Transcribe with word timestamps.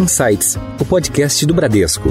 Insights, 0.00 0.56
o 0.80 0.84
podcast 0.86 1.44
do 1.44 1.52
Bradesco. 1.52 2.08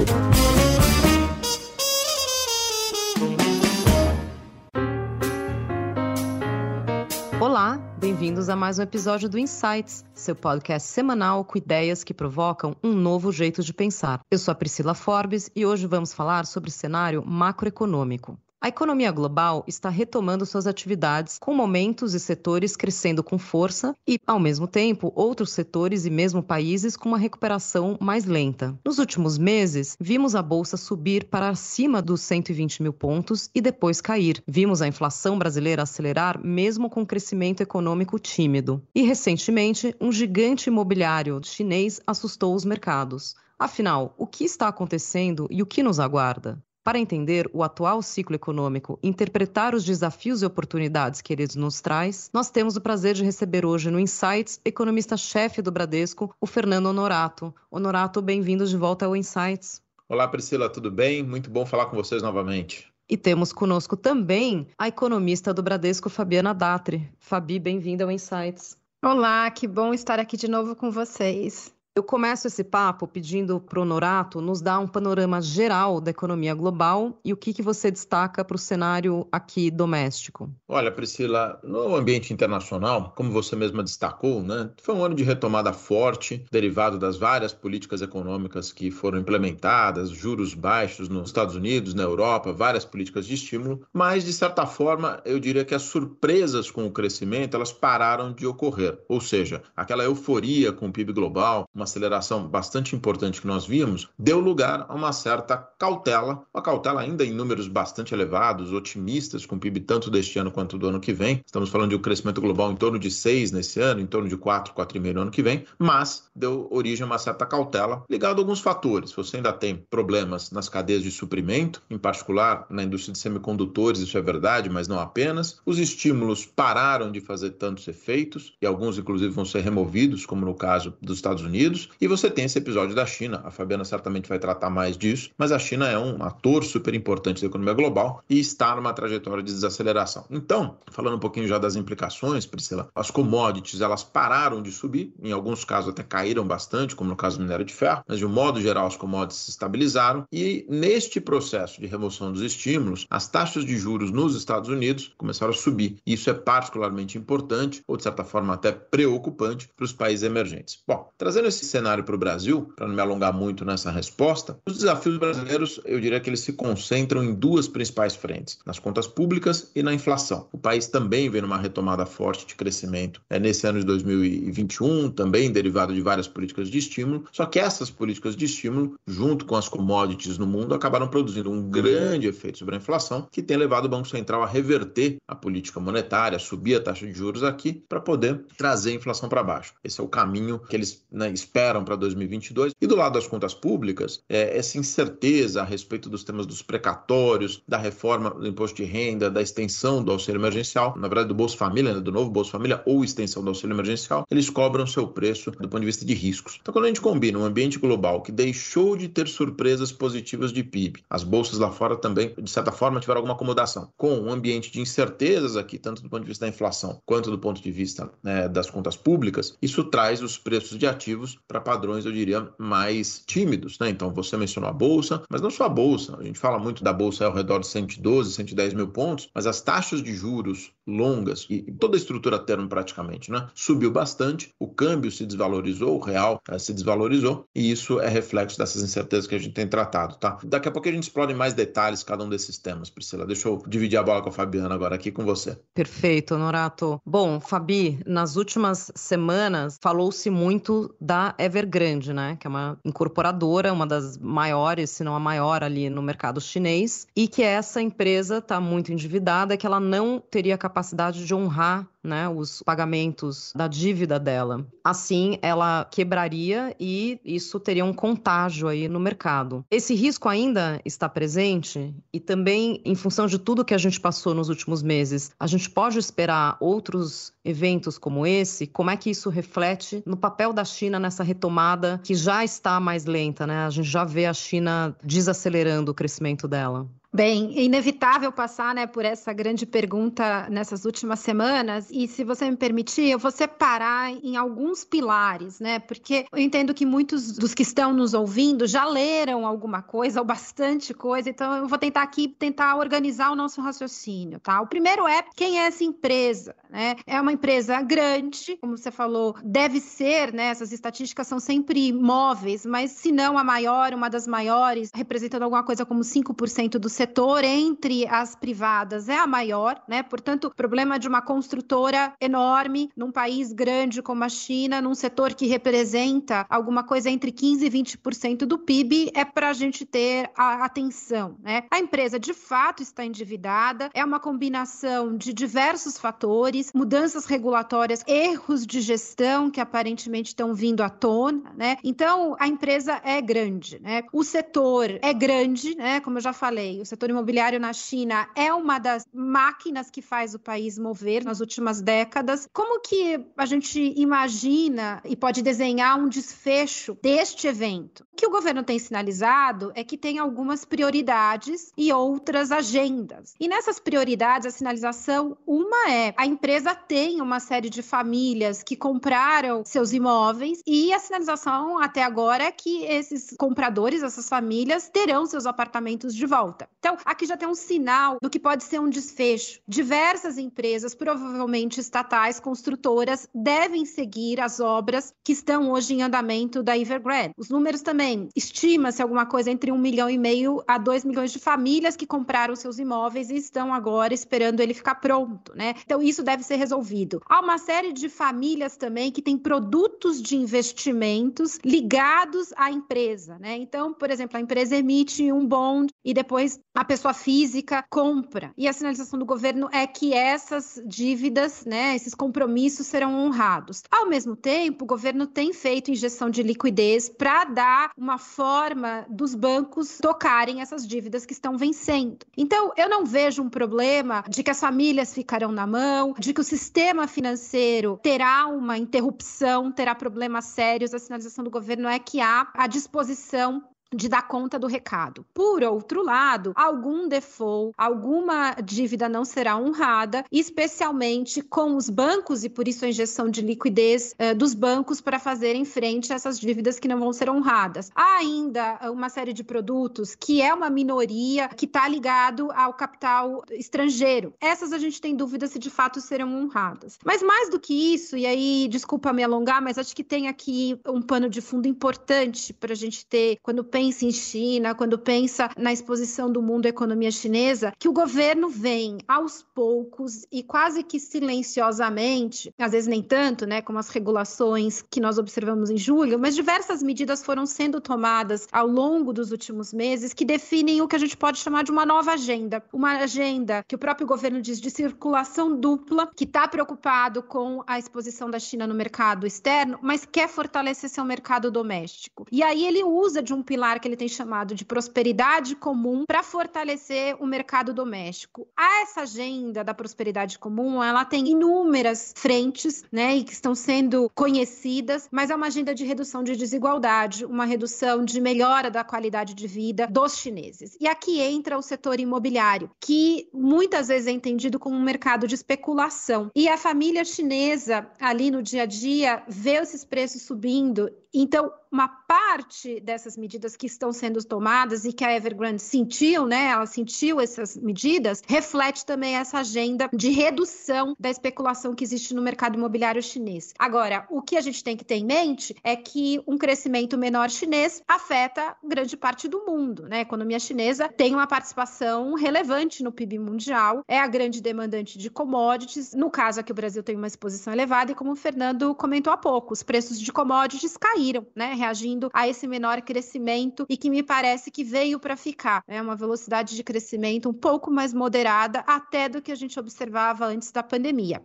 Olá, 7.40 7.78
bem-vindos 7.98 8.48
a 8.48 8.54
mais 8.54 8.78
um 8.78 8.82
episódio 8.82 9.28
do 9.28 9.36
Insights, 9.36 10.04
seu 10.14 10.36
podcast 10.36 10.86
semanal 10.86 11.44
com 11.44 11.58
ideias 11.58 12.04
que 12.04 12.14
provocam 12.14 12.76
um 12.80 12.92
novo 12.92 13.32
jeito 13.32 13.60
de 13.60 13.74
pensar. 13.74 14.20
Eu 14.30 14.38
sou 14.38 14.52
a 14.52 14.54
Priscila 14.54 14.94
Forbes 14.94 15.50
e 15.56 15.66
hoje 15.66 15.88
vamos 15.88 16.14
falar 16.14 16.46
sobre 16.46 16.70
cenário 16.70 17.24
macroeconômico. 17.26 18.38
A 18.62 18.68
economia 18.68 19.10
global 19.10 19.64
está 19.66 19.88
retomando 19.88 20.44
suas 20.44 20.66
atividades, 20.66 21.38
com 21.38 21.54
momentos 21.54 22.12
e 22.12 22.20
setores 22.20 22.76
crescendo 22.76 23.24
com 23.24 23.38
força 23.38 23.96
e, 24.06 24.20
ao 24.26 24.38
mesmo 24.38 24.66
tempo, 24.66 25.10
outros 25.16 25.52
setores 25.52 26.04
e 26.04 26.10
mesmo 26.10 26.42
países 26.42 26.94
com 26.94 27.08
uma 27.08 27.16
recuperação 27.16 27.96
mais 27.98 28.26
lenta. 28.26 28.78
Nos 28.84 28.98
últimos 28.98 29.38
meses, 29.38 29.96
vimos 29.98 30.34
a 30.34 30.42
bolsa 30.42 30.76
subir 30.76 31.24
para 31.24 31.48
acima 31.48 32.02
dos 32.02 32.20
120 32.20 32.82
mil 32.82 32.92
pontos 32.92 33.48
e 33.54 33.62
depois 33.62 34.02
cair. 34.02 34.42
Vimos 34.46 34.82
a 34.82 34.86
inflação 34.86 35.38
brasileira 35.38 35.84
acelerar, 35.84 36.38
mesmo 36.44 36.90
com 36.90 37.06
crescimento 37.06 37.62
econômico 37.62 38.18
tímido. 38.18 38.82
E, 38.94 39.00
recentemente, 39.00 39.96
um 39.98 40.12
gigante 40.12 40.68
imobiliário 40.68 41.40
chinês 41.42 41.98
assustou 42.06 42.54
os 42.54 42.66
mercados. 42.66 43.34
Afinal, 43.58 44.14
o 44.18 44.26
que 44.26 44.44
está 44.44 44.68
acontecendo 44.68 45.46
e 45.50 45.62
o 45.62 45.66
que 45.66 45.82
nos 45.82 45.98
aguarda? 45.98 46.62
Para 46.82 46.98
entender 46.98 47.48
o 47.52 47.62
atual 47.62 48.00
ciclo 48.00 48.34
econômico, 48.34 48.98
interpretar 49.02 49.74
os 49.74 49.84
desafios 49.84 50.40
e 50.40 50.46
oportunidades 50.46 51.20
que 51.20 51.30
ele 51.30 51.46
nos 51.56 51.82
traz, 51.82 52.30
nós 52.32 52.48
temos 52.48 52.74
o 52.74 52.80
prazer 52.80 53.14
de 53.14 53.22
receber 53.22 53.66
hoje 53.66 53.90
no 53.90 54.00
Insights 54.00 54.58
economista-chefe 54.64 55.60
do 55.60 55.70
Bradesco, 55.70 56.34
o 56.40 56.46
Fernando 56.46 56.86
Honorato. 56.86 57.54
Honorato, 57.70 58.22
bem-vindos 58.22 58.70
de 58.70 58.78
volta 58.78 59.04
ao 59.04 59.14
Insights. 59.14 59.82
Olá, 60.08 60.26
Priscila, 60.26 60.70
tudo 60.70 60.90
bem? 60.90 61.22
Muito 61.22 61.50
bom 61.50 61.66
falar 61.66 61.84
com 61.86 61.96
vocês 61.96 62.22
novamente. 62.22 62.90
E 63.06 63.16
temos 63.16 63.52
conosco 63.52 63.94
também 63.94 64.66
a 64.78 64.88
economista 64.88 65.52
do 65.52 65.62
Bradesco, 65.62 66.08
Fabiana 66.08 66.54
Datri. 66.54 67.12
Fabi, 67.18 67.58
bem-vinda 67.58 68.04
ao 68.04 68.10
Insights. 68.10 68.78
Olá, 69.04 69.50
que 69.50 69.68
bom 69.68 69.92
estar 69.92 70.18
aqui 70.18 70.36
de 70.36 70.48
novo 70.48 70.74
com 70.74 70.90
vocês. 70.90 71.74
Eu 72.00 72.04
começo 72.04 72.46
esse 72.46 72.64
papo 72.64 73.06
pedindo 73.06 73.60
para 73.60 73.78
o 73.78 73.84
Norato 73.84 74.40
nos 74.40 74.62
dar 74.62 74.78
um 74.78 74.88
panorama 74.88 75.42
geral 75.42 76.00
da 76.00 76.10
economia 76.10 76.54
global 76.54 77.20
e 77.22 77.30
o 77.30 77.36
que, 77.36 77.52
que 77.52 77.60
você 77.60 77.90
destaca 77.90 78.42
para 78.42 78.54
o 78.54 78.58
cenário 78.58 79.28
aqui 79.30 79.70
doméstico. 79.70 80.50
Olha, 80.66 80.90
Priscila, 80.90 81.60
no 81.62 81.94
ambiente 81.94 82.32
internacional, 82.32 83.12
como 83.14 83.30
você 83.30 83.54
mesma 83.54 83.82
destacou, 83.82 84.42
né, 84.42 84.70
foi 84.80 84.94
um 84.94 85.04
ano 85.04 85.14
de 85.14 85.22
retomada 85.22 85.74
forte, 85.74 86.42
derivado 86.50 86.98
das 86.98 87.18
várias 87.18 87.52
políticas 87.52 88.00
econômicas 88.00 88.72
que 88.72 88.90
foram 88.90 89.18
implementadas, 89.18 90.08
juros 90.08 90.54
baixos 90.54 91.06
nos 91.10 91.28
Estados 91.28 91.54
Unidos, 91.54 91.92
na 91.92 92.04
Europa, 92.04 92.50
várias 92.50 92.86
políticas 92.86 93.26
de 93.26 93.34
estímulo, 93.34 93.82
mas, 93.92 94.24
de 94.24 94.32
certa 94.32 94.64
forma, 94.64 95.20
eu 95.26 95.38
diria 95.38 95.66
que 95.66 95.74
as 95.74 95.82
surpresas 95.82 96.70
com 96.70 96.86
o 96.86 96.90
crescimento, 96.90 97.58
elas 97.58 97.74
pararam 97.74 98.32
de 98.32 98.46
ocorrer. 98.46 98.98
Ou 99.06 99.20
seja, 99.20 99.62
aquela 99.76 100.04
euforia 100.04 100.72
com 100.72 100.88
o 100.88 100.92
PIB 100.92 101.12
global, 101.12 101.68
uma 101.74 101.89
aceleração 101.90 102.46
bastante 102.46 102.94
importante 102.94 103.40
que 103.40 103.46
nós 103.46 103.66
vimos, 103.66 104.08
deu 104.18 104.40
lugar 104.40 104.86
a 104.88 104.94
uma 104.94 105.12
certa 105.12 105.56
cautela, 105.56 106.42
uma 106.54 106.62
cautela 106.62 107.00
ainda 107.00 107.24
em 107.24 107.32
números 107.32 107.68
bastante 107.68 108.14
elevados, 108.14 108.72
otimistas 108.72 109.44
com 109.44 109.56
o 109.56 109.58
PIB 109.58 109.80
tanto 109.80 110.10
deste 110.10 110.38
ano 110.38 110.50
quanto 110.50 110.78
do 110.78 110.88
ano 110.88 111.00
que 111.00 111.12
vem. 111.12 111.42
Estamos 111.44 111.68
falando 111.68 111.90
de 111.90 111.96
um 111.96 112.00
crescimento 112.00 112.40
global 112.40 112.70
em 112.70 112.76
torno 112.76 112.98
de 112.98 113.10
6 113.10 113.52
nesse 113.52 113.80
ano, 113.80 114.00
em 114.00 114.06
torno 114.06 114.28
de 114.28 114.36
4, 114.36 114.72
4,5 114.74 115.12
no 115.12 115.22
ano 115.22 115.30
que 115.30 115.42
vem, 115.42 115.64
mas 115.78 116.24
deu 116.34 116.68
origem 116.70 117.02
a 117.02 117.06
uma 117.06 117.18
certa 117.18 117.44
cautela 117.44 118.04
ligado 118.08 118.38
a 118.38 118.40
alguns 118.40 118.60
fatores. 118.60 119.12
Você 119.12 119.36
ainda 119.36 119.52
tem 119.52 119.84
problemas 119.90 120.50
nas 120.50 120.68
cadeias 120.68 121.02
de 121.02 121.10
suprimento, 121.10 121.82
em 121.90 121.98
particular 121.98 122.66
na 122.70 122.82
indústria 122.82 123.12
de 123.12 123.18
semicondutores, 123.18 124.00
isso 124.00 124.16
é 124.16 124.22
verdade, 124.22 124.70
mas 124.70 124.86
não 124.86 124.98
apenas. 124.98 125.60
Os 125.66 125.78
estímulos 125.78 126.44
pararam 126.44 127.10
de 127.10 127.20
fazer 127.20 127.50
tantos 127.50 127.86
efeitos 127.88 128.54
e 128.60 128.66
alguns 128.66 128.98
inclusive 128.98 129.32
vão 129.32 129.44
ser 129.44 129.60
removidos, 129.60 130.24
como 130.24 130.44
no 130.44 130.54
caso 130.54 130.94
dos 131.00 131.16
Estados 131.16 131.42
Unidos 131.42 131.69
Unidos, 131.70 131.88
e 132.00 132.06
você 132.06 132.30
tem 132.30 132.44
esse 132.44 132.58
episódio 132.58 132.94
da 132.94 133.06
China. 133.06 133.40
A 133.44 133.50
Fabiana 133.50 133.84
certamente 133.84 134.28
vai 134.28 134.38
tratar 134.38 134.68
mais 134.68 134.96
disso, 134.96 135.30
mas 135.38 135.52
a 135.52 135.58
China 135.58 135.88
é 135.88 135.98
um 135.98 136.22
ator 136.22 136.64
super 136.64 136.94
importante 136.94 137.40
da 137.40 137.46
economia 137.46 137.74
global 137.74 138.22
e 138.28 138.38
está 138.38 138.74
numa 138.74 138.92
trajetória 138.92 139.42
de 139.42 139.52
desaceleração. 139.52 140.24
Então, 140.30 140.76
falando 140.90 141.16
um 141.16 141.20
pouquinho 141.20 141.46
já 141.46 141.58
das 141.58 141.76
implicações, 141.76 142.46
Priscila, 142.46 142.88
as 142.94 143.10
commodities 143.10 143.80
elas 143.80 144.02
pararam 144.02 144.60
de 144.60 144.72
subir, 144.72 145.12
em 145.22 145.32
alguns 145.32 145.64
casos 145.64 145.90
até 145.90 146.02
caíram 146.02 146.46
bastante, 146.46 146.96
como 146.96 147.10
no 147.10 147.16
caso 147.16 147.38
do 147.38 147.44
minério 147.44 147.64
de 147.64 147.72
ferro, 147.72 148.02
mas 148.06 148.18
de 148.18 148.26
um 148.26 148.28
modo 148.28 148.60
geral 148.60 148.86
as 148.86 148.96
commodities 148.96 149.40
se 149.40 149.50
estabilizaram 149.50 150.26
e 150.32 150.66
neste 150.68 151.20
processo 151.20 151.80
de 151.80 151.86
remoção 151.86 152.32
dos 152.32 152.42
estímulos, 152.42 153.06
as 153.08 153.28
taxas 153.28 153.64
de 153.64 153.76
juros 153.76 154.10
nos 154.10 154.34
Estados 154.34 154.68
Unidos 154.68 155.12
começaram 155.16 155.52
a 155.52 155.56
subir. 155.56 155.96
Isso 156.06 156.28
é 156.30 156.34
particularmente 156.34 157.16
importante, 157.16 157.82
ou 157.86 157.96
de 157.96 158.02
certa 158.02 158.24
forma 158.24 158.54
até 158.54 158.72
preocupante, 158.72 159.70
para 159.76 159.84
os 159.84 159.92
países 159.92 160.22
emergentes. 160.22 160.78
Bom, 160.86 161.08
trazendo 161.16 161.48
esse 161.48 161.59
esse 161.60 161.70
cenário 161.70 162.02
para 162.02 162.14
o 162.14 162.18
Brasil, 162.18 162.72
para 162.74 162.88
não 162.88 162.94
me 162.94 163.00
alongar 163.00 163.32
muito 163.32 163.64
nessa 163.64 163.90
resposta, 163.90 164.58
os 164.66 164.78
desafios 164.78 165.18
brasileiros, 165.18 165.80
eu 165.84 166.00
diria 166.00 166.18
que 166.18 166.30
eles 166.30 166.40
se 166.40 166.54
concentram 166.54 167.22
em 167.22 167.34
duas 167.34 167.68
principais 167.68 168.16
frentes: 168.16 168.58
nas 168.64 168.78
contas 168.78 169.06
públicas 169.06 169.70
e 169.74 169.82
na 169.82 169.92
inflação. 169.92 170.48
O 170.52 170.58
país 170.58 170.86
também 170.86 171.28
vem 171.28 171.42
numa 171.42 171.58
retomada 171.58 172.06
forte 172.06 172.46
de 172.46 172.54
crescimento 172.54 173.20
é 173.28 173.38
nesse 173.38 173.66
ano 173.66 173.80
de 173.80 173.86
2021, 173.86 175.10
também 175.10 175.50
derivado 175.50 175.94
de 175.94 176.00
várias 176.00 176.26
políticas 176.26 176.70
de 176.70 176.78
estímulo. 176.78 177.24
Só 177.32 177.46
que 177.46 177.58
essas 177.58 177.90
políticas 177.90 178.34
de 178.34 178.44
estímulo, 178.44 178.98
junto 179.06 179.44
com 179.44 179.56
as 179.56 179.68
commodities 179.68 180.38
no 180.38 180.46
mundo, 180.46 180.74
acabaram 180.74 181.08
produzindo 181.08 181.50
um 181.50 181.68
grande 181.68 182.26
efeito 182.26 182.58
sobre 182.58 182.74
a 182.74 182.78
inflação, 182.78 183.28
que 183.30 183.42
tem 183.42 183.56
levado 183.56 183.84
o 183.84 183.88
Banco 183.88 184.08
Central 184.08 184.42
a 184.42 184.46
reverter 184.46 185.18
a 185.28 185.34
política 185.34 185.80
monetária, 185.80 186.38
subir 186.38 186.76
a 186.76 186.80
taxa 186.80 187.06
de 187.06 187.12
juros 187.12 187.42
aqui, 187.42 187.84
para 187.88 188.00
poder 188.00 188.40
trazer 188.56 188.90
a 188.90 188.94
inflação 188.94 189.28
para 189.28 189.42
baixo. 189.42 189.74
Esse 189.84 190.00
é 190.00 190.04
o 190.04 190.08
caminho 190.08 190.58
que 190.58 190.76
eles 190.76 191.04
né, 191.10 191.30
esperam 191.50 191.84
para 191.84 191.96
2022. 191.96 192.72
E 192.80 192.86
do 192.86 192.94
lado 192.94 193.14
das 193.14 193.26
contas 193.26 193.52
públicas, 193.52 194.22
é, 194.28 194.56
essa 194.56 194.78
incerteza 194.78 195.62
a 195.62 195.64
respeito 195.64 196.08
dos 196.08 196.22
temas 196.22 196.46
dos 196.46 196.62
precatórios, 196.62 197.60
da 197.66 197.76
reforma 197.76 198.30
do 198.30 198.46
imposto 198.46 198.76
de 198.76 198.84
renda, 198.84 199.28
da 199.28 199.42
extensão 199.42 200.02
do 200.02 200.12
auxílio 200.12 200.38
emergencial, 200.38 200.94
na 200.96 201.08
verdade 201.08 201.28
do 201.28 201.34
Bolsa 201.34 201.56
Família, 201.56 201.92
né, 201.92 202.00
do 202.00 202.12
novo 202.12 202.30
Bolsa 202.30 202.52
Família 202.52 202.80
ou 202.86 203.02
extensão 203.02 203.42
do 203.42 203.48
auxílio 203.48 203.74
emergencial, 203.74 204.24
eles 204.30 204.48
cobram 204.48 204.86
seu 204.86 205.08
preço 205.08 205.50
do 205.50 205.68
ponto 205.68 205.80
de 205.80 205.86
vista 205.86 206.04
de 206.04 206.14
riscos. 206.14 206.58
Então, 206.60 206.72
quando 206.72 206.84
a 206.84 206.88
gente 206.88 207.00
combina 207.00 207.38
um 207.38 207.44
ambiente 207.44 207.78
global 207.78 208.22
que 208.22 208.30
deixou 208.30 208.96
de 208.96 209.08
ter 209.08 209.26
surpresas 209.26 209.90
positivas 209.90 210.52
de 210.52 210.62
PIB, 210.62 211.02
as 211.10 211.24
bolsas 211.24 211.58
lá 211.58 211.70
fora 211.70 211.96
também, 211.96 212.32
de 212.40 212.50
certa 212.50 212.70
forma, 212.70 213.00
tiveram 213.00 213.18
alguma 213.18 213.34
acomodação, 213.34 213.88
com 213.96 214.16
um 214.16 214.30
ambiente 214.30 214.70
de 214.70 214.80
incertezas 214.80 215.56
aqui, 215.56 215.78
tanto 215.78 216.02
do 216.02 216.08
ponto 216.08 216.22
de 216.22 216.28
vista 216.28 216.44
da 216.44 216.48
inflação 216.48 217.00
quanto 217.04 217.30
do 217.30 217.38
ponto 217.38 217.60
de 217.60 217.70
vista 217.72 218.10
né, 218.22 218.48
das 218.48 218.70
contas 218.70 218.96
públicas, 218.96 219.56
isso 219.60 219.82
traz 219.84 220.22
os 220.22 220.38
preços 220.38 220.78
de 220.78 220.86
ativos 220.86 221.39
para 221.46 221.60
padrões, 221.60 222.04
eu 222.04 222.12
diria, 222.12 222.48
mais 222.58 223.22
tímidos. 223.26 223.78
Né? 223.78 223.90
Então, 223.90 224.12
você 224.12 224.36
mencionou 224.36 224.70
a 224.70 224.72
Bolsa, 224.72 225.22
mas 225.30 225.40
não 225.40 225.50
só 225.50 225.64
a 225.64 225.68
Bolsa. 225.68 226.16
A 226.18 226.22
gente 226.22 226.38
fala 226.38 226.58
muito 226.58 226.82
da 226.84 226.92
Bolsa 226.92 227.26
ao 227.26 227.34
redor 227.34 227.60
de 227.60 227.66
112, 227.66 228.32
110 228.32 228.74
mil 228.74 228.88
pontos, 228.88 229.28
mas 229.34 229.46
as 229.46 229.60
taxas 229.60 230.02
de 230.02 230.14
juros 230.14 230.72
longas 230.90 231.46
e 231.48 231.62
toda 231.72 231.96
a 231.96 231.98
estrutura 231.98 232.38
termo 232.38 232.68
praticamente, 232.68 233.30
né? 233.30 233.46
Subiu 233.54 233.90
bastante, 233.90 234.52
o 234.58 234.68
câmbio 234.68 235.10
se 235.10 235.24
desvalorizou, 235.24 235.96
o 235.96 236.00
real 236.00 236.40
uh, 236.50 236.58
se 236.58 236.72
desvalorizou, 236.72 237.46
e 237.54 237.70
isso 237.70 238.00
é 238.00 238.08
reflexo 238.08 238.58
dessas 238.58 238.82
incertezas 238.82 239.26
que 239.26 239.34
a 239.34 239.38
gente 239.38 239.54
tem 239.54 239.66
tratado, 239.66 240.16
tá? 240.16 240.38
Daqui 240.44 240.68
a 240.68 240.70
pouco 240.70 240.88
a 240.88 240.92
gente 240.92 241.04
explora 241.04 241.32
em 241.32 241.34
mais 241.34 241.54
detalhes 241.54 242.02
cada 242.02 242.24
um 242.24 242.28
desses 242.28 242.58
temas, 242.58 242.90
Priscila. 242.90 243.26
Deixa 243.26 243.48
eu 243.48 243.62
dividir 243.66 243.98
a 243.98 244.02
bola 244.02 244.22
com 244.22 244.28
a 244.28 244.32
Fabiana 244.32 244.74
agora 244.74 244.94
aqui 244.94 245.10
com 245.10 245.24
você. 245.24 245.58
Perfeito, 245.74 246.36
Norato. 246.36 247.00
Bom, 247.06 247.40
Fabi, 247.40 248.00
nas 248.06 248.36
últimas 248.36 248.90
semanas 248.94 249.78
falou-se 249.80 250.28
muito 250.30 250.94
da 251.00 251.34
Evergrande, 251.38 252.12
né? 252.12 252.36
Que 252.38 252.46
é 252.46 252.50
uma 252.50 252.78
incorporadora, 252.84 253.72
uma 253.72 253.86
das 253.86 254.18
maiores, 254.18 254.90
se 254.90 255.04
não 255.04 255.14
a 255.14 255.20
maior 255.20 255.62
ali 255.62 255.88
no 255.88 256.02
mercado 256.02 256.40
chinês, 256.40 257.06
e 257.16 257.28
que 257.28 257.42
essa 257.42 257.80
empresa 257.80 258.38
está 258.38 258.60
muito 258.60 258.92
endividada, 258.92 259.56
que 259.56 259.66
ela 259.66 259.80
não 259.80 260.20
teria 260.20 260.58
capacidade 260.58 260.79
de 261.24 261.34
honrar 261.34 261.88
né, 262.02 262.28
os 262.28 262.62
pagamentos 262.62 263.52
da 263.54 263.68
dívida 263.68 264.18
dela. 264.18 264.66
Assim, 264.82 265.38
ela 265.42 265.86
quebraria 265.90 266.74
e 266.80 267.20
isso 267.24 267.60
teria 267.60 267.84
um 267.84 267.92
contágio 267.92 268.68
aí 268.68 268.88
no 268.88 268.98
mercado. 268.98 269.64
Esse 269.70 269.94
risco 269.94 270.28
ainda 270.28 270.80
está 270.84 271.08
presente 271.08 271.94
e 272.12 272.18
também, 272.18 272.80
em 272.84 272.94
função 272.94 273.26
de 273.26 273.38
tudo 273.38 273.64
que 273.64 273.74
a 273.74 273.78
gente 273.78 274.00
passou 274.00 274.34
nos 274.34 274.48
últimos 274.48 274.82
meses, 274.82 275.30
a 275.38 275.46
gente 275.46 275.68
pode 275.68 275.98
esperar 275.98 276.56
outros 276.60 277.32
eventos 277.44 277.98
como 277.98 278.26
esse? 278.26 278.66
Como 278.66 278.90
é 278.90 278.96
que 278.96 279.10
isso 279.10 279.30
reflete 279.30 280.02
no 280.06 280.16
papel 280.16 280.52
da 280.52 280.64
China 280.64 280.98
nessa 280.98 281.22
retomada 281.22 282.00
que 282.02 282.14
já 282.14 282.44
está 282.44 282.80
mais 282.80 283.04
lenta, 283.04 283.46
né? 283.46 283.64
A 283.64 283.70
gente 283.70 283.88
já 283.88 284.04
vê 284.04 284.26
a 284.26 284.34
China 284.34 284.96
desacelerando 285.02 285.90
o 285.90 285.94
crescimento 285.94 286.46
dela. 286.46 286.88
Bem, 287.12 287.58
é 287.58 287.64
inevitável 287.64 288.30
passar 288.30 288.72
né, 288.72 288.86
por 288.86 289.04
essa 289.04 289.32
grande 289.32 289.66
pergunta 289.66 290.48
nessas 290.48 290.84
últimas 290.84 291.18
semanas, 291.18 291.88
e 291.90 292.06
se 292.06 292.22
você 292.22 292.48
me 292.48 292.56
permitir, 292.56 293.10
eu 293.10 293.18
vou 293.18 293.32
separar 293.32 294.12
em 294.12 294.36
alguns 294.36 294.84
pilares, 294.84 295.58
né? 295.58 295.80
Porque 295.80 296.24
eu 296.30 296.38
entendo 296.38 296.72
que 296.72 296.86
muitos 296.86 297.32
dos 297.32 297.52
que 297.52 297.64
estão 297.64 297.92
nos 297.92 298.14
ouvindo 298.14 298.64
já 298.64 298.84
leram 298.84 299.44
alguma 299.44 299.82
coisa 299.82 300.20
ou 300.20 300.24
bastante 300.24 300.94
coisa, 300.94 301.28
então 301.28 301.52
eu 301.56 301.66
vou 301.66 301.78
tentar 301.78 302.02
aqui 302.02 302.28
tentar 302.28 302.76
organizar 302.76 303.32
o 303.32 303.36
nosso 303.36 303.60
raciocínio, 303.60 304.38
tá? 304.38 304.60
O 304.60 304.68
primeiro 304.68 305.08
é 305.08 305.24
quem 305.34 305.58
é 305.58 305.66
essa 305.66 305.82
empresa, 305.82 306.54
né? 306.70 306.94
É 307.04 307.20
uma 307.20 307.32
empresa 307.32 307.82
grande, 307.82 308.56
como 308.60 308.78
você 308.78 308.92
falou, 308.92 309.34
deve 309.42 309.80
ser, 309.80 310.32
né? 310.32 310.44
Essas 310.44 310.70
estatísticas 310.70 311.26
são 311.26 311.40
sempre 311.40 311.92
móveis, 311.92 312.64
mas 312.64 312.92
se 312.92 313.10
não 313.10 313.36
a 313.36 313.42
maior, 313.42 313.92
uma 313.94 314.08
das 314.08 314.28
maiores, 314.28 314.92
representando 314.94 315.42
alguma 315.42 315.64
coisa 315.64 315.84
como 315.84 316.04
5% 316.04 316.78
do 316.78 316.99
setor 317.00 317.44
entre 317.44 318.06
as 318.06 318.36
privadas 318.36 319.08
é 319.08 319.16
a 319.16 319.26
maior, 319.26 319.82
né? 319.88 320.02
Portanto, 320.02 320.52
problema 320.54 320.98
de 320.98 321.08
uma 321.08 321.22
construtora 321.22 322.12
enorme 322.20 322.90
num 322.94 323.10
país 323.10 323.54
grande 323.54 324.02
como 324.02 324.22
a 324.22 324.28
China, 324.28 324.82
num 324.82 324.94
setor 324.94 325.32
que 325.32 325.46
representa 325.46 326.44
alguma 326.50 326.84
coisa 326.84 327.08
entre 327.08 327.32
15 327.32 327.64
e 327.64 327.70
20% 327.70 328.38
do 328.44 328.58
PIB, 328.58 329.12
é 329.14 329.24
para 329.24 329.48
a 329.48 329.54
gente 329.54 329.86
ter 329.86 330.30
a 330.36 330.62
atenção, 330.62 331.38
né? 331.42 331.62
A 331.70 331.78
empresa 331.78 332.20
de 332.20 332.34
fato 332.34 332.82
está 332.82 333.02
endividada, 333.02 333.88
é 333.94 334.04
uma 334.04 334.20
combinação 334.20 335.16
de 335.16 335.32
diversos 335.32 335.96
fatores, 335.96 336.70
mudanças 336.74 337.24
regulatórias, 337.24 338.04
erros 338.06 338.66
de 338.66 338.82
gestão 338.82 339.50
que 339.50 339.60
aparentemente 339.60 340.28
estão 340.28 340.52
vindo 340.52 340.82
à 340.82 340.90
tona, 340.90 341.50
né? 341.56 341.78
Então, 341.82 342.36
a 342.38 342.46
empresa 342.46 343.00
é 343.02 343.22
grande, 343.22 343.80
né? 343.80 344.02
O 344.12 344.22
setor 344.22 344.98
é 345.00 345.14
grande, 345.14 345.74
né? 345.74 346.00
Como 346.00 346.18
eu 346.18 346.22
já 346.22 346.34
falei, 346.34 346.82
setor 346.90 347.08
imobiliário 347.10 347.60
na 347.60 347.72
China 347.72 348.28
é 348.34 348.52
uma 348.52 348.78
das 348.80 349.06
máquinas 349.14 349.88
que 349.90 350.02
faz 350.02 350.34
o 350.34 350.40
país 350.40 350.76
mover 350.76 351.24
nas 351.24 351.38
últimas 351.38 351.80
décadas. 351.80 352.48
Como 352.52 352.80
que 352.80 353.24
a 353.36 353.46
gente 353.46 353.94
imagina 353.96 355.00
e 355.04 355.14
pode 355.14 355.40
desenhar 355.40 355.96
um 355.96 356.08
desfecho 356.08 356.98
deste 357.00 357.46
evento? 357.46 358.04
Que 358.20 358.26
o 358.26 358.30
governo 358.30 358.62
tem 358.62 358.78
sinalizado 358.78 359.72
é 359.74 359.82
que 359.82 359.96
tem 359.96 360.18
algumas 360.18 360.62
prioridades 360.62 361.72
e 361.74 361.90
outras 361.90 362.52
agendas. 362.52 363.32
E 363.40 363.48
nessas 363.48 363.80
prioridades, 363.80 364.46
a 364.46 364.50
sinalização, 364.50 365.38
uma 365.46 365.90
é 365.90 366.12
a 366.18 366.26
empresa 366.26 366.74
tem 366.74 367.22
uma 367.22 367.40
série 367.40 367.70
de 367.70 367.80
famílias 367.80 368.62
que 368.62 368.76
compraram 368.76 369.64
seus 369.64 369.94
imóveis 369.94 370.60
e 370.66 370.92
a 370.92 370.98
sinalização 370.98 371.78
até 371.78 372.02
agora 372.02 372.44
é 372.44 372.52
que 372.52 372.84
esses 372.84 373.34
compradores, 373.38 374.02
essas 374.02 374.28
famílias, 374.28 374.90
terão 374.90 375.24
seus 375.24 375.46
apartamentos 375.46 376.14
de 376.14 376.26
volta. 376.26 376.68
Então, 376.78 376.98
aqui 377.06 377.24
já 377.24 377.38
tem 377.38 377.48
um 377.48 377.54
sinal 377.54 378.18
do 378.20 378.28
que 378.28 378.38
pode 378.38 378.64
ser 378.64 378.80
um 378.80 378.90
desfecho. 378.90 379.62
Diversas 379.66 380.36
empresas, 380.36 380.94
provavelmente 380.94 381.80
estatais, 381.80 382.38
construtoras, 382.38 383.26
devem 383.34 383.86
seguir 383.86 384.42
as 384.42 384.60
obras 384.60 385.14
que 385.24 385.32
estão 385.32 385.70
hoje 385.70 385.94
em 385.94 386.02
andamento 386.02 386.62
da 386.62 386.76
Evergrande. 386.76 387.32
Os 387.38 387.48
números 387.48 387.80
também, 387.80 388.09
estima-se 388.34 389.02
alguma 389.02 389.26
coisa 389.26 389.50
entre 389.50 389.72
um 389.72 389.78
milhão 389.78 390.08
e 390.08 390.18
meio 390.18 390.62
a 390.66 390.78
dois 390.78 391.04
milhões 391.04 391.32
de 391.32 391.38
famílias 391.38 391.96
que 391.96 392.06
compraram 392.06 392.54
seus 392.56 392.78
imóveis 392.78 393.30
e 393.30 393.36
estão 393.36 393.72
agora 393.72 394.14
esperando 394.14 394.60
ele 394.60 394.74
ficar 394.74 394.96
pronto, 394.96 395.52
né? 395.54 395.74
Então, 395.84 396.02
isso 396.02 396.22
deve 396.22 396.42
ser 396.42 396.56
resolvido. 396.56 397.20
Há 397.28 397.40
uma 397.40 397.58
série 397.58 397.92
de 397.92 398.08
famílias 398.08 398.76
também 398.76 399.10
que 399.10 399.22
têm 399.22 399.36
produtos 399.36 400.20
de 400.20 400.36
investimentos 400.36 401.58
ligados 401.64 402.52
à 402.56 402.70
empresa, 402.70 403.38
né? 403.38 403.56
Então, 403.56 403.92
por 403.92 404.10
exemplo, 404.10 404.36
a 404.36 404.40
empresa 404.40 404.76
emite 404.76 405.30
um 405.32 405.46
bond 405.46 405.92
e 406.04 406.14
depois 406.14 406.58
a 406.74 406.84
pessoa 406.84 407.14
física 407.14 407.84
compra. 407.90 408.52
E 408.56 408.68
a 408.68 408.72
sinalização 408.72 409.18
do 409.18 409.26
governo 409.26 409.68
é 409.72 409.86
que 409.86 410.14
essas 410.14 410.82
dívidas, 410.86 411.64
né, 411.64 411.94
esses 411.94 412.14
compromissos 412.14 412.86
serão 412.86 413.14
honrados. 413.14 413.82
Ao 413.90 414.08
mesmo 414.08 414.36
tempo, 414.36 414.84
o 414.84 414.88
governo 414.88 415.26
tem 415.26 415.52
feito 415.52 415.90
injeção 415.90 416.30
de 416.30 416.42
liquidez 416.42 417.08
para 417.08 417.44
dar 417.44 417.89
uma 417.96 418.18
forma 418.18 419.06
dos 419.08 419.34
bancos 419.34 419.98
tocarem 419.98 420.60
essas 420.60 420.86
dívidas 420.86 421.26
que 421.26 421.32
estão 421.32 421.56
vencendo. 421.56 422.18
Então, 422.36 422.72
eu 422.76 422.88
não 422.88 423.04
vejo 423.04 423.42
um 423.42 423.50
problema 423.50 424.24
de 424.28 424.42
que 424.42 424.50
as 424.50 424.60
famílias 424.60 425.14
ficarão 425.14 425.52
na 425.52 425.66
mão, 425.66 426.14
de 426.18 426.32
que 426.32 426.40
o 426.40 426.44
sistema 426.44 427.06
financeiro 427.06 427.98
terá 428.02 428.46
uma 428.46 428.78
interrupção, 428.78 429.70
terá 429.70 429.94
problemas 429.94 430.46
sérios. 430.46 430.94
A 430.94 430.98
sinalização 430.98 431.44
do 431.44 431.50
governo 431.50 431.88
é 431.88 431.98
que 431.98 432.20
há 432.20 432.48
a 432.54 432.66
disposição 432.66 433.62
de 433.94 434.08
dar 434.08 434.22
conta 434.22 434.58
do 434.58 434.66
recado. 434.66 435.26
Por 435.34 435.62
outro 435.62 436.02
lado, 436.02 436.52
algum 436.54 437.08
default, 437.08 437.72
alguma 437.76 438.52
dívida 438.62 439.08
não 439.08 439.24
será 439.24 439.56
honrada, 439.56 440.24
especialmente 440.30 441.42
com 441.42 441.76
os 441.76 441.90
bancos, 441.90 442.44
e 442.44 442.48
por 442.48 442.68
isso 442.68 442.84
a 442.84 442.88
injeção 442.88 443.28
de 443.28 443.40
liquidez 443.40 444.14
eh, 444.18 444.34
dos 444.34 444.54
bancos 444.54 445.00
para 445.00 445.18
fazerem 445.18 445.64
frente 445.64 446.12
a 446.12 446.16
essas 446.16 446.38
dívidas 446.38 446.78
que 446.78 446.88
não 446.88 447.00
vão 447.00 447.12
ser 447.12 447.28
honradas. 447.28 447.90
Há 447.94 448.18
ainda 448.18 448.78
uma 448.90 449.08
série 449.08 449.32
de 449.32 449.42
produtos 449.42 450.14
que 450.14 450.40
é 450.40 450.54
uma 450.54 450.70
minoria 450.70 451.48
que 451.48 451.66
está 451.66 451.88
ligado 451.88 452.50
ao 452.52 452.74
capital 452.74 453.42
estrangeiro. 453.50 454.32
Essas 454.40 454.72
a 454.72 454.78
gente 454.78 455.00
tem 455.00 455.16
dúvida 455.16 455.46
se 455.46 455.58
de 455.58 455.70
fato 455.70 456.00
serão 456.00 456.32
honradas. 456.34 456.98
Mas 457.04 457.22
mais 457.22 457.50
do 457.50 457.58
que 457.58 457.94
isso, 457.94 458.16
e 458.16 458.26
aí 458.26 458.68
desculpa 458.68 459.12
me 459.12 459.24
alongar, 459.24 459.60
mas 459.60 459.78
acho 459.78 459.94
que 459.94 460.04
tem 460.04 460.28
aqui 460.28 460.78
um 460.86 461.02
pano 461.02 461.28
de 461.28 461.40
fundo 461.40 461.66
importante 461.66 462.52
para 462.52 462.72
a 462.72 462.76
gente 462.76 463.04
ter 463.04 463.38
quando 463.42 463.64
pensa 463.64 463.79
pensa 463.80 464.04
em 464.04 464.12
China, 464.12 464.74
quando 464.74 464.98
pensa 464.98 465.48
na 465.56 465.72
exposição 465.72 466.30
do 466.30 466.42
mundo 466.42 466.66
à 466.66 466.68
economia 466.68 467.10
chinesa, 467.10 467.72
que 467.78 467.88
o 467.88 467.94
governo 467.94 468.50
vem 468.50 468.98
aos 469.08 469.42
poucos 469.42 470.26
e 470.30 470.42
quase 470.42 470.82
que 470.82 471.00
silenciosamente, 471.00 472.52
às 472.58 472.72
vezes 472.72 472.86
nem 472.86 473.02
tanto, 473.02 473.46
né, 473.46 473.62
como 473.62 473.78
as 473.78 473.88
regulações 473.88 474.84
que 474.90 475.00
nós 475.00 475.16
observamos 475.16 475.70
em 475.70 475.78
julho, 475.78 476.18
mas 476.18 476.34
diversas 476.34 476.82
medidas 476.82 477.24
foram 477.24 477.46
sendo 477.46 477.80
tomadas 477.80 478.46
ao 478.52 478.66
longo 478.66 479.14
dos 479.14 479.30
últimos 479.30 479.72
meses 479.72 480.12
que 480.12 480.26
definem 480.26 480.82
o 480.82 480.88
que 480.88 480.96
a 480.96 480.98
gente 480.98 481.16
pode 481.16 481.38
chamar 481.38 481.64
de 481.64 481.70
uma 481.70 481.86
nova 481.86 482.12
agenda, 482.12 482.62
uma 482.74 482.98
agenda 482.98 483.64
que 483.66 483.74
o 483.74 483.78
próprio 483.78 484.06
governo 484.06 484.42
diz 484.42 484.60
de 484.60 484.68
circulação 484.70 485.58
dupla, 485.58 486.10
que 486.14 486.24
está 486.24 486.46
preocupado 486.46 487.22
com 487.22 487.64
a 487.66 487.78
exposição 487.78 488.30
da 488.30 488.38
China 488.38 488.66
no 488.66 488.74
mercado 488.74 489.26
externo, 489.26 489.78
mas 489.80 490.04
quer 490.04 490.28
fortalecer 490.28 490.90
seu 490.90 491.02
mercado 491.02 491.50
doméstico. 491.50 492.26
E 492.30 492.42
aí 492.42 492.66
ele 492.66 492.84
usa 492.84 493.22
de 493.22 493.32
um 493.32 493.42
pilar 493.42 493.69
que 493.78 493.86
ele 493.86 493.96
tem 493.96 494.08
chamado 494.08 494.54
de 494.54 494.64
prosperidade 494.64 495.54
comum 495.54 496.04
para 496.06 496.22
fortalecer 496.22 497.16
o 497.20 497.26
mercado 497.26 497.72
doméstico. 497.72 498.48
A 498.56 498.82
essa 498.82 499.02
agenda 499.02 499.62
da 499.62 499.74
prosperidade 499.74 500.38
comum, 500.38 500.82
ela 500.82 501.04
tem 501.04 501.28
inúmeras 501.28 502.12
frentes, 502.16 502.84
né, 502.90 503.16
e 503.16 503.24
que 503.24 503.32
estão 503.32 503.54
sendo 503.54 504.10
conhecidas, 504.14 505.08
mas 505.10 505.30
é 505.30 505.36
uma 505.36 505.46
agenda 505.46 505.74
de 505.74 505.84
redução 505.84 506.24
de 506.24 506.36
desigualdade, 506.36 507.24
uma 507.24 507.44
redução 507.44 508.04
de 508.04 508.20
melhora 508.20 508.70
da 508.70 508.82
qualidade 508.82 509.34
de 509.34 509.46
vida 509.46 509.86
dos 509.86 510.16
chineses. 510.16 510.76
E 510.80 510.88
aqui 510.88 511.20
entra 511.20 511.58
o 511.58 511.62
setor 511.62 512.00
imobiliário, 512.00 512.70
que 512.80 513.28
muitas 513.32 513.88
vezes 513.88 514.06
é 514.06 514.10
entendido 514.10 514.58
como 514.58 514.76
um 514.76 514.82
mercado 514.82 515.26
de 515.26 515.34
especulação. 515.34 516.30
E 516.34 516.48
a 516.48 516.56
família 516.56 517.04
chinesa 517.04 517.86
ali 518.00 518.30
no 518.30 518.42
dia 518.42 518.62
a 518.62 518.66
dia 518.66 519.22
vê 519.28 519.56
esses 519.56 519.84
preços 519.84 520.22
subindo 520.22 520.90
então, 521.12 521.50
uma 521.70 521.88
parte 521.88 522.80
dessas 522.80 523.16
medidas 523.16 523.56
que 523.56 523.66
estão 523.66 523.92
sendo 523.92 524.22
tomadas 524.24 524.84
e 524.84 524.92
que 524.92 525.04
a 525.04 525.14
Evergrande 525.14 525.62
sentiu, 525.62 526.26
né? 526.26 526.46
Ela 526.46 526.66
sentiu 526.66 527.20
essas 527.20 527.56
medidas, 527.56 528.22
reflete 528.26 528.84
também 528.84 529.16
essa 529.16 529.38
agenda 529.38 529.88
de 529.92 530.10
redução 530.10 530.96
da 530.98 531.08
especulação 531.08 531.74
que 531.74 531.84
existe 531.84 532.14
no 532.14 532.22
mercado 532.22 532.56
imobiliário 532.56 533.02
chinês. 533.02 533.54
Agora, 533.58 534.06
o 534.10 534.20
que 534.20 534.36
a 534.36 534.40
gente 534.40 534.64
tem 534.64 534.76
que 534.76 534.84
ter 534.84 534.96
em 534.96 535.04
mente 535.04 535.54
é 535.62 535.76
que 535.76 536.20
um 536.26 536.36
crescimento 536.36 536.98
menor 536.98 537.30
chinês 537.30 537.82
afeta 537.86 538.56
grande 538.62 538.96
parte 538.96 539.28
do 539.28 539.44
mundo, 539.46 539.88
né? 539.88 539.98
A 539.98 540.02
economia 540.02 540.38
chinesa 540.38 540.88
tem 540.88 541.14
uma 541.14 541.26
participação 541.26 542.14
relevante 542.14 542.82
no 542.82 542.90
PIB 542.90 543.18
mundial, 543.18 543.84
é 543.86 543.98
a 543.98 544.06
grande 544.06 544.40
demandante 544.40 544.98
de 544.98 545.08
commodities. 545.08 545.94
No 545.94 546.10
caso 546.10 546.40
aqui, 546.40 546.50
o 546.50 546.54
Brasil 546.54 546.82
tem 546.82 546.96
uma 546.96 547.06
exposição 547.06 547.52
elevada 547.52 547.92
e, 547.92 547.94
como 547.94 548.12
o 548.12 548.16
Fernando 548.16 548.74
comentou 548.74 549.12
há 549.12 549.16
pouco, 549.16 549.52
os 549.52 549.62
preços 549.62 550.00
de 550.00 550.12
commodities 550.12 550.76
caíram 550.76 551.26
né, 551.34 551.54
reagindo 551.60 552.10
a 552.12 552.26
esse 552.26 552.46
menor 552.46 552.80
crescimento 552.82 553.66
e 553.68 553.76
que 553.76 553.90
me 553.90 554.02
parece 554.02 554.50
que 554.50 554.64
veio 554.64 554.98
para 554.98 555.16
ficar. 555.16 555.62
É 555.68 555.80
uma 555.80 555.94
velocidade 555.94 556.56
de 556.56 556.64
crescimento 556.64 557.28
um 557.28 557.34
pouco 557.34 557.70
mais 557.70 557.92
moderada 557.92 558.60
até 558.66 559.08
do 559.08 559.20
que 559.20 559.30
a 559.30 559.34
gente 559.34 559.58
observava 559.60 560.26
antes 560.26 560.50
da 560.50 560.62
pandemia. 560.62 561.22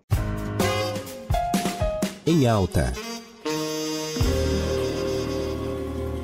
Em 2.28 2.48
alta. 2.48 2.92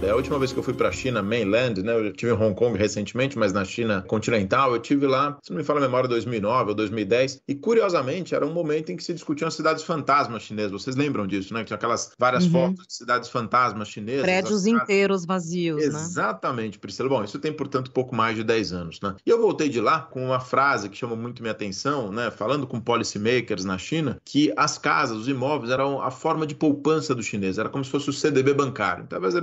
A 0.09 0.15
última 0.15 0.39
vez 0.39 0.51
que 0.51 0.57
eu 0.57 0.63
fui 0.63 0.73
para 0.73 0.89
a 0.89 0.91
China, 0.91 1.21
mainland, 1.21 1.83
né? 1.83 1.95
Eu 1.95 2.11
tive 2.11 2.31
em 2.31 2.35
Hong 2.35 2.55
Kong 2.55 2.77
recentemente, 2.77 3.37
mas 3.37 3.53
na 3.53 3.63
China 3.63 4.03
continental, 4.07 4.73
eu 4.73 4.79
tive 4.79 5.05
lá, 5.05 5.37
se 5.43 5.51
não 5.51 5.57
me 5.57 5.63
fala 5.63 5.79
a 5.79 5.83
memória, 5.83 6.09
2009 6.09 6.69
ou 6.69 6.75
2010. 6.75 7.43
E 7.47 7.53
curiosamente, 7.53 8.33
era 8.33 8.45
um 8.45 8.51
momento 8.51 8.91
em 8.91 8.97
que 8.97 9.03
se 9.03 9.13
discutiam 9.13 9.47
as 9.47 9.53
cidades 9.53 9.83
fantasmas 9.83 10.41
chinesas. 10.43 10.71
Vocês 10.71 10.95
lembram 10.95 11.27
disso, 11.27 11.53
né? 11.53 11.63
Tinha 11.63 11.75
aquelas 11.75 12.11
várias 12.17 12.45
uhum. 12.45 12.51
fotos 12.51 12.87
de 12.87 12.93
cidades 12.93 13.29
fantasmas 13.29 13.89
chinesas. 13.89 14.23
Prédios 14.23 14.65
inteiros 14.65 15.25
vazios, 15.25 15.81
Exatamente, 15.81 16.03
né? 16.03 16.09
Exatamente, 16.09 16.79
Priscila. 16.79 17.09
Bom, 17.09 17.23
isso 17.23 17.39
tem, 17.39 17.53
portanto, 17.53 17.91
pouco 17.91 18.15
mais 18.15 18.35
de 18.35 18.43
10 18.43 18.73
anos, 18.73 18.99
né? 19.01 19.15
E 19.25 19.29
eu 19.29 19.39
voltei 19.39 19.69
de 19.69 19.79
lá 19.79 20.01
com 20.01 20.25
uma 20.25 20.39
frase 20.39 20.89
que 20.89 20.97
chama 20.97 21.15
muito 21.15 21.41
minha 21.41 21.51
atenção, 21.51 22.11
né? 22.11 22.31
Falando 22.31 22.65
com 22.65 22.81
policymakers 22.81 23.63
na 23.63 23.77
China, 23.77 24.19
que 24.25 24.51
as 24.57 24.77
casas, 24.77 25.17
os 25.17 25.27
imóveis 25.27 25.71
eram 25.71 26.01
a 26.01 26.09
forma 26.09 26.47
de 26.47 26.55
poupança 26.55 27.13
do 27.13 27.21
chinês. 27.21 27.57
Era 27.57 27.69
como 27.69 27.85
se 27.85 27.91
fosse 27.91 28.09
o 28.09 28.13
CDB 28.13 28.53
bancário. 28.53 29.03
Então, 29.03 29.17
ao 29.17 29.19
invés 29.21 29.35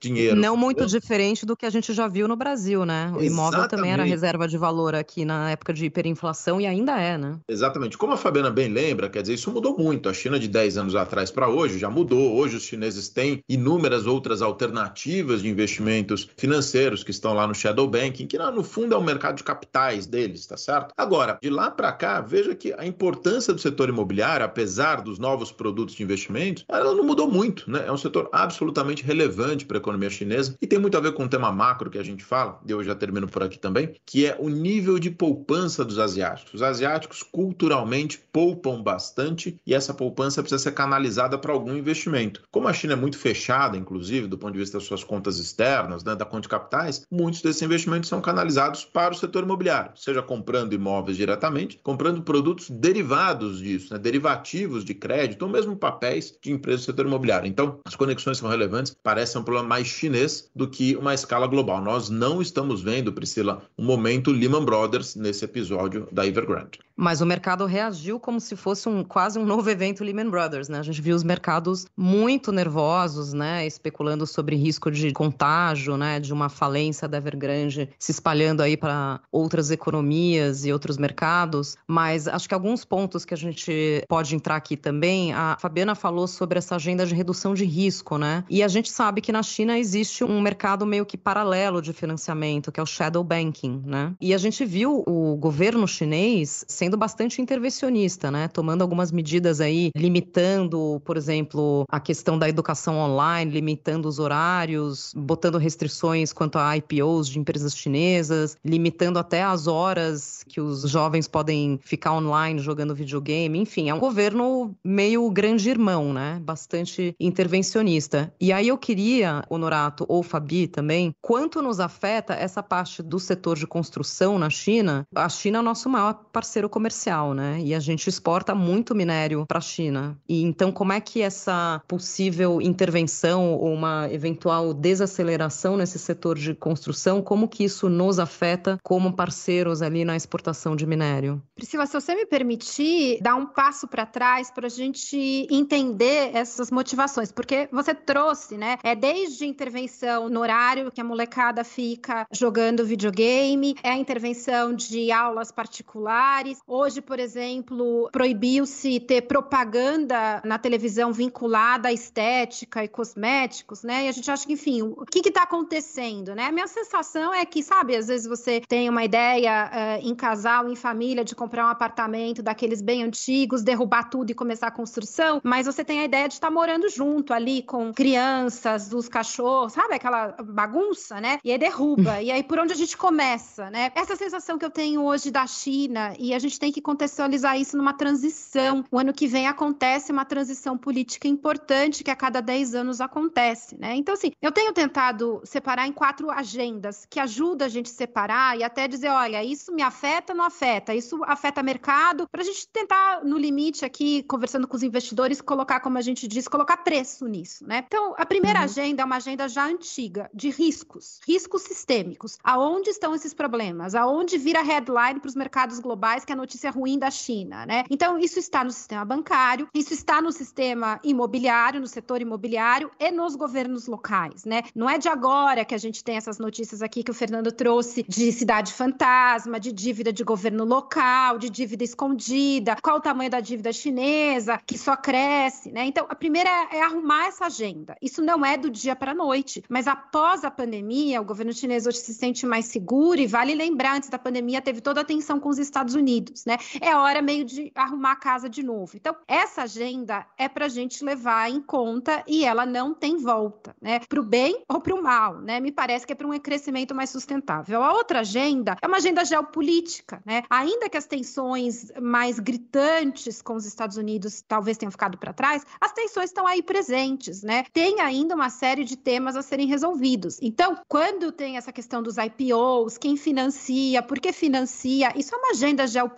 dinheiro. 0.00 0.36
Não 0.36 0.56
muito 0.56 0.86
diferente 0.86 1.44
do 1.44 1.56
que 1.56 1.66
a 1.66 1.70
gente 1.70 1.92
já 1.92 2.08
viu 2.08 2.26
no 2.26 2.36
Brasil, 2.36 2.84
né? 2.84 3.12
O 3.14 3.22
imóvel 3.22 3.60
Exatamente. 3.60 3.70
também 3.70 3.92
era 3.92 4.04
reserva 4.04 4.48
de 4.48 4.56
valor 4.56 4.94
aqui 4.94 5.24
na 5.24 5.50
época 5.50 5.72
de 5.72 5.84
hiperinflação 5.84 6.60
e 6.60 6.66
ainda 6.66 6.98
é, 7.00 7.18
né? 7.18 7.38
Exatamente. 7.48 7.98
Como 7.98 8.12
a 8.12 8.16
Fabiana 8.16 8.50
bem 8.50 8.68
lembra, 8.68 9.08
quer 9.08 9.22
dizer, 9.22 9.34
isso 9.34 9.50
mudou 9.50 9.76
muito. 9.76 10.08
A 10.08 10.14
China 10.14 10.38
de 10.38 10.48
10 10.48 10.78
anos 10.78 10.94
atrás 10.94 11.30
para 11.30 11.48
hoje 11.48 11.78
já 11.78 11.90
mudou. 11.90 12.36
Hoje 12.36 12.56
os 12.56 12.62
chineses 12.62 13.08
têm 13.08 13.42
inúmeras 13.48 14.06
outras 14.06 14.42
alternativas 14.42 15.42
de 15.42 15.48
investimentos 15.48 16.28
financeiros 16.36 17.02
que 17.02 17.10
estão 17.10 17.32
lá 17.32 17.46
no 17.46 17.54
shadow 17.54 17.88
banking, 17.88 18.26
que 18.26 18.38
no 18.38 18.62
fundo 18.62 18.94
é 18.94 18.98
o 18.98 19.02
mercado 19.02 19.36
de 19.36 19.44
capitais 19.44 20.06
deles, 20.06 20.46
tá 20.46 20.56
certo? 20.56 20.92
Agora, 20.96 21.38
de 21.42 21.50
lá 21.50 21.70
para 21.70 21.92
cá, 21.92 22.20
veja 22.20 22.54
que 22.54 22.72
a 22.76 22.86
importância 22.86 23.52
do 23.52 23.60
setor 23.60 23.88
imobiliário, 23.88 24.44
apesar 24.44 25.00
dos 25.02 25.18
novos 25.18 25.50
produtos 25.50 25.94
de 25.94 26.02
investimentos, 26.02 26.64
ela 26.68 26.94
não 26.94 27.04
mudou 27.04 27.30
muito, 27.30 27.70
né? 27.70 27.84
É 27.86 27.92
um 27.92 27.96
setor 27.96 28.28
absolutamente 28.32 29.02
relevante 29.02 29.64
para 29.64 29.75
economia 29.78 30.10
chinesa 30.10 30.56
e 30.60 30.66
tem 30.66 30.78
muito 30.78 30.96
a 30.96 31.00
ver 31.00 31.12
com 31.12 31.24
um 31.24 31.28
tema 31.28 31.52
macro 31.52 31.90
que 31.90 31.98
a 31.98 32.02
gente 32.02 32.24
fala, 32.24 32.60
e 32.66 32.70
eu 32.70 32.82
já 32.82 32.94
termino 32.94 33.28
por 33.28 33.42
aqui 33.42 33.58
também, 33.58 33.94
que 34.04 34.26
é 34.26 34.36
o 34.38 34.48
nível 34.48 34.98
de 34.98 35.10
poupança 35.10 35.84
dos 35.84 35.98
asiáticos. 35.98 36.54
Os 36.54 36.62
asiáticos 36.62 37.22
culturalmente 37.22 38.20
poupam 38.32 38.82
bastante 38.82 39.56
e 39.66 39.74
essa 39.74 39.94
poupança 39.94 40.42
precisa 40.42 40.62
ser 40.62 40.72
canalizada 40.72 41.38
para 41.38 41.52
algum 41.52 41.74
investimento. 41.76 42.42
Como 42.50 42.68
a 42.68 42.72
China 42.72 42.94
é 42.94 42.96
muito 42.96 43.18
fechada, 43.18 43.76
inclusive, 43.76 44.26
do 44.26 44.38
ponto 44.38 44.52
de 44.52 44.58
vista 44.58 44.78
das 44.78 44.86
suas 44.86 45.04
contas 45.04 45.38
externas, 45.38 46.04
né, 46.04 46.14
da 46.14 46.24
conta 46.24 46.42
de 46.42 46.48
capitais, 46.48 47.02
muitos 47.10 47.42
desses 47.42 47.62
investimentos 47.62 48.08
são 48.08 48.20
canalizados 48.20 48.84
para 48.84 49.14
o 49.14 49.16
setor 49.16 49.42
imobiliário, 49.42 49.92
seja 49.94 50.22
comprando 50.22 50.72
imóveis 50.72 51.16
diretamente, 51.16 51.78
comprando 51.82 52.22
produtos 52.22 52.70
derivados 52.70 53.58
disso, 53.58 53.92
né, 53.92 53.98
derivativos 53.98 54.84
de 54.84 54.94
crédito 54.94 55.42
ou 55.42 55.48
mesmo 55.48 55.76
papéis 55.76 56.36
de 56.42 56.52
empresas 56.52 56.82
do 56.82 56.86
setor 56.86 57.06
imobiliário. 57.06 57.48
Então, 57.48 57.80
as 57.84 57.96
conexões 57.96 58.38
são 58.38 58.48
relevantes, 58.48 58.94
parece 59.02 59.36
um 59.38 59.42
problema 59.42 59.65
mais 59.66 59.86
chinês 59.86 60.50
do 60.54 60.68
que 60.68 60.96
uma 60.96 61.14
escala 61.14 61.46
global. 61.46 61.82
Nós 61.82 62.08
não 62.08 62.40
estamos 62.40 62.80
vendo, 62.80 63.12
Priscila, 63.12 63.62
um 63.76 63.84
momento 63.84 64.30
Lehman 64.30 64.64
Brothers 64.64 65.16
nesse 65.16 65.44
episódio 65.44 66.08
da 66.10 66.26
Evergrande. 66.26 66.85
Mas 66.96 67.20
o 67.20 67.26
mercado 67.26 67.66
reagiu 67.66 68.18
como 68.18 68.40
se 68.40 68.56
fosse 68.56 68.88
um 68.88 69.04
quase 69.04 69.38
um 69.38 69.44
novo 69.44 69.68
evento 69.68 70.02
Lehman 70.02 70.30
Brothers, 70.30 70.68
né? 70.68 70.78
A 70.78 70.82
gente 70.82 71.02
viu 71.02 71.14
os 71.14 71.22
mercados 71.22 71.86
muito 71.96 72.50
nervosos, 72.52 73.32
né, 73.32 73.66
especulando 73.66 74.26
sobre 74.26 74.56
risco 74.56 74.90
de 74.90 75.12
contágio, 75.12 75.96
né, 75.96 76.18
de 76.20 76.32
uma 76.32 76.48
falência 76.48 77.08
da 77.08 77.18
Evergrande 77.18 77.90
se 77.98 78.12
espalhando 78.12 78.62
aí 78.62 78.76
para 78.76 79.20
outras 79.30 79.70
economias 79.70 80.64
e 80.64 80.72
outros 80.72 80.96
mercados, 80.96 81.76
mas 81.86 82.28
acho 82.28 82.48
que 82.48 82.54
alguns 82.54 82.84
pontos 82.84 83.24
que 83.24 83.34
a 83.34 83.36
gente 83.36 84.04
pode 84.08 84.34
entrar 84.34 84.56
aqui 84.56 84.76
também, 84.76 85.32
a 85.32 85.56
Fabiana 85.60 85.94
falou 85.94 86.26
sobre 86.26 86.58
essa 86.58 86.76
agenda 86.76 87.04
de 87.04 87.14
redução 87.14 87.54
de 87.54 87.64
risco, 87.64 88.16
né? 88.16 88.44
E 88.48 88.62
a 88.62 88.68
gente 88.68 88.90
sabe 88.90 89.20
que 89.20 89.32
na 89.32 89.42
China 89.42 89.78
existe 89.78 90.24
um 90.24 90.40
mercado 90.40 90.86
meio 90.86 91.04
que 91.04 91.16
paralelo 91.16 91.82
de 91.82 91.92
financiamento, 91.92 92.70
que 92.72 92.80
é 92.80 92.82
o 92.82 92.86
shadow 92.86 93.24
banking, 93.24 93.82
né? 93.84 94.14
E 94.20 94.32
a 94.32 94.38
gente 94.38 94.64
viu 94.64 95.02
o 95.06 95.36
governo 95.36 95.86
chinês 95.86 96.64
sendo 96.68 96.85
bastante 96.94 97.40
intervencionista, 97.40 98.30
né? 98.30 98.48
Tomando 98.48 98.82
algumas 98.82 99.10
medidas 99.10 99.62
aí, 99.62 99.90
limitando, 99.96 101.00
por 101.06 101.16
exemplo, 101.16 101.84
a 101.88 101.98
questão 101.98 102.38
da 102.38 102.48
educação 102.48 102.98
online, 102.98 103.50
limitando 103.50 104.06
os 104.06 104.18
horários, 104.18 105.14
botando 105.16 105.56
restrições 105.56 106.34
quanto 106.34 106.58
a 106.58 106.76
IPOs 106.76 107.28
de 107.28 107.38
empresas 107.38 107.74
chinesas, 107.74 108.56
limitando 108.62 109.18
até 109.18 109.42
as 109.42 109.66
horas 109.66 110.44
que 110.46 110.60
os 110.60 110.82
jovens 110.82 111.26
podem 111.26 111.80
ficar 111.82 112.12
online 112.12 112.60
jogando 112.60 112.94
videogame. 112.94 113.58
Enfim, 113.58 113.88
é 113.88 113.94
um 113.94 113.98
governo 113.98 114.74
meio 114.84 115.30
grande 115.30 115.70
irmão, 115.70 116.12
né? 116.12 116.40
Bastante 116.42 117.14
intervencionista. 117.18 118.32
E 118.40 118.52
aí 118.52 118.68
eu 118.68 118.76
queria, 118.76 119.42
Honorato 119.48 120.04
ou 120.08 120.22
Fabi 120.22 120.66
também, 120.66 121.14
quanto 121.22 121.62
nos 121.62 121.80
afeta 121.80 122.34
essa 122.34 122.62
parte 122.62 123.02
do 123.02 123.18
setor 123.18 123.56
de 123.56 123.66
construção 123.66 124.38
na 124.38 124.50
China? 124.50 125.06
A 125.14 125.28
China 125.28 125.58
é 125.58 125.60
o 125.60 125.64
nosso 125.64 125.88
maior 125.88 126.14
parceiro 126.32 126.68
comercial, 126.76 127.32
né? 127.32 127.58
E 127.64 127.74
a 127.74 127.80
gente 127.80 128.06
exporta 128.06 128.54
muito 128.54 128.94
minério 128.94 129.46
para 129.46 129.56
a 129.56 129.62
China. 129.62 130.14
E 130.28 130.42
então, 130.42 130.70
como 130.70 130.92
é 130.92 131.00
que 131.00 131.22
essa 131.22 131.80
possível 131.88 132.60
intervenção 132.60 133.54
ou 133.54 133.72
uma 133.72 134.12
eventual 134.12 134.74
desaceleração 134.74 135.78
nesse 135.78 135.98
setor 135.98 136.36
de 136.36 136.54
construção, 136.54 137.22
como 137.22 137.48
que 137.48 137.64
isso 137.64 137.88
nos 137.88 138.18
afeta 138.18 138.78
como 138.82 139.14
parceiros 139.14 139.80
ali 139.80 140.04
na 140.04 140.16
exportação 140.16 140.76
de 140.76 140.86
minério? 140.86 141.40
Priscila, 141.54 141.86
se 141.86 141.94
você 141.94 142.14
me 142.14 142.26
permitir 142.26 143.22
dar 143.22 143.36
um 143.36 143.46
passo 143.46 143.88
para 143.88 144.04
trás 144.04 144.50
para 144.50 144.66
a 144.66 144.70
gente 144.70 145.46
entender 145.50 146.32
essas 146.34 146.70
motivações, 146.70 147.32
porque 147.32 147.70
você 147.72 147.94
trouxe, 147.94 148.58
né? 148.58 148.76
É 148.82 148.94
desde 148.94 149.46
intervenção 149.46 150.28
no 150.28 150.40
horário 150.40 150.92
que 150.92 151.00
a 151.00 151.04
molecada 151.04 151.64
fica 151.64 152.26
jogando 152.30 152.84
videogame, 152.84 153.76
é 153.82 153.92
a 153.92 153.96
intervenção 153.96 154.74
de 154.74 155.10
aulas 155.10 155.50
particulares. 155.50 156.58
Hoje, 156.68 157.00
por 157.00 157.20
exemplo, 157.20 158.08
proibiu-se 158.10 158.98
ter 158.98 159.22
propaganda 159.22 160.42
na 160.44 160.58
televisão 160.58 161.12
vinculada 161.12 161.88
à 161.88 161.92
estética 161.92 162.82
e 162.82 162.88
cosméticos, 162.88 163.84
né? 163.84 164.06
E 164.06 164.08
a 164.08 164.12
gente 164.12 164.28
acha 164.28 164.44
que, 164.44 164.54
enfim, 164.54 164.82
o 164.82 165.06
que 165.06 165.28
está 165.28 165.44
acontecendo, 165.44 166.34
né? 166.34 166.46
A 166.46 166.52
minha 166.52 166.66
sensação 166.66 167.32
é 167.32 167.44
que, 167.44 167.62
sabe, 167.62 167.94
às 167.94 168.08
vezes 168.08 168.26
você 168.26 168.60
tem 168.66 168.88
uma 168.88 169.04
ideia 169.04 169.70
uh, 170.02 170.08
em 170.08 170.12
casal, 170.12 170.68
em 170.68 170.74
família, 170.74 171.24
de 171.24 171.36
comprar 171.36 171.66
um 171.66 171.68
apartamento 171.68 172.42
daqueles 172.42 172.82
bem 172.82 173.04
antigos, 173.04 173.62
derrubar 173.62 174.10
tudo 174.10 174.30
e 174.30 174.34
começar 174.34 174.66
a 174.66 174.72
construção, 174.72 175.40
mas 175.44 175.66
você 175.66 175.84
tem 175.84 176.00
a 176.00 176.04
ideia 176.04 176.26
de 176.26 176.34
estar 176.34 176.50
morando 176.50 176.88
junto 176.88 177.32
ali 177.32 177.62
com 177.62 177.92
crianças, 177.94 178.92
os 178.92 179.08
cachorros, 179.08 179.74
sabe? 179.74 179.94
Aquela 179.94 180.34
bagunça, 180.42 181.20
né? 181.20 181.38
E 181.44 181.52
aí 181.52 181.58
derruba. 181.58 182.18
e 182.20 182.32
aí 182.32 182.42
por 182.42 182.58
onde 182.58 182.72
a 182.72 182.76
gente 182.76 182.96
começa, 182.96 183.70
né? 183.70 183.92
Essa 183.94 184.16
sensação 184.16 184.58
que 184.58 184.64
eu 184.64 184.70
tenho 184.70 185.04
hoje 185.04 185.30
da 185.30 185.46
China, 185.46 186.12
e 186.18 186.34
a 186.34 186.40
gente 186.40 186.55
tem 186.58 186.72
que 186.72 186.80
contextualizar 186.80 187.58
isso 187.58 187.76
numa 187.76 187.92
transição. 187.92 188.84
O 188.90 188.98
ano 188.98 189.12
que 189.12 189.26
vem 189.26 189.46
acontece 189.46 190.12
uma 190.12 190.24
transição 190.24 190.76
política 190.76 191.28
importante 191.28 192.04
que 192.04 192.10
a 192.10 192.16
cada 192.16 192.40
10 192.40 192.74
anos 192.74 193.00
acontece, 193.00 193.76
né? 193.78 193.94
Então, 193.96 194.14
assim, 194.14 194.32
eu 194.40 194.52
tenho 194.52 194.72
tentado 194.72 195.40
separar 195.44 195.86
em 195.86 195.92
quatro 195.92 196.30
agendas 196.30 197.06
que 197.08 197.20
ajuda 197.20 197.64
a 197.64 197.68
gente 197.68 197.90
a 197.90 197.94
separar 197.94 198.58
e 198.58 198.62
até 198.62 198.86
dizer, 198.86 199.08
olha, 199.08 199.42
isso 199.44 199.72
me 199.72 199.82
afeta, 199.82 200.34
não 200.34 200.44
afeta, 200.44 200.94
isso 200.94 201.22
afeta 201.24 201.62
mercado, 201.62 202.28
para 202.30 202.42
a 202.42 202.44
gente 202.44 202.68
tentar, 202.68 203.24
no 203.24 203.38
limite 203.38 203.84
aqui, 203.84 204.22
conversando 204.24 204.68
com 204.68 204.76
os 204.76 204.82
investidores, 204.82 205.40
colocar, 205.40 205.80
como 205.80 205.98
a 205.98 206.02
gente 206.02 206.28
diz, 206.28 206.46
colocar 206.48 206.78
preço 206.78 207.26
nisso, 207.26 207.66
né? 207.66 207.84
Então, 207.86 208.14
a 208.16 208.26
primeira 208.26 208.60
uhum. 208.60 208.64
agenda 208.64 209.02
é 209.02 209.04
uma 209.04 209.16
agenda 209.16 209.48
já 209.48 209.66
antiga, 209.66 210.30
de 210.32 210.50
riscos, 210.50 211.20
riscos 211.26 211.62
sistêmicos. 211.62 212.38
Aonde 212.42 212.90
estão 212.90 213.14
esses 213.14 213.34
problemas? 213.34 213.94
Aonde 213.94 214.38
vira 214.38 214.62
headline 214.62 215.20
para 215.20 215.28
os 215.28 215.34
mercados 215.34 215.78
globais, 215.78 216.24
que 216.24 216.32
é 216.32 216.35
a 216.36 216.42
notícia 216.42 216.70
ruim 216.70 216.98
da 216.98 217.10
China, 217.10 217.64
né? 217.66 217.84
Então, 217.90 218.18
isso 218.18 218.38
está 218.38 218.62
no 218.62 218.70
sistema 218.70 219.04
bancário, 219.04 219.68
isso 219.74 219.92
está 219.92 220.20
no 220.20 220.30
sistema 220.30 221.00
imobiliário, 221.02 221.80
no 221.80 221.86
setor 221.86 222.20
imobiliário 222.20 222.90
e 223.00 223.10
nos 223.10 223.34
governos 223.34 223.86
locais, 223.86 224.44
né? 224.44 224.62
Não 224.74 224.88
é 224.88 224.98
de 224.98 225.08
agora 225.08 225.64
que 225.64 225.74
a 225.74 225.78
gente 225.78 226.04
tem 226.04 226.16
essas 226.16 226.38
notícias 226.38 226.82
aqui 226.82 227.02
que 227.02 227.10
o 227.10 227.14
Fernando 227.14 227.50
trouxe 227.50 228.04
de 228.06 228.30
cidade 228.30 228.72
fantasma, 228.72 229.58
de 229.58 229.72
dívida 229.72 230.12
de 230.12 230.22
governo 230.22 230.64
local, 230.64 231.38
de 231.38 231.48
dívida 231.48 231.82
escondida, 231.82 232.76
qual 232.82 232.98
o 232.98 233.00
tamanho 233.00 233.30
da 233.30 233.40
dívida 233.40 233.72
chinesa, 233.72 234.60
que 234.66 234.76
só 234.76 234.94
cresce, 234.96 235.72
né? 235.72 235.86
Então, 235.86 236.06
a 236.08 236.14
primeira 236.14 236.50
é, 236.50 236.76
é 236.76 236.82
arrumar 236.82 237.26
essa 237.26 237.46
agenda. 237.46 237.96
Isso 238.02 238.20
não 238.20 238.44
é 238.44 238.58
do 238.58 238.70
dia 238.70 238.94
para 238.94 239.12
a 239.12 239.14
noite, 239.14 239.64
mas 239.68 239.86
após 239.86 240.44
a 240.44 240.50
pandemia, 240.50 241.20
o 241.20 241.24
governo 241.24 241.52
chinês 241.52 241.86
hoje 241.86 241.98
se 241.98 242.12
sente 242.12 242.44
mais 242.44 242.66
seguro 242.66 243.20
e 243.20 243.26
vale 243.26 243.54
lembrar, 243.54 243.96
antes 243.96 244.10
da 244.10 244.18
pandemia 244.18 244.60
teve 244.60 244.80
toda 244.80 245.00
a 245.00 245.04
tensão 245.04 245.40
com 245.40 245.48
os 245.48 245.58
Estados 245.58 245.94
Unidos 245.94 246.25
Né? 246.44 246.56
É 246.80 246.94
hora 246.94 247.22
meio 247.22 247.44
de 247.44 247.70
arrumar 247.74 248.12
a 248.12 248.16
casa 248.16 248.48
de 248.48 248.62
novo. 248.62 248.96
Então, 248.96 249.16
essa 249.26 249.62
agenda 249.62 250.26
é 250.38 250.48
para 250.48 250.66
a 250.66 250.68
gente 250.68 251.04
levar 251.04 251.50
em 251.50 251.60
conta 251.60 252.22
e 252.26 252.44
ela 252.44 252.64
não 252.64 252.94
tem 252.94 253.16
volta, 253.16 253.74
né? 253.80 254.00
Para 254.00 254.20
o 254.20 254.24
bem 254.24 254.62
ou 254.68 254.80
para 254.80 254.94
o 254.94 255.02
mal, 255.02 255.40
né? 255.40 255.60
Me 255.60 255.72
parece 255.72 256.06
que 256.06 256.12
é 256.12 256.16
para 256.16 256.26
um 256.26 256.38
crescimento 256.38 256.94
mais 256.94 257.10
sustentável. 257.10 257.82
A 257.82 257.92
outra 257.92 258.20
agenda 258.20 258.76
é 258.80 258.86
uma 258.86 258.96
agenda 258.96 259.24
geopolítica, 259.24 260.22
né? 260.24 260.42
Ainda 260.50 260.88
que 260.88 260.96
as 260.96 261.06
tensões 261.06 261.90
mais 262.00 262.38
gritantes 262.38 263.42
com 263.42 263.54
os 263.54 263.66
Estados 263.66 263.96
Unidos 263.96 264.42
talvez 264.46 264.76
tenham 264.76 264.90
ficado 264.90 265.18
para 265.18 265.32
trás, 265.32 265.64
as 265.80 265.92
tensões 265.92 266.30
estão 266.30 266.46
aí 266.46 266.62
presentes, 266.62 267.42
né? 267.42 267.64
Tem 267.72 268.00
ainda 268.00 268.34
uma 268.34 268.50
série 268.50 268.84
de 268.84 268.96
temas 268.96 269.36
a 269.36 269.42
serem 269.42 269.66
resolvidos. 269.66 270.38
Então, 270.42 270.78
quando 270.88 271.32
tem 271.32 271.56
essa 271.56 271.72
questão 271.72 272.02
dos 272.02 272.16
IPOs, 272.16 272.98
quem 272.98 273.16
financia, 273.16 274.02
por 274.02 274.18
que 274.18 274.32
financia, 274.32 275.12
isso 275.16 275.34
é 275.34 275.38
uma 275.38 275.50
agenda 275.50 275.86
geopolítica, 275.86 276.15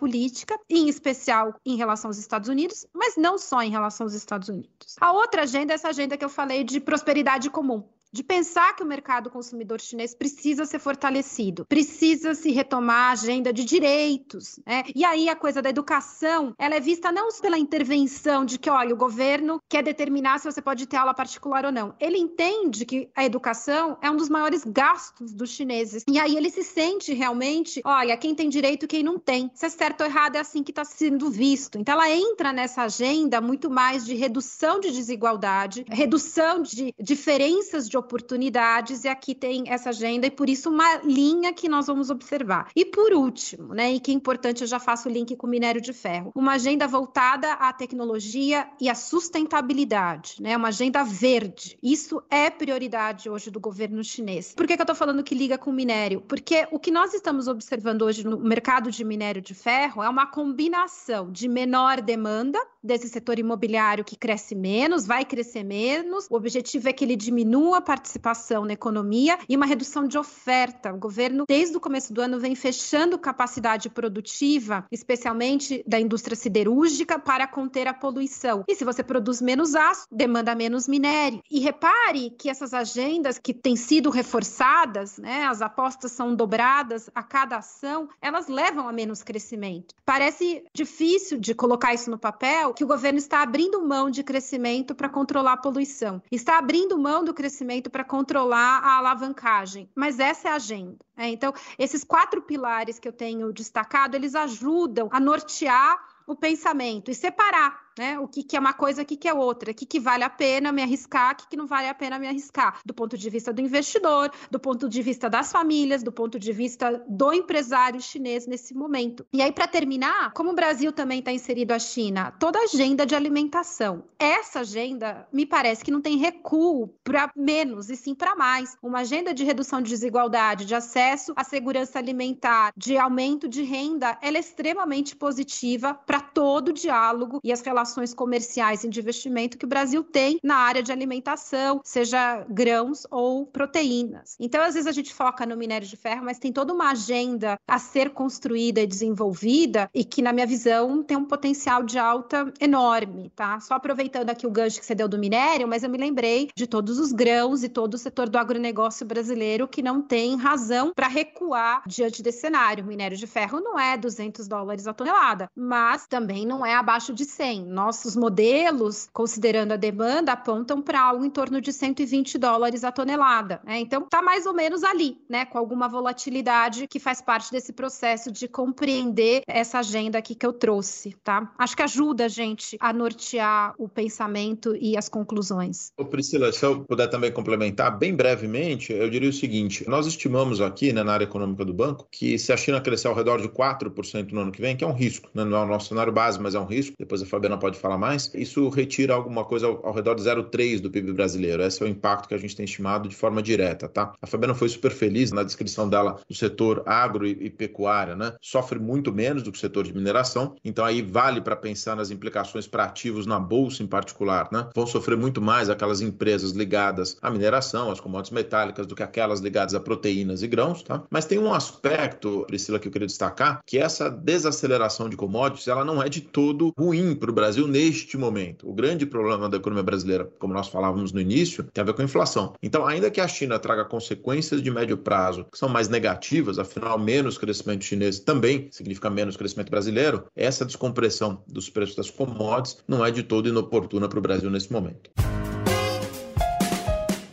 em 0.69 0.89
especial 0.89 1.55
em 1.65 1.77
relação 1.77 2.09
aos 2.09 2.19
Estados 2.19 2.49
Unidos, 2.49 2.87
mas 2.95 3.17
não 3.17 3.39
só 3.39 3.63
em 3.63 3.71
relação 3.71 4.05
aos 4.07 4.15
Estados 4.15 4.49
Unidos. 4.49 4.97
A 5.01 5.13
outra 5.13 5.43
agenda 5.43 5.73
é 5.73 5.75
essa 5.75 5.89
agenda 5.89 6.17
que 6.17 6.25
eu 6.25 6.29
falei 6.29 6.63
de 6.65 6.81
prosperidade 6.81 7.51
comum 7.51 7.85
de 8.13 8.23
pensar 8.23 8.75
que 8.75 8.83
o 8.83 8.87
mercado 8.87 9.31
consumidor 9.31 9.81
chinês 9.81 10.15
precisa 10.15 10.65
ser 10.65 10.79
fortalecido, 10.79 11.67
precisa 11.67 12.35
se 12.35 12.51
retomar 12.51 13.09
a 13.09 13.13
agenda 13.13 13.53
de 13.53 13.65
direitos, 13.65 14.59
né? 14.67 14.85
E 14.95 15.05
aí 15.05 15.29
a 15.29 15.37
coisa 15.37 15.61
da 15.61 15.69
educação, 15.69 16.55
ela 16.59 16.75
é 16.75 16.81
vista 16.81 17.13
não 17.13 17.29
pela 17.41 17.59
intervenção 17.59 18.45
de 18.45 18.59
que, 18.59 18.71
olha, 18.71 18.95
o 18.95 18.99
governo 18.99 19.61
quer 19.69 19.83
determinar 19.83 20.39
se 20.39 20.51
você 20.51 20.63
pode 20.63 20.87
ter 20.87 20.97
aula 20.97 21.15
particular 21.15 21.65
ou 21.67 21.73
não. 21.73 21.95
Ele 22.01 22.19
entende 22.19 22.85
que 22.85 23.11
a 23.15 23.25
educação 23.25 23.99
é 24.01 24.11
um 24.11 24.17
dos 24.17 24.29
maiores 24.29 24.65
gastos 24.65 25.33
dos 25.33 25.51
chineses. 25.51 26.05
E 26.09 26.19
aí 26.19 26.37
ele 26.37 26.51
se 26.51 26.65
sente 26.65 27.13
realmente, 27.13 27.81
olha, 27.85 28.17
quem 28.17 28.35
tem 28.35 28.49
direito, 28.49 28.89
quem 28.89 29.03
não 29.03 29.19
tem. 29.19 29.51
Se 29.55 29.67
é 29.67 29.69
certo 29.69 30.01
ou 30.01 30.07
errado, 30.07 30.37
é 30.37 30.41
assim 30.41 30.63
que 30.63 30.73
está 30.73 30.85
sendo 30.85 31.31
visto. 31.31 31.79
Então 31.79 31.95
ela 31.95 32.11
entra 32.11 32.53
nessa 32.53 32.83
agenda 32.83 33.41
muito 33.41 33.71
mais 33.71 34.05
de 34.05 34.15
redução 34.15 34.81
de 34.81 34.91
desigualdade, 34.91 35.85
redução 35.89 36.63
de 36.63 36.95
diferenças 36.99 37.89
de 37.89 37.98
oportunidades, 37.99 39.05
e 39.05 39.09
aqui 39.09 39.35
tem 39.35 39.65
essa 39.67 39.91
agenda, 39.91 40.27
e 40.27 40.31
por 40.31 40.49
isso 40.49 40.71
uma 40.71 40.97
linha 41.05 41.53
que 41.53 41.69
nós 41.69 41.87
vamos 41.87 42.11
observar. 42.11 42.71
E 42.75 42.85
por 42.85 43.13
último, 43.13 43.75
né, 43.75 43.93
e 43.93 44.01
que 44.01 44.11
é 44.11 44.15
importante, 44.15 44.63
eu 44.63 44.67
já 44.67 44.79
faço 44.79 45.09
o 45.09 45.13
link 45.13 45.37
com 45.37 45.47
o 45.47 45.51
minério 45.51 45.81
de 45.81 45.93
ferro, 45.93 46.33
uma 46.35 46.53
agenda 46.53 46.87
voltada 46.87 47.53
à 47.55 47.73
tecnologia 47.73 48.69
e 48.81 48.89
à 48.89 48.95
sustentabilidade, 48.95 50.37
né, 50.41 50.57
uma 50.57 50.69
agenda 50.69 51.03
verde. 51.05 51.79
Isso 51.83 52.23
é 52.31 52.51
prioridade 52.51 53.29
hoje 53.29 53.51
do 53.51 53.61
governo 53.61 54.03
chinês. 54.03 54.55
Por 54.55 54.67
que, 54.67 54.77
que 54.77 54.83
eu 54.83 54.85
estou 54.85 54.97
falando 54.97 55.23
que 55.23 55.35
liga 55.35 55.59
com 55.59 55.71
o 55.71 55.75
minério? 55.75 56.21
Porque 56.21 56.67
o 56.71 56.79
que 56.79 56.91
nós 56.91 57.15
estamos 57.15 57.49
observando 57.49 58.03
hoje 58.03 58.25
no 58.25 58.39
mercado 58.39 58.91
de 58.91 59.05
minério 59.05 59.43
de 59.43 59.55
ferro 59.55 60.03
é 60.03 60.09
uma 60.09 60.27
combinação 60.27 61.31
de 61.31 61.49
menor 61.49 62.01
demanda 62.01 62.59
desse 62.83 63.09
setor 63.09 63.39
imobiliário 63.39 64.05
que 64.05 64.17
cresce 64.17 64.55
menos, 64.55 65.07
vai 65.07 65.25
crescer 65.25 65.65
menos. 65.65 66.27
O 66.31 66.37
objetivo 66.37 66.89
é 66.89 66.93
que 66.93 67.05
ele 67.05 67.17
diminua 67.17 67.81
participação 67.89 68.67
na 68.67 68.75
economia 68.75 69.39
e 69.49 69.57
uma 69.57 69.65
redução 69.65 70.07
de 70.07 70.19
oferta. 70.19 70.93
O 70.93 70.99
governo, 70.99 71.47
desde 71.49 71.75
o 71.75 71.81
começo 71.81 72.13
do 72.13 72.21
ano, 72.21 72.39
vem 72.39 72.55
fechando 72.55 73.19
capacidade 73.19 73.89
produtiva, 73.89 74.85
especialmente 74.93 75.83
da 75.87 75.99
indústria 75.99 76.37
siderúrgica, 76.37 77.19
para 77.19 77.47
conter 77.47 77.89
a 77.89 77.95
poluição. 77.95 78.63
E 78.69 78.75
se 78.75 78.85
você 78.85 79.03
produz 79.03 79.41
menos 79.41 79.75
aço, 79.75 80.07
demanda 80.13 80.55
menos 80.55 80.87
minério. 80.87 81.41
E 81.51 81.61
repare 81.61 82.29
que 82.39 82.51
essas 82.51 82.75
agendas 82.75 83.39
que 83.39 83.55
têm 83.55 83.75
sido 83.75 84.11
reforçadas, 84.11 85.17
né, 85.17 85.47
as 85.47 85.63
apostas 85.63 86.13
são 86.13 86.35
dobradas 86.35 87.09
a 87.15 87.23
cada 87.23 87.57
ação, 87.57 88.11
elas 88.21 88.49
levam 88.49 88.87
a 88.87 88.93
menos 88.93 89.23
crescimento. 89.23 89.95
Parece 90.05 90.63
difícil 90.75 91.39
de 91.39 91.55
colocar 91.55 91.95
isso 91.95 92.11
no 92.11 92.19
papel, 92.19 92.75
que 92.75 92.85
o 92.85 92.87
governo 92.87 93.19
está 93.19 93.41
abrindo 93.41 93.83
mão 93.83 94.11
de 94.11 94.23
crescimento 94.23 94.95
para 94.95 95.09
controlar 95.09 95.55
a 95.55 95.57
poluição, 95.57 96.21
está 96.31 96.59
abrindo 96.59 96.99
mão 96.99 97.25
do 97.25 97.33
crescimento 97.33 97.78
para 97.83 98.03
controlar 98.03 98.81
a 98.83 98.97
alavancagem. 98.97 99.89
Mas 99.95 100.19
essa 100.19 100.49
é 100.49 100.51
a 100.51 100.57
agenda. 100.57 100.97
Né? 101.17 101.29
Então, 101.29 101.53
esses 101.79 102.03
quatro 102.03 102.43
pilares 102.43 102.99
que 102.99 103.07
eu 103.07 103.13
tenho 103.13 103.53
destacado, 103.53 104.15
eles 104.17 104.35
ajudam 104.35 105.09
a 105.13 105.21
nortear 105.21 105.99
o 106.27 106.35
pensamento 106.35 107.11
e 107.11 107.15
separar 107.15 107.88
né? 107.99 108.19
O 108.19 108.29
que, 108.29 108.43
que 108.43 108.57
é 108.57 108.61
uma 108.61 108.73
coisa, 108.73 109.03
o 109.03 109.05
que, 109.05 109.17
que 109.17 109.29
é 109.29 109.35
outra, 109.35 109.73
o 109.73 109.75
que, 109.75 109.85
que 109.85 109.99
vale 109.99 110.23
a 110.23 110.31
pena 110.31 110.71
me 110.73 110.83
arriscar, 110.83 111.33
o 111.33 111.37
que, 111.37 111.49
que 111.49 111.57
não 111.57 111.67
vale 111.67 111.89
a 111.89 111.95
pena 111.95 112.19
me 112.19 112.29
arriscar, 112.29 112.81
do 112.87 112.95
ponto 112.95 113.19
de 113.19 113.29
vista 113.29 113.53
do 113.53 113.61
investidor, 113.61 114.31
do 114.51 114.61
ponto 114.61 114.89
de 114.89 115.03
vista 115.03 115.29
das 115.29 115.51
famílias, 115.51 116.03
do 116.03 116.13
ponto 116.13 116.39
de 116.39 116.53
vista 116.53 117.05
do 117.09 117.33
empresário 117.33 118.01
chinês 118.01 118.47
nesse 118.47 118.73
momento. 118.75 119.27
E 119.33 119.43
aí, 119.43 119.53
para 119.53 119.67
terminar, 119.67 120.33
como 120.33 120.51
o 120.51 120.55
Brasil 120.55 120.93
também 120.93 121.19
está 121.19 121.33
inserido 121.33 121.73
a 121.73 121.79
China, 121.79 122.31
toda 122.39 122.59
a 122.59 122.63
agenda 122.63 123.05
de 123.05 123.15
alimentação. 123.15 124.05
Essa 124.19 124.61
agenda 124.61 125.27
me 125.33 125.45
parece 125.45 125.85
que 125.85 125.91
não 125.91 126.01
tem 126.01 126.17
recuo 126.17 126.89
para 127.03 127.31
menos 127.37 127.91
e 127.91 127.97
sim 127.97 128.15
para 128.15 128.37
mais. 128.37 128.77
Uma 128.83 129.01
agenda 129.01 129.35
de 129.35 129.45
redução 129.45 129.83
de 129.83 129.91
desigualdade, 129.91 130.65
de 130.65 130.75
acesso 130.75 131.33
à 131.35 131.43
segurança 131.43 131.99
alimentar, 131.99 132.73
de 132.77 132.97
aumento 132.97 133.49
de 133.49 133.63
renda, 133.63 134.17
ela 134.23 134.37
é 134.37 134.41
extremamente 134.41 135.17
positiva 135.17 135.95
para 135.95 136.21
todo 136.21 136.69
o 136.69 136.73
diálogo 136.73 137.41
e 137.43 137.53
as 137.53 137.61
relações 137.61 137.88
relações 137.89 138.13
comerciais 138.13 138.85
e 138.85 138.89
de 138.89 139.01
investimento 139.01 139.57
que 139.57 139.65
o 139.65 139.69
Brasil 139.69 140.05
tem 140.05 140.39
na 140.43 140.57
área 140.57 140.83
de 140.83 140.93
alimentação, 140.93 141.81
seja 141.83 142.45
grãos 142.49 143.07
ou 143.11 143.47
proteínas. 143.47 144.37
Então, 144.39 144.63
às 144.63 144.75
vezes 144.75 144.87
a 144.87 144.93
gente 144.93 145.15
foca 145.15 145.47
no 145.47 145.57
minério 145.57 145.87
de 145.87 145.97
ferro, 145.97 146.25
mas 146.25 146.39
tem 146.39 146.53
toda 146.53 146.73
uma 146.73 146.91
agenda 146.91 147.59
a 147.67 147.79
ser 147.79 148.11
construída 148.11 148.81
e 148.81 148.87
desenvolvida 148.87 149.89
e 149.95 150.05
que, 150.05 150.21
na 150.21 150.33
minha 150.33 150.47
visão, 150.47 151.03
tem 151.03 151.17
um 151.17 151.25
potencial 151.25 151.83
de 151.83 151.99
alta 151.99 152.53
enorme, 152.61 153.33
tá? 153.35 153.59
Só 153.61 153.75
aproveitando 153.75 154.31
aqui 154.31 154.47
o 154.47 154.51
gancho 154.51 154.79
que 154.79 154.87
você 154.87 154.95
deu 154.95 155.09
do 155.09 155.19
minério, 155.19 155.67
mas 155.67 155.83
eu 155.83 155.91
me 155.91 155.99
lembrei 155.99 156.51
de 156.55 156.67
todos 156.67 156.99
os 156.99 157.13
grãos 157.13 157.63
e 157.63 157.69
todo 157.69 157.95
o 157.95 157.99
setor 157.99 158.29
do 158.29 158.39
agronegócio 158.39 159.07
brasileiro 159.07 159.67
que 159.67 159.83
não 159.83 160.03
tem 160.03 160.37
razão 160.37 160.93
para 160.95 161.09
recuar 161.09 161.83
diante 161.87 162.23
desse 162.23 162.41
cenário. 162.41 162.85
O 162.85 162.87
minério 162.87 163.17
de 163.17 163.27
ferro 163.27 163.61
não 163.61 163.79
é 163.79 163.97
200 163.97 164.47
dólares 164.47 164.87
a 164.87 164.93
tonelada, 164.93 165.51
mas 165.57 166.07
também 166.07 166.45
não 166.45 166.65
é 166.65 166.75
abaixo 166.75 167.15
de 167.15 167.25
100 167.25 167.78
nossos 167.79 168.17
modelos, 168.17 169.09
considerando 169.13 169.73
a 169.73 169.77
demanda, 169.77 170.33
apontam 170.33 170.83
para 170.83 171.01
algo 171.01 171.25
em 171.25 171.31
torno 171.31 171.61
de 171.61 171.73
120 171.73 172.37
dólares 172.37 172.83
a 172.83 172.91
tonelada. 172.91 173.61
Né? 173.65 173.79
Então, 173.79 174.03
está 174.03 174.21
mais 174.21 174.47
ou 174.47 174.53
menos 174.53 174.83
ali, 174.83 175.17
né? 175.29 175.45
com 175.45 175.57
alguma 175.59 175.89
volatilidade 175.89 176.89
que 176.89 176.99
faz 176.99 177.23
parte 177.23 177.53
desse 177.53 177.73
processo 177.73 178.33
de 178.33 178.49
compreender 178.49 179.43
essa 179.47 179.79
agenda 179.79 180.19
aqui 180.19 180.35
que 180.35 180.45
eu 180.45 180.53
trouxe. 180.53 181.15
Tá? 181.23 181.53
Acho 181.57 181.77
que 181.77 181.83
ajuda 181.83 182.25
a 182.25 182.29
gente 182.29 182.77
a 182.81 182.93
nortear 182.93 183.75
o 183.79 183.89
pensamento 183.89 184.75
e 184.81 184.97
as 184.97 185.09
conclusões. 185.09 185.93
Ô 185.97 186.05
Priscila, 186.05 186.51
se 186.51 186.65
eu 186.65 186.85
puder 186.85 187.07
também 187.07 187.31
complementar, 187.31 187.97
bem 187.97 188.13
brevemente, 188.13 188.93
eu 188.93 189.09
diria 189.09 189.31
o 189.31 189.33
seguinte: 189.33 189.89
nós 189.89 190.07
estimamos 190.07 190.61
aqui 190.61 190.93
né, 190.93 191.05
na 191.05 191.13
área 191.13 191.25
econômica 191.25 191.65
do 191.65 191.73
banco 191.73 192.09
que 192.11 192.39
se 192.39 192.53
a 192.53 192.57
China 192.57 192.81
crescer 192.81 193.07
ao 193.07 193.15
redor 193.15 193.41
de 193.41 193.49
4% 193.49 194.33
no 194.33 194.41
ano 194.41 194.51
que 194.51 194.61
vem, 194.61 194.77
que 194.77 194.83
é 194.83 194.87
um 194.87 194.93
risco, 194.93 195.31
né? 195.33 195.45
não 195.45 195.59
é 195.59 195.63
o 195.63 195.67
nosso 195.67 195.89
cenário 195.89 196.13
base, 196.13 196.41
mas 196.41 196.57
é 196.57 196.59
um 196.59 196.65
risco, 196.65 196.97
depois 196.99 197.23
a 197.23 197.27
Fabiana 197.27 197.57
pode 197.57 197.68
pode 197.69 197.79
falar 197.79 197.99
mais, 197.99 198.31
isso 198.35 198.69
retira 198.69 199.15
alguma 199.15 199.45
coisa 199.45 199.67
ao, 199.67 199.87
ao 199.87 199.93
redor 199.93 200.15
de 200.15 200.23
0,3 200.23 200.81
do 200.81 200.91
PIB 200.91 201.13
brasileiro. 201.13 201.63
Esse 201.63 201.83
é 201.83 201.87
o 201.87 201.89
impacto 201.89 202.29
que 202.29 202.35
a 202.35 202.39
gente 202.39 202.57
tem 202.57 202.65
estimado 202.65 203.09
de 203.09 203.15
forma 203.15 203.43
direta, 203.43 203.89
tá? 203.89 204.15
A 204.21 204.27
Fabiana 204.27 204.55
foi 204.55 204.69
super 204.69 204.91
feliz 204.91 205.31
na 205.31 205.43
descrição 205.43 205.89
dela 205.89 206.19
do 206.27 206.35
setor 206.35 206.83
agro 206.87 207.27
e, 207.27 207.31
e 207.31 207.51
pecuária, 207.51 208.17
né? 208.17 208.35
Sofre 208.41 208.79
muito 208.79 209.13
menos 209.13 209.43
do 209.43 209.53
que 209.53 209.59
o 209.59 209.61
setor 209.61 209.85
de 209.85 209.95
mineração, 209.95 210.57
então 210.65 210.85
aí 210.85 211.03
vale 211.03 211.41
para 211.41 211.57
pensar 211.57 211.95
nas 211.95 212.11
implicações 212.11 212.67
para 212.67 212.85
ativos 212.85 213.27
na 213.27 213.39
bolsa 213.39 213.83
em 213.83 213.87
particular, 213.87 214.49
né? 214.51 214.69
Vão 214.75 214.87
sofrer 214.87 215.17
muito 215.17 215.41
mais 215.41 215.69
aquelas 215.69 216.01
empresas 216.01 216.53
ligadas 216.53 217.17
à 217.21 217.31
mineração, 217.31 217.91
às 217.91 218.01
commodities 218.01 218.33
metálicas, 218.33 218.87
do 218.87 218.95
que 218.95 219.03
aquelas 219.03 219.41
ligadas 219.41 219.75
a 219.75 219.81
proteínas 219.81 220.43
e 220.43 220.47
grãos, 220.47 220.83
tá? 220.83 221.03
Mas 221.11 221.27
tem 221.27 221.39
um 221.39 221.53
aspecto, 221.53 222.45
Priscila, 222.47 222.79
que 222.79 222.89
eu 222.89 222.93
queria 222.93 223.07
destacar, 223.07 223.61
que 223.67 223.79
essa 223.79 224.09
desaceleração 224.11 225.09
de 225.09 225.17
commodities, 225.17 225.69
ela 225.69 225.85
não 225.85 226.03
é 226.03 226.09
de 226.09 226.21
todo 226.21 226.73
ruim 226.79 227.15
para 227.15 227.31
o 227.31 227.35
Brasil 227.35 227.48
Brasil 227.49 227.67
neste 227.67 228.19
momento. 228.19 228.69
O 228.69 228.75
grande 228.75 229.07
problema 229.07 229.49
da 229.49 229.57
economia 229.57 229.83
brasileira, 229.83 230.31
como 230.39 230.53
nós 230.53 230.69
falávamos 230.69 231.13
no 231.13 231.21
início, 231.21 231.65
tem 231.73 231.81
a 231.81 231.85
ver 231.85 231.95
com 231.95 232.03
a 232.03 232.05
inflação. 232.05 232.53
Então, 232.63 232.87
ainda 232.87 233.11
que 233.11 233.23
a 233.23 233.27
China 233.27 233.59
traga 233.59 233.87
consequências 233.87 234.63
de 234.63 234.71
médio 234.71 234.99
prazo 234.99 235.47
que 235.51 235.57
são 235.57 235.69
mais 235.69 235.89
negativas, 235.89 236.59
afinal, 236.59 236.99
menos 236.99 237.39
crescimento 237.39 237.85
chinês 237.85 238.19
também 238.19 238.69
significa 238.71 239.09
menos 239.09 239.35
crescimento 239.35 239.71
brasileiro, 239.71 240.25
essa 240.37 240.65
descompressão 240.65 241.43
dos 241.47 241.71
preços 241.71 241.97
das 241.97 242.11
commodities 242.11 242.85
não 242.87 243.05
é 243.05 243.11
de 243.11 243.23
todo 243.23 243.49
inoportuna 243.49 244.09
para 244.09 244.19
o 244.19 244.23
Brasil 244.23 244.51
nesse 244.51 244.71
momento. 244.71 245.11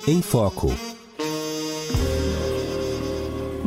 Em 0.07 0.21
Foco. 0.21 0.94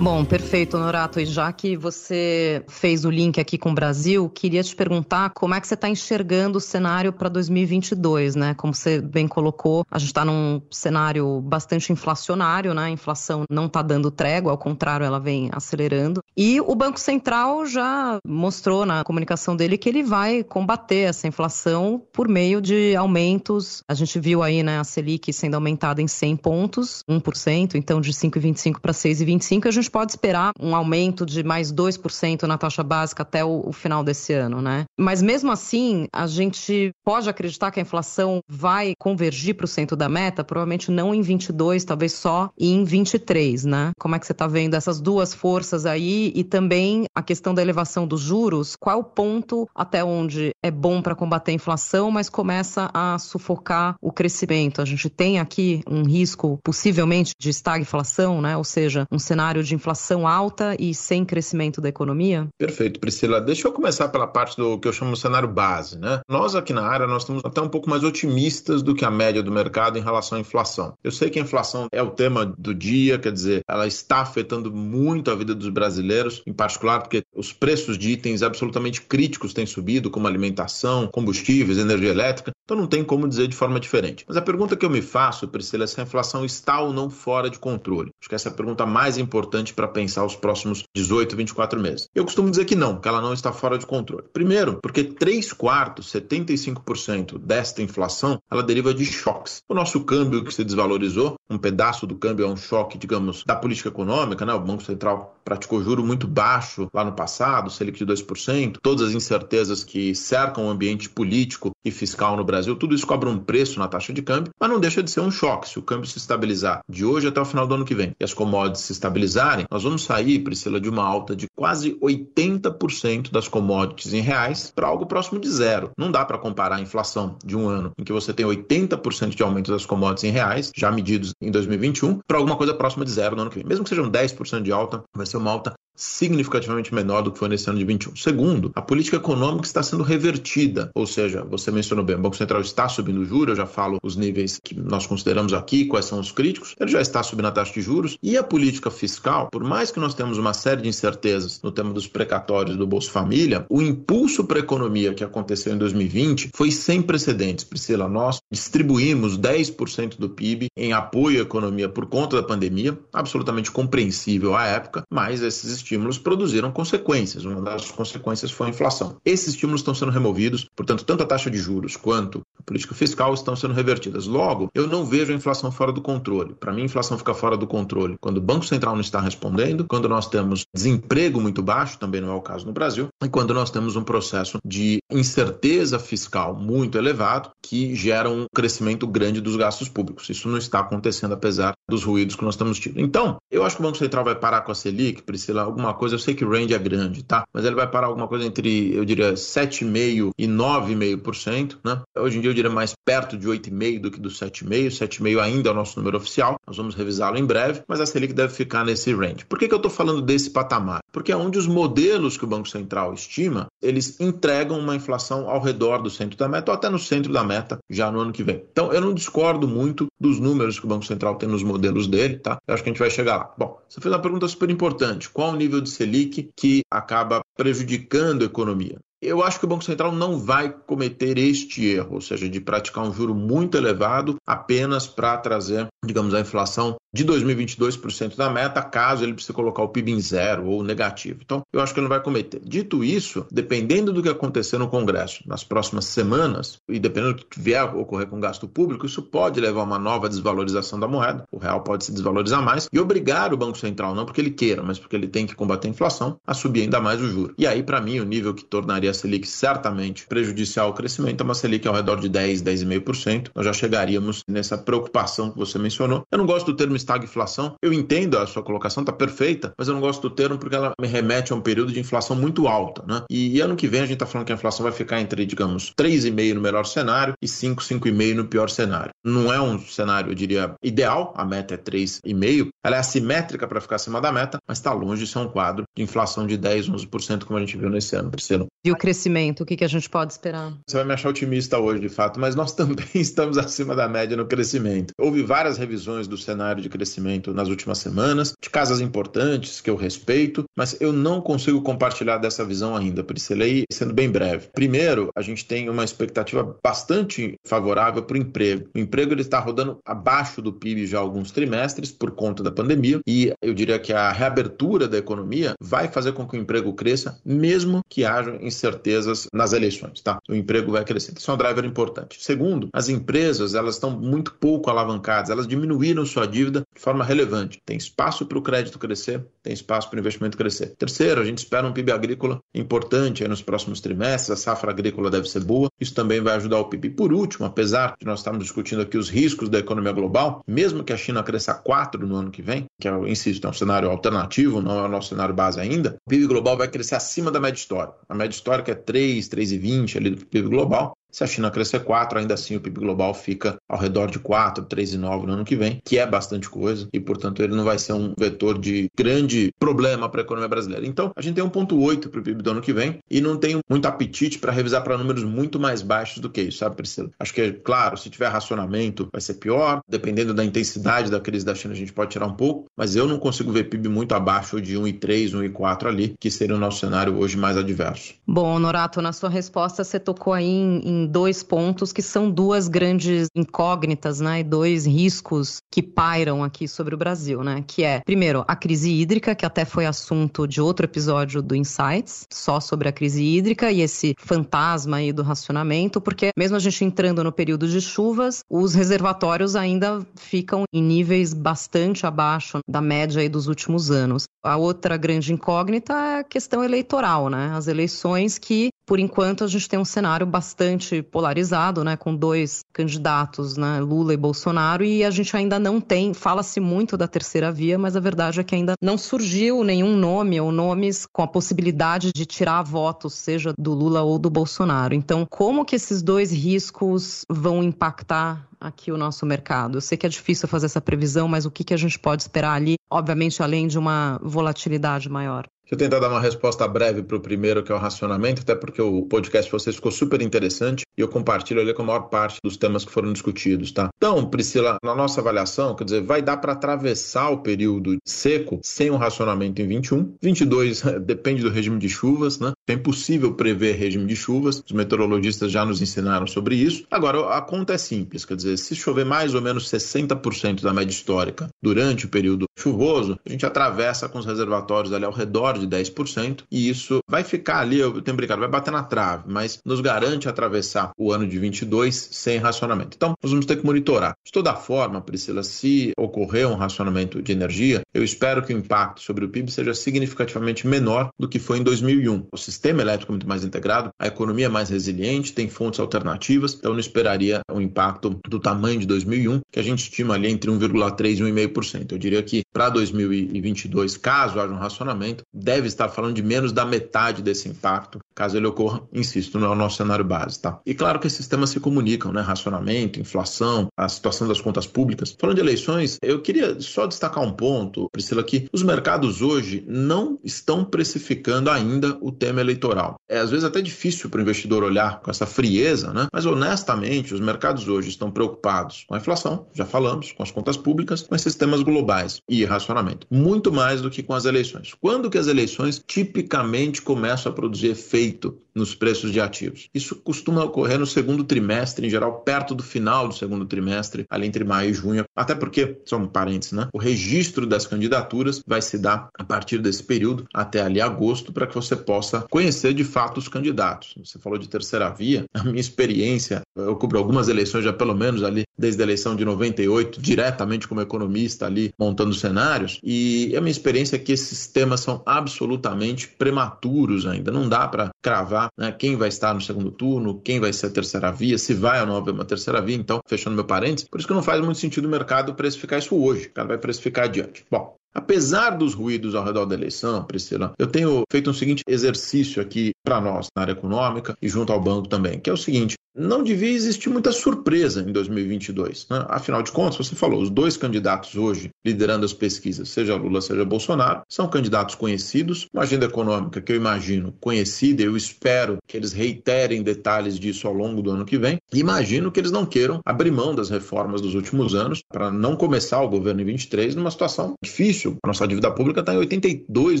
Bom, 0.00 0.24
perfeito, 0.24 0.78
Norato. 0.78 1.18
E 1.18 1.26
já 1.26 1.52
que 1.52 1.76
você 1.76 2.64
fez 2.68 3.04
o 3.04 3.10
link 3.10 3.40
aqui 3.40 3.58
com 3.58 3.72
o 3.72 3.74
Brasil, 3.74 4.30
queria 4.30 4.62
te 4.62 4.76
perguntar 4.76 5.30
como 5.30 5.54
é 5.54 5.60
que 5.60 5.66
você 5.66 5.74
está 5.74 5.88
enxergando 5.88 6.58
o 6.58 6.60
cenário 6.60 7.12
para 7.12 7.28
2022, 7.28 8.36
né? 8.36 8.54
Como 8.54 8.72
você 8.72 9.00
bem 9.00 9.26
colocou, 9.26 9.84
a 9.90 9.98
gente 9.98 10.10
está 10.10 10.24
num 10.24 10.62
cenário 10.70 11.40
bastante 11.40 11.92
inflacionário, 11.92 12.72
né? 12.74 12.82
A 12.84 12.90
inflação 12.90 13.42
não 13.50 13.66
está 13.66 13.82
dando 13.82 14.08
trégua, 14.08 14.52
ao 14.52 14.58
contrário, 14.58 15.04
ela 15.04 15.18
vem 15.18 15.50
acelerando. 15.52 16.22
E 16.40 16.60
o 16.60 16.72
Banco 16.76 17.00
Central 17.00 17.66
já 17.66 18.20
mostrou 18.24 18.86
na 18.86 19.02
comunicação 19.02 19.56
dele 19.56 19.76
que 19.76 19.88
ele 19.88 20.04
vai 20.04 20.44
combater 20.44 21.08
essa 21.08 21.26
inflação 21.26 22.00
por 22.12 22.28
meio 22.28 22.60
de 22.60 22.94
aumentos. 22.94 23.82
A 23.88 23.94
gente 23.94 24.20
viu 24.20 24.40
aí 24.40 24.62
né, 24.62 24.78
a 24.78 24.84
Selic 24.84 25.32
sendo 25.32 25.56
aumentada 25.56 26.00
em 26.00 26.06
100 26.06 26.36
pontos, 26.36 27.02
1%, 27.10 27.74
então 27.74 28.00
de 28.00 28.12
5,25 28.12 28.78
para 28.80 28.92
6,25. 28.92 29.66
A 29.66 29.72
gente 29.72 29.90
pode 29.90 30.12
esperar 30.12 30.52
um 30.60 30.76
aumento 30.76 31.26
de 31.26 31.42
mais 31.42 31.72
2% 31.72 32.44
na 32.44 32.56
taxa 32.56 32.84
básica 32.84 33.24
até 33.24 33.44
o, 33.44 33.64
o 33.66 33.72
final 33.72 34.04
desse 34.04 34.32
ano, 34.32 34.62
né? 34.62 34.84
Mas 34.96 35.20
mesmo 35.20 35.50
assim, 35.50 36.06
a 36.14 36.28
gente 36.28 36.92
pode 37.04 37.28
acreditar 37.28 37.72
que 37.72 37.80
a 37.80 37.82
inflação 37.82 38.38
vai 38.48 38.92
convergir 38.96 39.56
para 39.56 39.64
o 39.64 39.68
centro 39.68 39.96
da 39.96 40.08
meta, 40.08 40.44
provavelmente 40.44 40.92
não 40.92 41.12
em 41.12 41.20
22, 41.20 41.84
talvez 41.84 42.12
só 42.12 42.48
em 42.56 42.84
23, 42.84 43.64
né? 43.64 43.90
Como 43.98 44.14
é 44.14 44.20
que 44.20 44.26
você 44.26 44.30
está 44.30 44.46
vendo 44.46 44.74
essas 44.74 45.00
duas 45.00 45.34
forças 45.34 45.84
aí 45.84 46.27
e 46.34 46.44
também 46.44 47.06
a 47.14 47.22
questão 47.22 47.54
da 47.54 47.62
elevação 47.62 48.06
dos 48.06 48.20
juros? 48.20 48.76
Qual 48.76 49.00
o 49.00 49.04
ponto 49.04 49.68
até 49.74 50.04
onde 50.04 50.52
é 50.62 50.70
bom 50.70 51.02
para 51.02 51.14
combater 51.14 51.52
a 51.52 51.54
inflação, 51.54 52.10
mas 52.10 52.28
começa 52.28 52.90
a 52.92 53.18
sufocar 53.18 53.96
o 54.00 54.12
crescimento? 54.12 54.80
A 54.80 54.84
gente 54.84 55.08
tem 55.08 55.38
aqui 55.38 55.82
um 55.86 56.04
risco 56.04 56.58
possivelmente 56.62 57.32
de 57.38 57.50
estagflação, 57.50 58.40
né? 58.40 58.56
Ou 58.56 58.64
seja, 58.64 59.06
um 59.10 59.18
cenário 59.18 59.62
de 59.62 59.74
inflação 59.74 60.26
alta 60.26 60.76
e 60.78 60.94
sem 60.94 61.24
crescimento 61.24 61.80
da 61.80 61.88
economia? 61.88 62.48
Perfeito, 62.58 63.00
Priscila. 63.00 63.40
Deixa 63.40 63.68
eu 63.68 63.72
começar 63.72 64.08
pela 64.08 64.26
parte 64.26 64.56
do 64.56 64.78
que 64.78 64.88
eu 64.88 64.92
chamo 64.92 65.14
de 65.14 65.20
cenário 65.20 65.48
base, 65.48 65.98
né? 65.98 66.20
Nós 66.28 66.54
aqui 66.54 66.72
na 66.72 66.86
área 66.86 67.06
nós 67.06 67.22
estamos 67.22 67.42
até 67.44 67.60
um 67.60 67.68
pouco 67.68 67.88
mais 67.88 68.04
otimistas 68.04 68.82
do 68.82 68.94
que 68.94 69.04
a 69.04 69.10
média 69.10 69.42
do 69.42 69.52
mercado 69.52 69.98
em 69.98 70.02
relação 70.02 70.38
à 70.38 70.40
inflação. 70.40 70.94
Eu 71.02 71.10
sei 71.10 71.30
que 71.30 71.38
a 71.38 71.42
inflação 71.42 71.86
é 71.92 72.02
o 72.02 72.10
tema 72.10 72.46
do 72.46 72.74
dia, 72.74 73.18
quer 73.18 73.32
dizer, 73.32 73.62
ela 73.68 73.86
está 73.86 74.18
afetando 74.18 74.72
muito 74.72 75.30
a 75.30 75.34
vida 75.34 75.54
dos 75.54 75.68
brasileiros, 75.68 76.17
em 76.46 76.52
particular 76.52 77.00
porque 77.00 77.22
os 77.34 77.52
preços 77.52 77.98
de 77.98 78.10
itens 78.10 78.42
absolutamente 78.42 79.02
críticos 79.02 79.52
têm 79.52 79.66
subido, 79.66 80.10
como 80.10 80.26
alimentação, 80.26 81.06
combustíveis, 81.06 81.78
energia 81.78 82.10
elétrica. 82.10 82.52
Então 82.64 82.76
não 82.76 82.86
tem 82.86 83.02
como 83.02 83.26
dizer 83.26 83.48
de 83.48 83.56
forma 83.56 83.80
diferente. 83.80 84.24
Mas 84.28 84.36
a 84.36 84.42
pergunta 84.42 84.76
que 84.76 84.84
eu 84.84 84.90
me 84.90 85.00
faço, 85.00 85.48
Priscila, 85.48 85.84
é 85.84 85.86
se 85.86 86.00
a 86.00 86.04
inflação 86.04 86.44
está 86.44 86.80
ou 86.80 86.92
não 86.92 87.08
fora 87.08 87.48
de 87.48 87.58
controle. 87.58 88.10
Acho 88.20 88.28
que 88.28 88.34
essa 88.34 88.48
é 88.48 88.52
a 88.52 88.54
pergunta 88.54 88.84
mais 88.84 89.16
importante 89.16 89.72
para 89.72 89.88
pensar 89.88 90.24
os 90.24 90.36
próximos 90.36 90.84
18, 90.94 91.34
24 91.34 91.80
meses. 91.80 92.08
Eu 92.14 92.24
costumo 92.24 92.50
dizer 92.50 92.66
que 92.66 92.74
não, 92.74 93.00
que 93.00 93.08
ela 93.08 93.22
não 93.22 93.32
está 93.32 93.52
fora 93.52 93.78
de 93.78 93.86
controle. 93.86 94.26
Primeiro, 94.32 94.80
porque 94.82 95.04
3 95.04 95.52
quartos, 95.54 96.12
75% 96.12 97.38
desta 97.38 97.82
inflação, 97.82 98.38
ela 98.50 98.62
deriva 98.62 98.92
de 98.92 99.04
choques. 99.04 99.62
O 99.68 99.74
nosso 99.74 100.00
câmbio 100.04 100.44
que 100.44 100.52
se 100.52 100.64
desvalorizou, 100.64 101.36
um 101.48 101.58
pedaço 101.58 102.06
do 102.06 102.16
câmbio 102.16 102.44
é 102.44 102.48
um 102.48 102.56
choque, 102.56 102.98
digamos, 102.98 103.44
da 103.46 103.56
política 103.56 103.88
econômica, 103.88 104.44
né? 104.44 104.52
O 104.52 104.60
Banco 104.60 104.82
Central 104.82 105.38
praticou 105.44 105.82
juro 105.98 106.06
muito 106.06 106.28
baixo 106.28 106.88
lá 106.94 107.04
no 107.04 107.12
passado, 107.12 107.70
Selic 107.70 107.98
de 107.98 108.06
2%, 108.06 108.78
todas 108.80 109.08
as 109.08 109.14
incertezas 109.14 109.82
que 109.82 110.14
cercam 110.14 110.66
o 110.66 110.70
ambiente 110.70 111.08
político 111.08 111.72
e 111.88 111.90
fiscal 111.90 112.36
no 112.36 112.44
Brasil, 112.44 112.76
tudo 112.76 112.94
isso 112.94 113.06
cobra 113.06 113.28
um 113.28 113.38
preço 113.38 113.78
na 113.78 113.88
taxa 113.88 114.12
de 114.12 114.22
câmbio, 114.22 114.52
mas 114.58 114.70
não 114.70 114.80
deixa 114.80 115.02
de 115.02 115.10
ser 115.10 115.20
um 115.20 115.30
choque. 115.30 115.68
Se 115.68 115.78
o 115.78 115.82
câmbio 115.82 116.08
se 116.08 116.18
estabilizar 116.18 116.80
de 116.88 117.04
hoje 117.04 117.28
até 117.28 117.40
o 117.40 117.44
final 117.44 117.66
do 117.66 117.74
ano 117.74 117.84
que 117.84 117.94
vem 117.94 118.14
e 118.18 118.24
as 118.24 118.34
commodities 118.34 118.82
se 118.82 118.92
estabilizarem, 118.92 119.66
nós 119.70 119.82
vamos 119.82 120.04
sair, 120.04 120.38
Priscila, 120.40 120.80
de 120.80 120.88
uma 120.88 121.04
alta 121.04 121.34
de 121.34 121.46
quase 121.54 121.96
80% 122.00 123.30
das 123.30 123.48
commodities 123.48 124.12
em 124.12 124.20
reais 124.20 124.72
para 124.74 124.86
algo 124.86 125.06
próximo 125.06 125.40
de 125.40 125.48
zero. 125.48 125.90
Não 125.96 126.10
dá 126.10 126.24
para 126.24 126.38
comparar 126.38 126.76
a 126.76 126.80
inflação 126.80 127.36
de 127.44 127.56
um 127.56 127.68
ano 127.68 127.92
em 127.98 128.04
que 128.04 128.12
você 128.12 128.32
tem 128.32 128.46
80% 128.46 129.34
de 129.34 129.42
aumento 129.42 129.70
das 129.70 129.86
commodities 129.86 130.24
em 130.24 130.32
reais, 130.32 130.70
já 130.74 130.90
medidos 130.90 131.32
em 131.40 131.50
2021, 131.50 132.20
para 132.26 132.38
alguma 132.38 132.56
coisa 132.56 132.74
próxima 132.74 133.04
de 133.04 133.10
zero 133.10 133.34
no 133.34 133.42
ano 133.42 133.50
que 133.50 133.58
vem. 133.58 133.66
Mesmo 133.66 133.84
que 133.84 133.90
sejam 133.90 134.10
10% 134.10 134.62
de 134.62 134.72
alta, 134.72 135.02
vai 135.14 135.26
ser 135.26 135.36
uma 135.36 135.50
alta 135.50 135.74
significativamente 135.98 136.94
menor 136.94 137.22
do 137.22 137.32
que 137.32 137.38
foi 137.38 137.48
nesse 137.48 137.68
ano 137.68 137.78
de 137.78 137.84
21. 137.84 138.14
Segundo, 138.14 138.70
a 138.74 138.80
política 138.80 139.16
econômica 139.16 139.66
está 139.66 139.82
sendo 139.82 140.04
revertida, 140.04 140.92
ou 140.94 141.04
seja, 141.06 141.42
você 141.42 141.72
mencionou 141.78 142.04
bem, 142.04 142.16
o 142.16 142.20
Banco 142.20 142.36
Central 142.36 142.60
está 142.60 142.88
subindo 142.88 143.24
juros, 143.24 143.50
eu 143.50 143.56
já 143.56 143.66
falo 143.66 143.98
os 144.02 144.16
níveis 144.16 144.58
que 144.62 144.78
nós 144.78 145.06
consideramos 145.06 145.52
aqui, 145.52 145.84
quais 145.84 146.06
são 146.06 146.18
os 146.18 146.32
críticos, 146.32 146.74
ele 146.78 146.90
já 146.90 147.00
está 147.00 147.22
subindo 147.22 147.46
a 147.46 147.52
taxa 147.52 147.72
de 147.72 147.80
juros, 147.80 148.18
e 148.22 148.36
a 148.36 148.42
política 148.42 148.90
fiscal, 148.90 149.48
por 149.50 149.62
mais 149.62 149.90
que 149.90 150.00
nós 150.00 150.14
temos 150.14 150.38
uma 150.38 150.52
série 150.52 150.82
de 150.82 150.88
incertezas 150.88 151.60
no 151.62 151.70
tema 151.70 151.92
dos 151.92 152.06
precatórios 152.06 152.76
do 152.76 152.86
Bolsa 152.86 153.10
Família, 153.10 153.64
o 153.68 153.80
impulso 153.80 154.44
para 154.44 154.58
a 154.58 154.60
economia 154.60 155.14
que 155.14 155.22
aconteceu 155.22 155.72
em 155.72 155.78
2020 155.78 156.50
foi 156.54 156.70
sem 156.70 157.00
precedentes. 157.00 157.64
Priscila, 157.64 158.08
nós 158.08 158.40
distribuímos 158.50 159.38
10% 159.38 160.18
do 160.18 160.28
PIB 160.28 160.68
em 160.76 160.92
apoio 160.92 161.38
à 161.38 161.42
economia 161.42 161.88
por 161.88 162.06
conta 162.06 162.36
da 162.36 162.42
pandemia, 162.42 162.98
absolutamente 163.12 163.70
compreensível 163.70 164.56
à 164.56 164.66
época, 164.66 165.02
mas 165.10 165.42
esses 165.42 165.70
estímulos 165.70 166.18
produziram 166.18 166.70
consequências. 166.70 167.44
Uma 167.44 167.62
das 167.62 167.90
consequências 167.90 168.50
foi 168.50 168.68
a 168.68 168.70
inflação. 168.70 169.16
Esses 169.24 169.48
estímulos 169.48 169.80
estão 169.80 169.94
sendo 169.94 170.10
removidos, 170.10 170.66
portanto, 170.74 171.04
tanto 171.04 171.22
a 171.22 171.26
taxa 171.26 171.50
de 171.50 171.57
juros 171.58 171.96
quanto 171.96 172.42
a 172.58 172.62
política 172.62 172.94
fiscal 172.94 173.34
estão 173.34 173.56
sendo 173.56 173.74
revertidas. 173.74 174.26
Logo, 174.26 174.68
eu 174.74 174.86
não 174.86 175.04
vejo 175.04 175.32
a 175.32 175.36
inflação 175.36 175.70
fora 175.70 175.92
do 175.92 176.02
controle. 176.02 176.54
Para 176.54 176.72
mim, 176.72 176.82
a 176.82 176.86
inflação 176.86 177.18
fica 177.18 177.34
fora 177.34 177.56
do 177.56 177.66
controle 177.66 178.16
quando 178.20 178.38
o 178.38 178.42
Banco 178.42 178.66
Central 178.66 178.94
não 178.94 179.00
está 179.00 179.20
respondendo, 179.20 179.86
quando 179.86 180.08
nós 180.08 180.28
temos 180.28 180.64
desemprego 180.74 181.40
muito 181.40 181.62
baixo, 181.62 181.98
também 181.98 182.20
não 182.20 182.30
é 182.30 182.34
o 182.34 182.42
caso 182.42 182.66
no 182.66 182.72
Brasil, 182.72 183.08
e 183.22 183.28
quando 183.28 183.54
nós 183.54 183.70
temos 183.70 183.96
um 183.96 184.04
processo 184.04 184.58
de 184.64 184.98
incerteza 185.10 185.98
fiscal 185.98 186.54
muito 186.54 186.98
elevado 186.98 187.50
que 187.62 187.94
gera 187.94 188.28
um 188.28 188.46
crescimento 188.54 189.06
grande 189.06 189.40
dos 189.40 189.56
gastos 189.56 189.88
públicos. 189.88 190.28
Isso 190.28 190.48
não 190.48 190.58
está 190.58 190.80
acontecendo 190.80 191.34
apesar 191.34 191.72
dos 191.88 192.04
ruídos 192.04 192.36
que 192.36 192.44
nós 192.44 192.54
estamos 192.54 192.78
tendo. 192.78 193.00
Então, 193.00 193.36
eu 193.50 193.64
acho 193.64 193.76
que 193.76 193.82
o 193.82 193.84
Banco 193.84 193.98
Central 193.98 194.24
vai 194.24 194.34
parar 194.34 194.62
com 194.62 194.72
a 194.72 194.74
Selic, 194.74 195.22
Priscila, 195.22 195.62
alguma 195.62 195.94
coisa, 195.94 196.14
eu 196.14 196.18
sei 196.18 196.34
que 196.34 196.44
o 196.44 196.50
range 196.50 196.74
é 196.74 196.78
grande, 196.78 197.22
tá? 197.22 197.44
Mas 197.52 197.64
ele 197.64 197.74
vai 197.74 197.90
parar 197.90 198.06
alguma 198.08 198.28
coisa 198.28 198.44
entre, 198.44 198.94
eu 198.94 199.04
diria, 199.04 199.32
7,5% 199.32 200.30
e 200.38 200.46
9,5%, 200.46 201.47
né? 201.84 202.00
Hoje 202.16 202.38
em 202.38 202.40
dia 202.40 202.50
eu 202.50 202.54
diria 202.54 202.70
mais 202.70 202.92
perto 203.04 203.36
de 203.36 203.48
8,5% 203.48 204.00
do 204.00 204.10
que 204.10 204.20
do 204.20 204.28
7,5%. 204.28 204.88
7,5% 204.88 205.40
ainda 205.40 205.68
é 205.68 205.72
o 205.72 205.74
nosso 205.74 205.98
número 205.98 206.16
oficial, 206.16 206.56
nós 206.66 206.76
vamos 206.76 206.94
revisá-lo 206.94 207.38
em 207.38 207.44
breve, 207.44 207.82
mas 207.88 208.00
a 208.00 208.06
Selic 208.06 208.32
deve 208.32 208.52
ficar 208.52 208.84
nesse 208.84 209.12
range. 209.14 209.44
Por 209.48 209.58
que, 209.58 209.68
que 209.68 209.74
eu 209.74 209.78
estou 209.78 209.90
falando 209.90 210.22
desse 210.22 210.50
patamar? 210.50 211.00
Porque 211.12 211.32
é 211.32 211.36
onde 211.36 211.58
os 211.58 211.66
modelos 211.66 212.36
que 212.36 212.44
o 212.44 212.48
Banco 212.48 212.68
Central 212.68 213.14
estima, 213.14 213.66
eles 213.82 214.20
entregam 214.20 214.78
uma 214.78 214.96
inflação 214.96 215.48
ao 215.48 215.60
redor 215.60 215.98
do 215.98 216.10
centro 216.10 216.36
da 216.36 216.48
meta, 216.48 216.70
ou 216.70 216.76
até 216.76 216.88
no 216.88 216.98
centro 216.98 217.32
da 217.32 217.44
meta, 217.44 217.78
já 217.90 218.10
no 218.10 218.20
ano 218.20 218.32
que 218.32 218.42
vem. 218.42 218.64
Então, 218.70 218.92
eu 218.92 219.00
não 219.00 219.14
discordo 219.14 219.66
muito 219.66 220.06
dos 220.20 220.38
números 220.38 220.78
que 220.78 220.86
o 220.86 220.88
Banco 220.88 221.04
Central 221.04 221.36
tem 221.36 221.48
nos 221.48 221.62
modelos 221.62 222.06
dele, 222.06 222.38
tá? 222.38 222.58
Eu 222.66 222.74
acho 222.74 222.82
que 222.82 222.90
a 222.90 222.92
gente 222.92 223.00
vai 223.00 223.10
chegar 223.10 223.36
lá. 223.36 223.54
Bom, 223.56 223.78
você 223.88 224.00
fez 224.00 224.12
uma 224.12 224.20
pergunta 224.20 224.46
super 224.48 224.70
importante. 224.70 225.30
Qual 225.30 225.52
o 225.52 225.56
nível 225.56 225.80
de 225.80 225.90
Selic 225.90 226.50
que 226.56 226.82
acaba 226.90 227.40
prejudicando 227.56 228.42
a 228.42 228.46
economia. 228.46 228.98
Eu 229.20 229.42
acho 229.42 229.58
que 229.58 229.64
o 229.64 229.68
Banco 229.68 229.84
Central 229.84 230.12
não 230.12 230.38
vai 230.38 230.70
cometer 230.70 231.38
este 231.38 231.84
erro, 231.86 232.14
ou 232.14 232.20
seja, 232.20 232.48
de 232.48 232.60
praticar 232.60 233.04
um 233.04 233.12
juro 233.12 233.34
muito 233.34 233.76
elevado 233.76 234.36
apenas 234.46 235.08
para 235.08 235.36
trazer, 235.38 235.88
digamos, 236.04 236.34
a 236.34 236.40
inflação 236.40 236.96
de 237.12 237.24
2022% 237.24 238.36
da 238.36 238.50
meta, 238.50 238.82
caso 238.82 239.24
ele 239.24 239.32
precise 239.32 239.52
colocar 239.52 239.82
o 239.82 239.88
PIB 239.88 240.12
em 240.12 240.20
zero 240.20 240.66
ou 240.66 240.82
negativo. 240.82 241.40
Então, 241.42 241.62
eu 241.72 241.80
acho 241.80 241.92
que 241.92 242.00
ele 242.00 242.06
não 242.06 242.14
vai 242.14 242.22
cometer. 242.22 242.60
Dito 242.64 243.02
isso, 243.02 243.46
dependendo 243.50 244.12
do 244.12 244.22
que 244.22 244.28
acontecer 244.28 244.78
no 244.78 244.88
Congresso 244.88 245.42
nas 245.46 245.64
próximas 245.64 246.04
semanas, 246.04 246.80
e 246.88 246.98
dependendo 246.98 247.34
do 247.34 247.46
que 247.46 247.60
vier 247.60 247.80
a 247.80 247.84
ocorrer 247.84 248.26
com 248.26 248.36
o 248.36 248.40
gasto 248.40 248.68
público, 248.68 249.06
isso 249.06 249.22
pode 249.22 249.60
levar 249.60 249.80
a 249.80 249.84
uma 249.84 249.98
nova 249.98 250.28
desvalorização 250.28 251.00
da 251.00 251.08
moeda. 251.08 251.44
O 251.50 251.58
real 251.58 251.82
pode 251.82 252.04
se 252.04 252.12
desvalorizar 252.12 252.62
mais 252.62 252.88
e 252.92 253.00
obrigar 253.00 253.52
o 253.54 253.56
Banco 253.56 253.78
Central, 253.78 254.14
não 254.14 254.26
porque 254.26 254.40
ele 254.40 254.50
queira, 254.50 254.82
mas 254.82 254.98
porque 254.98 255.16
ele 255.16 255.28
tem 255.28 255.46
que 255.46 255.54
combater 255.54 255.88
a 255.88 255.90
inflação, 255.90 256.38
a 256.46 256.52
subir 256.52 256.82
ainda 256.82 257.00
mais 257.00 257.20
o 257.20 257.28
juro. 257.28 257.54
E 257.56 257.66
aí, 257.66 257.82
para 257.82 258.00
mim, 258.00 258.20
o 258.20 258.24
nível 258.24 258.52
que 258.52 258.64
tornaria 258.64 259.10
a 259.10 259.14
Selic 259.14 259.46
certamente 259.46 260.26
prejudicial 260.26 260.88
ao 260.88 260.94
crescimento 260.94 261.40
é 261.40 261.44
uma 261.44 261.54
Selic 261.54 261.86
ao 261.88 261.94
redor 261.94 262.20
de 262.20 262.28
10, 262.28 262.62
10,5%. 262.62 263.50
Nós 263.54 263.64
já 263.64 263.72
chegaríamos 263.72 264.42
nessa 264.46 264.76
preocupação 264.76 265.50
que 265.50 265.58
você 265.58 265.78
mencionou. 265.78 266.24
Eu 266.30 266.38
não 266.38 266.46
gosto 266.46 266.66
do 266.66 266.76
termo 266.76 266.97
estagflação. 266.98 267.74
Eu 267.82 267.92
entendo 267.92 268.38
a 268.38 268.46
sua 268.46 268.62
colocação, 268.62 269.02
está 269.02 269.12
perfeita, 269.12 269.72
mas 269.78 269.88
eu 269.88 269.94
não 269.94 270.00
gosto 270.00 270.28
do 270.28 270.34
termo 270.34 270.58
porque 270.58 270.76
ela 270.76 270.92
me 271.00 271.08
remete 271.08 271.52
a 271.52 271.56
um 271.56 271.60
período 271.60 271.92
de 271.92 272.00
inflação 272.00 272.36
muito 272.36 272.68
alta, 272.68 273.02
né? 273.06 273.24
E, 273.30 273.60
ano 273.60 273.76
que 273.76 273.88
vem 273.88 274.00
a 274.00 274.04
gente 274.04 274.14
está 274.14 274.26
falando 274.26 274.46
que 274.46 274.52
a 274.52 274.56
inflação 274.56 274.82
vai 274.82 274.92
ficar 274.92 275.20
entre, 275.20 275.46
digamos, 275.46 275.92
3,5 275.98 276.54
no 276.54 276.60
melhor 276.60 276.84
cenário 276.84 277.34
e 277.42 277.48
5, 277.48 277.82
5,5 277.82 278.34
no 278.34 278.44
pior 278.46 278.68
cenário. 278.68 279.10
Não 279.24 279.52
é 279.52 279.60
um 279.60 279.78
cenário, 279.78 280.30
eu 280.30 280.34
diria, 280.34 280.74
ideal, 280.82 281.32
a 281.36 281.44
meta 281.44 281.74
é 281.74 281.76
3,5, 281.76 282.68
ela 282.84 282.96
é 282.96 282.98
assimétrica 282.98 283.66
para 283.66 283.80
ficar 283.80 283.96
acima 283.96 284.20
da 284.20 284.32
meta, 284.32 284.58
mas 284.66 284.78
está 284.78 284.92
longe 284.92 285.24
de 285.24 285.30
ser 285.30 285.38
um 285.38 285.48
quadro 285.48 285.84
de 285.96 286.02
inflação 286.02 286.46
de 286.46 286.56
10, 286.56 286.90
11%, 286.90 287.44
como 287.44 287.58
a 287.58 287.60
gente 287.60 287.76
viu 287.76 287.90
nesse 287.90 288.16
ano, 288.16 288.30
Priscila. 288.30 288.66
E 288.84 288.92
o 288.92 288.96
crescimento, 288.96 289.62
o 289.62 289.66
que, 289.66 289.76
que 289.76 289.84
a 289.84 289.88
gente 289.88 290.08
pode 290.08 290.32
esperar? 290.32 290.72
Você 290.86 290.96
vai 290.96 291.04
me 291.04 291.12
achar 291.12 291.30
otimista 291.30 291.78
hoje, 291.78 292.00
de 292.00 292.08
fato, 292.08 292.38
mas 292.38 292.54
nós 292.54 292.72
também 292.74 293.06
estamos 293.14 293.58
acima 293.58 293.94
da 293.94 294.08
média 294.08 294.36
no 294.36 294.46
crescimento. 294.46 295.12
Houve 295.18 295.42
várias 295.42 295.76
revisões 295.76 296.28
do 296.28 296.38
cenário 296.38 296.80
de 296.80 296.88
crescimento 296.88 297.52
nas 297.52 297.68
últimas 297.68 297.98
semanas, 297.98 298.52
de 298.60 298.70
casas 298.70 299.00
importantes 299.00 299.80
que 299.80 299.90
eu 299.90 299.96
respeito, 299.96 300.64
mas 300.76 300.96
eu 301.00 301.12
não 301.12 301.40
consigo 301.40 301.82
compartilhar 301.82 302.38
dessa 302.38 302.64
visão 302.64 302.94
ainda, 302.94 303.24
Priscila, 303.24 303.66
e 303.66 303.84
sendo 303.90 304.14
bem 304.14 304.30
breve. 304.30 304.68
Primeiro, 304.72 305.30
a 305.36 305.42
gente 305.42 305.66
tem 305.66 305.88
uma 305.88 306.04
expectativa 306.04 306.76
bastante 306.82 307.56
favorável 307.66 308.22
para 308.22 308.36
o 308.36 308.40
emprego. 308.40 308.88
O 308.94 308.98
emprego 308.98 309.32
ele 309.32 309.42
está 309.42 309.58
rodando 309.58 309.98
abaixo 310.06 310.62
do 310.62 310.72
PIB 310.72 311.04
já 311.04 311.18
há 311.18 311.20
alguns 311.20 311.50
trimestres 311.50 312.12
por 312.12 312.30
conta 312.30 312.62
da 312.62 312.70
pandemia, 312.70 313.18
e 313.26 313.52
eu 313.60 313.74
diria 313.74 313.98
que 313.98 314.12
a 314.12 314.30
reabertura 314.30 315.08
da 315.08 315.18
economia 315.18 315.74
vai 315.80 316.06
fazer 316.06 316.32
com 316.32 316.46
que 316.46 316.56
o 316.56 316.60
emprego 316.60 316.92
cresça, 316.92 317.40
mesmo 317.44 318.02
que 318.08 318.24
haja 318.24 318.56
incertezas 318.78 319.46
nas 319.52 319.72
eleições, 319.72 320.20
tá? 320.20 320.38
O 320.48 320.54
emprego 320.54 320.92
vai 320.92 321.04
crescer. 321.04 321.34
Isso 321.36 321.50
é 321.50 321.54
um 321.54 321.56
driver 321.56 321.84
importante. 321.84 322.42
Segundo, 322.42 322.88
as 322.92 323.08
empresas, 323.08 323.74
elas 323.74 323.96
estão 323.96 324.10
muito 324.10 324.54
pouco 324.54 324.90
alavancadas, 324.90 325.50
elas 325.50 325.66
diminuíram 325.66 326.24
sua 326.24 326.46
dívida 326.46 326.82
de 326.94 327.00
forma 327.00 327.24
relevante. 327.24 327.80
Tem 327.84 327.96
espaço 327.96 328.46
para 328.46 328.58
o 328.58 328.62
crédito 328.62 328.98
crescer, 328.98 329.44
tem 329.62 329.72
espaço 329.72 330.08
para 330.08 330.16
o 330.16 330.20
investimento 330.20 330.56
crescer. 330.56 330.94
Terceiro, 330.96 331.40
a 331.40 331.44
gente 331.44 331.58
espera 331.58 331.86
um 331.86 331.92
PIB 331.92 332.12
agrícola 332.12 332.60
importante 332.74 333.46
nos 333.48 333.62
próximos 333.62 334.00
trimestres, 334.00 334.50
a 334.50 334.56
safra 334.56 334.90
agrícola 334.90 335.30
deve 335.30 335.48
ser 335.48 335.64
boa, 335.64 335.90
isso 336.00 336.14
também 336.14 336.40
vai 336.40 336.54
ajudar 336.56 336.78
o 336.78 336.84
PIB. 336.86 337.10
Por 337.10 337.32
último, 337.32 337.66
apesar 337.66 338.14
de 338.18 338.26
nós 338.26 338.40
estarmos 338.40 338.62
discutindo 338.62 339.02
aqui 339.02 339.16
os 339.16 339.28
riscos 339.28 339.68
da 339.68 339.78
economia 339.78 340.12
global, 340.12 340.62
mesmo 340.66 341.02
que 341.02 341.12
a 341.12 341.16
China 341.16 341.42
cresça 341.42 341.74
4 341.74 342.26
no 342.26 342.36
ano 342.36 342.50
que 342.50 342.62
vem, 342.62 342.86
que 343.00 343.08
eu 343.08 343.26
insisto, 343.26 343.66
é 343.66 343.70
um 343.70 343.72
cenário 343.72 344.10
alternativo, 344.10 344.80
não 344.80 344.98
é 344.98 345.02
o 345.02 345.08
nosso 345.08 345.30
cenário 345.30 345.54
base 345.54 345.80
ainda, 345.80 346.16
o 346.26 346.30
PIB 346.30 346.46
global 346.46 346.76
vai 346.76 346.88
crescer 346.88 347.14
acima 347.14 347.50
da 347.50 347.60
média 347.60 347.78
histórica. 347.78 348.16
A 348.28 348.34
média 348.34 348.54
histórica 348.58 348.92
é 348.92 348.94
3, 348.94 349.48
3,20 349.48 350.16
ali 350.16 350.30
do 350.30 350.46
PIB 350.46 350.68
global. 350.68 351.17
Se 351.30 351.44
a 351.44 351.46
China 351.46 351.70
crescer 351.70 352.00
4, 352.00 352.38
ainda 352.38 352.54
assim 352.54 352.76
o 352.76 352.80
PIB 352.80 353.00
global 353.00 353.34
fica 353.34 353.76
ao 353.88 353.98
redor 353.98 354.30
de 354.30 354.38
4, 354.38 354.84
3,9 354.84 355.44
no 355.44 355.52
ano 355.52 355.64
que 355.64 355.76
vem, 355.76 356.00
que 356.04 356.18
é 356.18 356.26
bastante 356.26 356.68
coisa, 356.68 357.08
e 357.12 357.20
portanto 357.20 357.62
ele 357.62 357.74
não 357.74 357.84
vai 357.84 357.98
ser 357.98 358.14
um 358.14 358.34
vetor 358.38 358.78
de 358.78 359.10
grande 359.16 359.72
problema 359.78 360.28
para 360.28 360.40
a 360.40 360.44
economia 360.44 360.68
brasileira. 360.68 361.06
Então, 361.06 361.30
a 361.36 361.42
gente 361.42 361.56
tem 361.56 361.64
1,8 361.64 362.28
para 362.28 362.40
o 362.40 362.42
PIB 362.42 362.62
do 362.62 362.70
ano 362.70 362.80
que 362.80 362.92
vem 362.92 363.18
e 363.30 363.40
não 363.40 363.56
tem 363.56 363.78
muito 363.88 364.06
apetite 364.06 364.58
para 364.58 364.72
revisar 364.72 365.02
para 365.04 365.18
números 365.18 365.44
muito 365.44 365.78
mais 365.78 366.02
baixos 366.02 366.38
do 366.38 366.50
que 366.50 366.62
isso, 366.62 366.78
sabe, 366.78 366.96
Priscila? 366.96 367.30
Acho 367.38 367.52
que, 367.52 367.72
claro, 367.72 368.16
se 368.16 368.30
tiver 368.30 368.48
racionamento 368.48 369.28
vai 369.30 369.40
ser 369.40 369.54
pior, 369.54 370.00
dependendo 370.08 370.54
da 370.54 370.64
intensidade 370.64 371.30
da 371.30 371.40
crise 371.40 371.64
da 371.64 371.74
China, 371.74 371.94
a 371.94 371.96
gente 371.96 372.12
pode 372.12 372.30
tirar 372.30 372.46
um 372.46 372.54
pouco, 372.54 372.86
mas 372.96 373.16
eu 373.16 373.26
não 373.26 373.38
consigo 373.38 373.70
ver 373.70 373.84
PIB 373.84 374.08
muito 374.08 374.34
abaixo 374.34 374.80
de 374.80 374.96
1,3, 374.96 375.52
1,4 375.52 376.06
ali, 376.06 376.34
que 376.40 376.50
seria 376.50 376.74
o 376.74 376.78
nosso 376.78 377.00
cenário 377.00 377.38
hoje 377.38 377.56
mais 377.56 377.76
adverso. 377.76 378.34
Bom, 378.46 378.78
Norato, 378.78 379.20
na 379.20 379.32
sua 379.32 379.48
resposta 379.48 380.02
você 380.02 380.18
tocou 380.18 380.52
aí 380.52 380.66
em 380.66 381.17
dois 381.26 381.62
pontos 381.62 382.12
que 382.12 382.22
são 382.22 382.50
duas 382.50 382.88
grandes 382.88 383.48
incógnitas, 383.54 384.40
né, 384.40 384.60
e 384.60 384.64
dois 384.64 385.06
riscos 385.06 385.78
que 385.90 386.02
pairam 386.02 386.62
aqui 386.62 386.86
sobre 386.86 387.14
o 387.14 387.18
Brasil, 387.18 387.62
né, 387.62 387.84
que 387.86 388.04
é, 388.04 388.20
primeiro, 388.24 388.64
a 388.66 388.76
crise 388.76 389.10
hídrica, 389.10 389.54
que 389.54 389.66
até 389.66 389.84
foi 389.84 390.06
assunto 390.06 390.66
de 390.66 390.80
outro 390.80 391.06
episódio 391.06 391.62
do 391.62 391.74
Insights, 391.74 392.46
só 392.52 392.80
sobre 392.80 393.08
a 393.08 393.12
crise 393.12 393.42
hídrica 393.42 393.90
e 393.90 394.00
esse 394.00 394.34
fantasma 394.38 395.18
aí 395.18 395.32
do 395.32 395.42
racionamento, 395.42 396.20
porque 396.20 396.50
mesmo 396.56 396.76
a 396.76 396.80
gente 396.80 397.04
entrando 397.04 397.42
no 397.44 397.52
período 397.52 397.88
de 397.88 398.00
chuvas, 398.00 398.60
os 398.68 398.94
reservatórios 398.94 399.76
ainda 399.76 400.26
ficam 400.36 400.84
em 400.92 401.02
níveis 401.02 401.52
bastante 401.54 402.26
abaixo 402.26 402.78
da 402.88 403.00
média 403.00 403.40
aí 403.40 403.48
dos 403.48 403.66
últimos 403.66 404.10
anos. 404.10 404.44
A 404.62 404.76
outra 404.76 405.16
grande 405.16 405.52
incógnita 405.52 406.12
é 406.12 406.38
a 406.40 406.44
questão 406.44 406.82
eleitoral, 406.82 407.48
né? 407.48 407.72
As 407.74 407.88
eleições 407.88 408.58
que 408.58 408.90
por 409.08 409.18
enquanto, 409.18 409.64
a 409.64 409.66
gente 409.66 409.88
tem 409.88 409.98
um 409.98 410.04
cenário 410.04 410.46
bastante 410.46 411.22
polarizado, 411.22 412.04
né, 412.04 412.14
com 412.14 412.36
dois 412.36 412.84
candidatos, 412.92 413.78
né, 413.78 414.00
Lula 414.00 414.34
e 414.34 414.36
Bolsonaro, 414.36 415.02
e 415.02 415.24
a 415.24 415.30
gente 415.30 415.56
ainda 415.56 415.78
não 415.78 415.98
tem, 415.98 416.34
fala-se 416.34 416.78
muito 416.78 417.16
da 417.16 417.26
terceira 417.26 417.72
via, 417.72 417.98
mas 417.98 418.16
a 418.16 418.20
verdade 418.20 418.60
é 418.60 418.64
que 418.64 418.74
ainda 418.74 418.92
não 419.00 419.16
surgiu 419.16 419.82
nenhum 419.82 420.14
nome 420.14 420.60
ou 420.60 420.70
nomes 420.70 421.24
com 421.24 421.40
a 421.40 421.48
possibilidade 421.48 422.32
de 422.34 422.44
tirar 422.44 422.82
votos, 422.82 423.32
seja 423.32 423.72
do 423.78 423.94
Lula 423.94 424.20
ou 424.20 424.38
do 424.38 424.50
Bolsonaro. 424.50 425.14
Então, 425.14 425.46
como 425.48 425.86
que 425.86 425.96
esses 425.96 426.20
dois 426.20 426.52
riscos 426.52 427.46
vão 427.48 427.82
impactar 427.82 428.68
aqui 428.78 429.10
o 429.10 429.16
nosso 429.16 429.46
mercado? 429.46 429.96
Eu 429.96 430.02
sei 430.02 430.18
que 430.18 430.26
é 430.26 430.28
difícil 430.28 430.68
fazer 430.68 430.84
essa 430.84 431.00
previsão, 431.00 431.48
mas 431.48 431.64
o 431.64 431.70
que, 431.70 431.82
que 431.82 431.94
a 431.94 431.98
gente 431.98 432.18
pode 432.18 432.42
esperar 432.42 432.74
ali, 432.74 432.96
obviamente, 433.10 433.62
além 433.62 433.88
de 433.88 433.98
uma 433.98 434.38
volatilidade 434.42 435.30
maior? 435.30 435.66
Deixa 435.90 436.04
eu 436.04 436.10
tentar 436.10 436.20
dar 436.20 436.28
uma 436.28 436.40
resposta 436.40 436.86
breve 436.86 437.22
para 437.22 437.38
o 437.38 437.40
primeiro, 437.40 437.82
que 437.82 437.90
é 437.90 437.94
o 437.94 437.98
racionamento, 437.98 438.60
até 438.60 438.74
porque 438.74 439.00
o 439.00 439.22
podcast 439.22 439.64
de 439.64 439.72
vocês 439.72 439.96
ficou 439.96 440.12
super 440.12 440.42
interessante 440.42 441.06
e 441.16 441.22
eu 441.22 441.28
compartilho 441.28 441.80
ali 441.80 441.94
com 441.94 442.02
a 442.02 442.04
maior 442.04 442.28
parte 442.28 442.58
dos 442.62 442.76
temas 442.76 443.06
que 443.06 443.10
foram 443.10 443.32
discutidos, 443.32 443.90
tá? 443.90 444.10
Então, 444.18 444.44
Priscila, 444.50 444.98
na 445.02 445.14
nossa 445.14 445.40
avaliação, 445.40 445.96
quer 445.96 446.04
dizer, 446.04 446.22
vai 446.22 446.42
dar 446.42 446.58
para 446.58 446.74
atravessar 446.74 447.48
o 447.48 447.62
período 447.62 448.18
seco 448.22 448.78
sem 448.82 449.10
um 449.10 449.16
racionamento 449.16 449.80
em 449.80 449.88
21. 449.88 450.34
22 450.42 451.00
depende 451.24 451.62
do 451.62 451.70
regime 451.70 451.98
de 451.98 452.10
chuvas, 452.10 452.60
né? 452.60 452.72
É 452.86 452.92
impossível 452.92 453.54
prever 453.54 453.96
regime 453.96 454.26
de 454.26 454.36
chuvas, 454.36 454.82
os 454.84 454.92
meteorologistas 454.92 455.72
já 455.72 455.86
nos 455.86 456.02
ensinaram 456.02 456.46
sobre 456.46 456.74
isso. 456.74 457.04
Agora, 457.10 457.56
a 457.56 457.62
conta 457.62 457.94
é 457.94 457.98
simples, 457.98 458.44
quer 458.44 458.56
dizer, 458.56 458.76
se 458.76 458.94
chover 458.94 459.24
mais 459.24 459.54
ou 459.54 459.62
menos 459.62 459.90
60% 459.90 460.82
da 460.82 460.92
média 460.92 461.12
histórica 461.12 461.70
durante 461.82 462.26
o 462.26 462.28
período 462.28 462.66
chuvoso, 462.78 463.38
a 463.44 463.50
gente 463.50 463.64
atravessa 463.64 464.28
com 464.28 464.38
os 464.38 464.44
reservatórios 464.44 465.14
ali 465.14 465.24
ao 465.24 465.32
redor 465.32 465.77
de 465.86 465.96
10%, 465.96 466.64
e 466.70 466.88
isso 466.88 467.20
vai 467.28 467.44
ficar 467.44 467.80
ali, 467.80 467.98
eu 467.98 468.20
tenho 468.22 468.36
brincado, 468.36 468.60
vai 468.60 468.70
bater 468.70 468.90
na 468.90 469.02
trave, 469.02 469.44
mas 469.46 469.80
nos 469.84 470.00
garante 470.00 470.48
atravessar 470.48 471.12
o 471.16 471.32
ano 471.32 471.46
de 471.46 471.58
22 471.58 472.14
sem 472.32 472.58
racionamento. 472.58 473.16
Então, 473.16 473.34
nós 473.42 473.50
vamos 473.50 473.66
ter 473.66 473.76
que 473.76 473.86
monitorar. 473.86 474.34
De 474.44 474.52
toda 474.52 474.74
forma, 474.74 475.20
Priscila, 475.20 475.62
se 475.62 476.12
ocorrer 476.16 476.68
um 476.68 476.74
racionamento 476.74 477.42
de 477.42 477.52
energia, 477.52 478.02
eu 478.14 478.22
espero 478.22 478.62
que 478.62 478.72
o 478.72 478.78
impacto 478.78 479.20
sobre 479.20 479.44
o 479.44 479.48
PIB 479.48 479.70
seja 479.70 479.94
significativamente 479.94 480.86
menor 480.86 481.30
do 481.38 481.48
que 481.48 481.58
foi 481.58 481.78
em 481.78 481.82
2001. 481.82 482.46
O 482.52 482.56
sistema 482.56 483.02
elétrico 483.02 483.32
é 483.32 483.34
muito 483.34 483.48
mais 483.48 483.64
integrado, 483.64 484.10
a 484.18 484.26
economia 484.26 484.66
é 484.66 484.68
mais 484.68 484.88
resiliente, 484.88 485.52
tem 485.52 485.68
fontes 485.68 486.00
alternativas, 486.00 486.74
então 486.74 486.92
não 486.92 487.00
esperaria 487.00 487.60
um 487.70 487.80
impacto 487.80 488.38
do 488.48 488.58
tamanho 488.58 489.00
de 489.00 489.06
2001, 489.06 489.60
que 489.70 489.80
a 489.80 489.82
gente 489.82 490.00
estima 490.00 490.34
ali 490.34 490.48
entre 490.48 490.70
1,3% 490.70 491.38
e 491.38 491.42
1,5%. 491.42 492.12
Eu 492.12 492.18
diria 492.18 492.42
que 492.42 492.62
para 492.72 492.90
2022, 492.90 494.16
caso 494.16 494.60
haja 494.60 494.72
um 494.72 494.76
racionamento, 494.76 495.44
deve 495.68 495.86
estar 495.86 496.08
falando 496.08 496.34
de 496.34 496.42
menos 496.42 496.72
da 496.72 496.86
metade 496.86 497.42
desse 497.42 497.68
impacto, 497.68 498.20
caso 498.34 498.56
ele 498.56 498.66
ocorra, 498.66 499.02
insisto, 499.12 499.58
não 499.58 499.66
é 499.66 499.70
o 499.70 499.74
nosso 499.74 499.98
cenário 499.98 500.24
base, 500.24 500.58
tá? 500.58 500.80
E 500.86 500.94
claro 500.94 501.20
que 501.20 501.26
esses 501.26 501.46
temas 501.46 501.68
se 501.68 501.78
comunicam, 501.78 502.32
né? 502.32 502.40
Racionamento, 502.40 503.20
inflação, 503.20 503.88
a 503.94 504.08
situação 504.08 504.48
das 504.48 504.62
contas 504.62 504.86
públicas. 504.86 505.36
Falando 505.38 505.56
de 505.56 505.62
eleições, 505.62 506.16
eu 506.22 506.40
queria 506.40 506.80
só 506.80 507.06
destacar 507.06 507.44
um 507.44 507.52
ponto, 507.52 508.08
Priscila, 508.10 508.42
que 508.42 508.66
os 508.72 508.82
mercados 508.82 509.42
hoje 509.42 509.84
não 509.86 510.38
estão 510.42 510.86
precificando 510.86 511.68
ainda 511.68 512.16
o 512.22 512.32
tema 512.32 512.62
eleitoral. 512.62 513.20
É 513.28 513.36
às 513.36 513.50
vezes 513.50 513.66
até 513.66 513.82
difícil 513.82 514.30
para 514.30 514.38
o 514.38 514.42
investidor 514.42 514.82
olhar 514.82 515.20
com 515.20 515.30
essa 515.30 515.44
frieza, 515.44 516.14
né? 516.14 516.28
Mas 516.32 516.46
honestamente, 516.46 517.34
os 517.34 517.40
mercados 517.40 517.88
hoje 517.88 518.08
estão 518.08 518.30
preocupados 518.30 519.04
com 519.06 519.14
a 519.14 519.18
inflação, 519.18 519.66
já 519.74 519.84
falamos, 519.84 520.32
com 520.32 520.42
as 520.42 520.50
contas 520.50 520.78
públicas, 520.78 521.22
com 521.22 521.34
esses 521.34 521.54
temas 521.54 521.82
globais 521.82 522.40
e 522.48 522.64
racionamento, 522.64 523.26
muito 523.30 523.70
mais 523.70 524.00
do 524.00 524.08
que 524.08 524.22
com 524.22 524.32
as 524.32 524.46
eleições. 524.46 524.94
Quando 524.98 525.28
que 525.28 525.36
as 525.36 525.46
eleições 525.46 525.57
tipicamente 526.06 527.02
começam 527.02 527.50
a 527.50 527.54
produzir 527.54 527.88
efeito 527.88 528.58
nos 528.78 528.94
preços 528.94 529.32
de 529.32 529.40
ativos. 529.40 529.88
Isso 529.92 530.16
costuma 530.16 530.64
ocorrer 530.64 530.98
no 530.98 531.06
segundo 531.06 531.44
trimestre, 531.44 532.06
em 532.06 532.10
geral, 532.10 532.40
perto 532.40 532.74
do 532.74 532.82
final 532.82 533.28
do 533.28 533.34
segundo 533.34 533.66
trimestre, 533.66 534.24
ali 534.30 534.46
entre 534.46 534.64
maio 534.64 534.90
e 534.90 534.94
junho. 534.94 535.24
Até 535.36 535.54
porque, 535.54 535.98
só 536.04 536.16
um 536.16 536.26
parênteses, 536.26 536.72
né? 536.72 536.88
O 536.92 536.98
registro 536.98 537.66
das 537.66 537.86
candidaturas 537.86 538.60
vai 538.66 538.80
se 538.80 538.98
dar 538.98 539.28
a 539.38 539.44
partir 539.44 539.78
desse 539.78 540.02
período 540.02 540.46
até 540.54 540.80
ali 540.80 541.00
agosto, 541.00 541.52
para 541.52 541.66
que 541.66 541.74
você 541.74 541.96
possa 541.96 542.46
conhecer 542.50 542.94
de 542.94 543.04
fato 543.04 543.38
os 543.38 543.48
candidatos. 543.48 544.14
Você 544.24 544.38
falou 544.38 544.58
de 544.58 544.68
terceira 544.68 545.10
via, 545.10 545.44
a 545.52 545.64
minha 545.64 545.80
experiência, 545.80 546.62
eu 546.76 546.96
cubro 546.96 547.18
algumas 547.18 547.48
eleições 547.48 547.84
já 547.84 547.92
pelo 547.92 548.14
menos 548.14 548.42
ali 548.42 548.62
desde 548.78 549.02
a 549.02 549.04
eleição 549.04 549.34
de 549.34 549.44
98, 549.44 550.20
diretamente 550.20 550.86
como 550.86 551.00
economista 551.00 551.66
ali 551.66 551.90
montando 551.98 552.32
cenários, 552.32 553.00
e 553.02 553.54
a 553.56 553.60
minha 553.60 553.72
experiência 553.72 554.16
é 554.16 554.18
que 554.18 554.32
esses 554.32 554.68
temas 554.68 555.00
são 555.00 555.22
absolutamente 555.26 556.28
prematuros 556.28 557.26
ainda, 557.26 557.50
não 557.50 557.68
dá 557.68 557.88
para 557.88 558.10
cravar 558.22 558.67
né, 558.76 558.92
quem 558.92 559.16
vai 559.16 559.28
estar 559.28 559.54
no 559.54 559.60
segundo 559.60 559.90
turno, 559.90 560.40
quem 560.40 560.60
vai 560.60 560.72
ser 560.72 560.86
a 560.86 560.90
terceira 560.90 561.30
via, 561.30 561.58
se 561.58 561.74
vai 561.74 562.00
ou 562.00 562.06
não 562.06 562.16
haver 562.16 562.32
uma 562.32 562.44
terceira 562.44 562.80
via, 562.80 562.96
então, 562.96 563.20
fechando 563.26 563.56
meu 563.56 563.64
parênteses, 563.64 564.08
por 564.08 564.18
isso 564.18 564.28
que 564.28 564.34
não 564.34 564.42
faz 564.42 564.60
muito 564.60 564.78
sentido 564.78 565.06
o 565.06 565.10
mercado 565.10 565.54
precificar 565.54 565.98
isso 565.98 566.16
hoje, 566.16 566.46
o 566.46 566.52
cara 566.52 566.68
vai 566.68 566.78
precificar 566.78 567.24
adiante. 567.24 567.64
Bom, 567.70 567.97
Apesar 568.14 568.70
dos 568.70 568.94
ruídos 568.94 569.34
ao 569.34 569.44
redor 569.44 569.66
da 569.66 569.74
eleição, 569.74 570.24
Priscila, 570.24 570.72
eu 570.78 570.86
tenho 570.86 571.22
feito 571.30 571.50
um 571.50 571.54
seguinte 571.54 571.82
exercício 571.86 572.60
aqui 572.60 572.92
para 573.04 573.20
nós 573.20 573.48
na 573.54 573.62
área 573.62 573.72
econômica 573.72 574.36
e 574.40 574.48
junto 574.48 574.72
ao 574.72 574.80
banco 574.80 575.08
também, 575.08 575.38
que 575.38 575.50
é 575.50 575.52
o 575.52 575.56
seguinte: 575.56 575.96
não 576.18 576.42
devia 576.42 576.72
existir 576.72 577.08
muita 577.08 577.30
surpresa 577.30 578.00
em 578.00 578.12
2022. 578.12 579.06
Né? 579.08 579.24
Afinal 579.28 579.62
de 579.62 579.70
contas, 579.70 579.96
você 579.96 580.16
falou, 580.16 580.42
os 580.42 580.50
dois 580.50 580.76
candidatos 580.76 581.36
hoje 581.36 581.70
liderando 581.84 582.24
as 582.24 582.32
pesquisas, 582.32 582.88
seja 582.88 583.14
Lula, 583.14 583.40
seja 583.40 583.64
Bolsonaro, 583.64 584.22
são 584.28 584.48
candidatos 584.48 584.96
conhecidos, 584.96 585.66
uma 585.72 585.84
agenda 585.84 586.06
econômica 586.06 586.60
que 586.60 586.72
eu 586.72 586.76
imagino 586.76 587.32
conhecida, 587.40 588.02
eu 588.02 588.16
espero 588.16 588.78
que 588.86 588.96
eles 588.96 589.12
reiterem 589.12 589.82
detalhes 589.82 590.38
disso 590.38 590.66
ao 590.66 590.74
longo 590.74 591.00
do 591.00 591.10
ano 591.12 591.24
que 591.24 591.38
vem. 591.38 591.58
Imagino 591.72 592.32
que 592.32 592.40
eles 592.40 592.50
não 592.50 592.66
queiram 592.66 593.00
abrir 593.04 593.30
mão 593.30 593.54
das 593.54 593.70
reformas 593.70 594.20
dos 594.20 594.34
últimos 594.34 594.74
anos 594.74 595.00
para 595.08 595.30
não 595.30 595.54
começar 595.54 596.02
o 596.02 596.08
governo 596.08 596.40
em 596.40 596.46
23 596.46 596.96
numa 596.96 597.10
situação 597.10 597.54
difícil. 597.62 597.97
A 598.06 598.26
nossa 598.26 598.46
dívida 598.46 598.70
pública 598.70 599.00
está 599.00 599.14
em 599.14 599.18
82 599.18 600.00